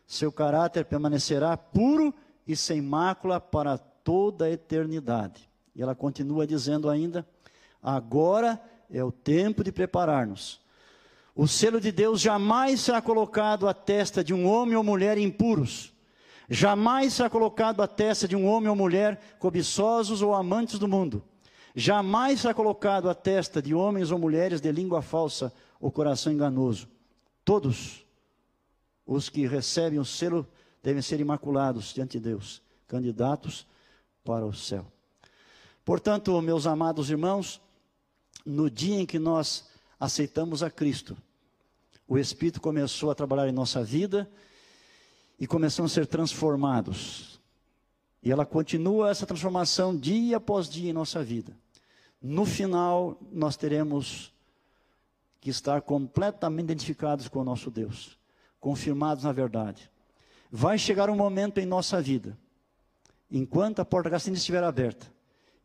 seu 0.07 0.31
caráter 0.31 0.85
permanecerá 0.85 1.57
puro 1.57 2.14
e 2.47 2.55
sem 2.55 2.81
mácula 2.81 3.41
para 3.41 3.79
toda 3.79 4.45
a 4.45 4.51
eternidade. 4.51 5.49
E 5.75 5.83
ela 5.83 5.95
continua 5.95 6.47
dizendo 6.47 6.89
ainda: 6.89 7.27
agora 7.83 8.61
é 8.91 9.03
o 9.03 9.11
tempo 9.11 9.65
de 9.65 9.73
preparar-nos. 9.73 10.61
O 11.35 11.49
selo 11.49 11.81
de 11.81 11.91
Deus 11.91 12.21
jamais 12.21 12.81
será 12.81 13.03
colocado 13.03 13.67
à 13.67 13.75
testa 13.75 14.23
de 14.23 14.33
um 14.33 14.47
homem 14.47 14.77
ou 14.77 14.85
mulher 14.85 15.19
impuros. 15.19 15.93
Jamais 16.49 17.15
será 17.15 17.29
colocado 17.29 17.83
à 17.83 17.89
testa 17.89 18.29
de 18.29 18.37
um 18.37 18.47
homem 18.47 18.69
ou 18.69 18.77
mulher 18.77 19.21
cobiçosos 19.39 20.23
ou 20.23 20.35
amantes 20.35 20.79
do 20.79 20.87
mundo. 20.87 21.25
Jamais 21.75 22.41
será 22.41 22.55
colocado 22.55 23.11
à 23.11 23.15
testa 23.15 23.61
de 23.61 23.75
homens 23.75 24.13
ou 24.13 24.19
mulheres 24.19 24.61
de 24.61 24.71
língua 24.71 25.03
falsa 25.03 25.53
ou 25.81 25.91
coração 25.91 26.33
enganoso. 26.33 26.87
Todos 27.45 28.07
os 29.05 29.29
que 29.29 29.47
recebem 29.47 29.99
o 29.99 30.05
selo 30.05 30.47
devem 30.85 31.01
ser 31.01 31.18
imaculados 31.18 31.95
diante 31.95 32.18
de 32.18 32.28
Deus, 32.28 32.62
candidatos 32.87 33.66
para 34.22 34.45
o 34.45 34.53
céu. 34.53 34.87
Portanto, 35.82 36.39
meus 36.43 36.66
amados 36.66 37.09
irmãos, 37.09 37.59
no 38.45 38.68
dia 38.68 39.01
em 39.01 39.07
que 39.07 39.18
nós 39.18 39.66
aceitamos 39.99 40.62
a 40.62 40.70
Cristo, 40.70 41.16
o 42.07 42.18
Espírito 42.18 42.61
começou 42.61 43.11
a 43.11 43.14
trabalhar 43.14 43.49
em 43.49 43.53
nossa 43.53 43.82
vida 43.82 44.30
e 45.41 45.47
começamos 45.47 45.93
a 45.93 45.95
ser 45.95 46.07
transformados. 46.07 47.41
E 48.22 48.30
ela 48.30 48.45
continua 48.45 49.11
essa 49.11 49.24
transformação 49.24 49.97
dia 49.97 50.37
após 50.37 50.68
dia 50.68 50.91
em 50.91 50.93
nossa 50.93 51.24
vida. 51.24 51.57
No 52.20 52.45
final, 52.45 53.18
nós 53.32 53.57
teremos 53.57 54.35
que 55.41 55.49
estar 55.49 55.80
completamente 55.80 56.64
identificados 56.64 57.26
com 57.26 57.41
o 57.41 57.45
nosso 57.45 57.70
Deus, 57.70 58.18
confirmados 58.61 59.24
na 59.24 59.32
verdade. 59.32 59.91
Vai 60.57 60.79
chegar 60.79 61.11
um 61.11 61.17
momento 61.17 61.59
em 61.59 61.67
nossa 61.67 62.01
vida, 62.01 62.39
enquanto 63.29 63.81
a 63.81 63.85
porta 63.85 64.09
da 64.09 64.19
estiver 64.19 64.63
aberta, 64.63 65.13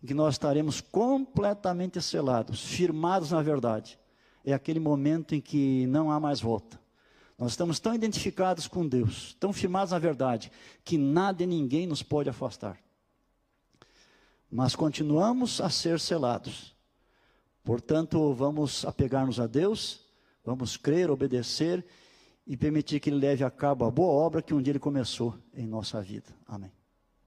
em 0.02 0.08
que 0.08 0.16
nós 0.16 0.34
estaremos 0.34 0.82
completamente 0.82 2.02
selados, 2.02 2.66
firmados 2.66 3.30
na 3.30 3.40
verdade. 3.40 4.00
É 4.44 4.52
aquele 4.52 4.80
momento 4.80 5.36
em 5.36 5.40
que 5.40 5.86
não 5.86 6.12
há 6.12 6.20
mais 6.20 6.42
volta. 6.42 6.82
Nós 7.38 7.52
estamos 7.52 7.80
tão 7.80 7.94
identificados 7.94 8.68
com 8.68 8.88
Deus, 8.88 9.38
tão 9.40 9.54
firmados 9.54 9.92
na 9.92 10.00
verdade, 10.00 10.52
que 10.84 10.98
nada 10.98 11.44
e 11.44 11.46
ninguém 11.46 11.86
nos 11.86 12.02
pode 12.02 12.28
afastar. 12.28 12.80
Mas 14.50 14.76
continuamos 14.76 15.62
a 15.62 15.70
ser 15.70 16.00
selados. 16.00 16.76
Portanto, 17.64 18.34
vamos 18.34 18.84
apegar-nos 18.86 19.40
a 19.40 19.46
Deus, 19.46 20.00
vamos 20.44 20.78
crer, 20.78 21.12
obedecer 21.12 21.86
e 22.50 22.58
permitir 22.58 23.00
que 23.00 23.12
Ele 23.12 23.18
leve 23.18 23.44
a 23.44 23.52
cabo 23.52 23.86
a 23.86 23.92
boa 23.92 24.12
obra 24.12 24.42
que 24.42 24.56
um 24.56 24.62
dia 24.62 24.72
Ele 24.72 24.80
começou 24.80 25.36
em 25.54 25.68
nossa 25.68 26.02
vida. 26.02 26.28
Amém. 26.48 26.79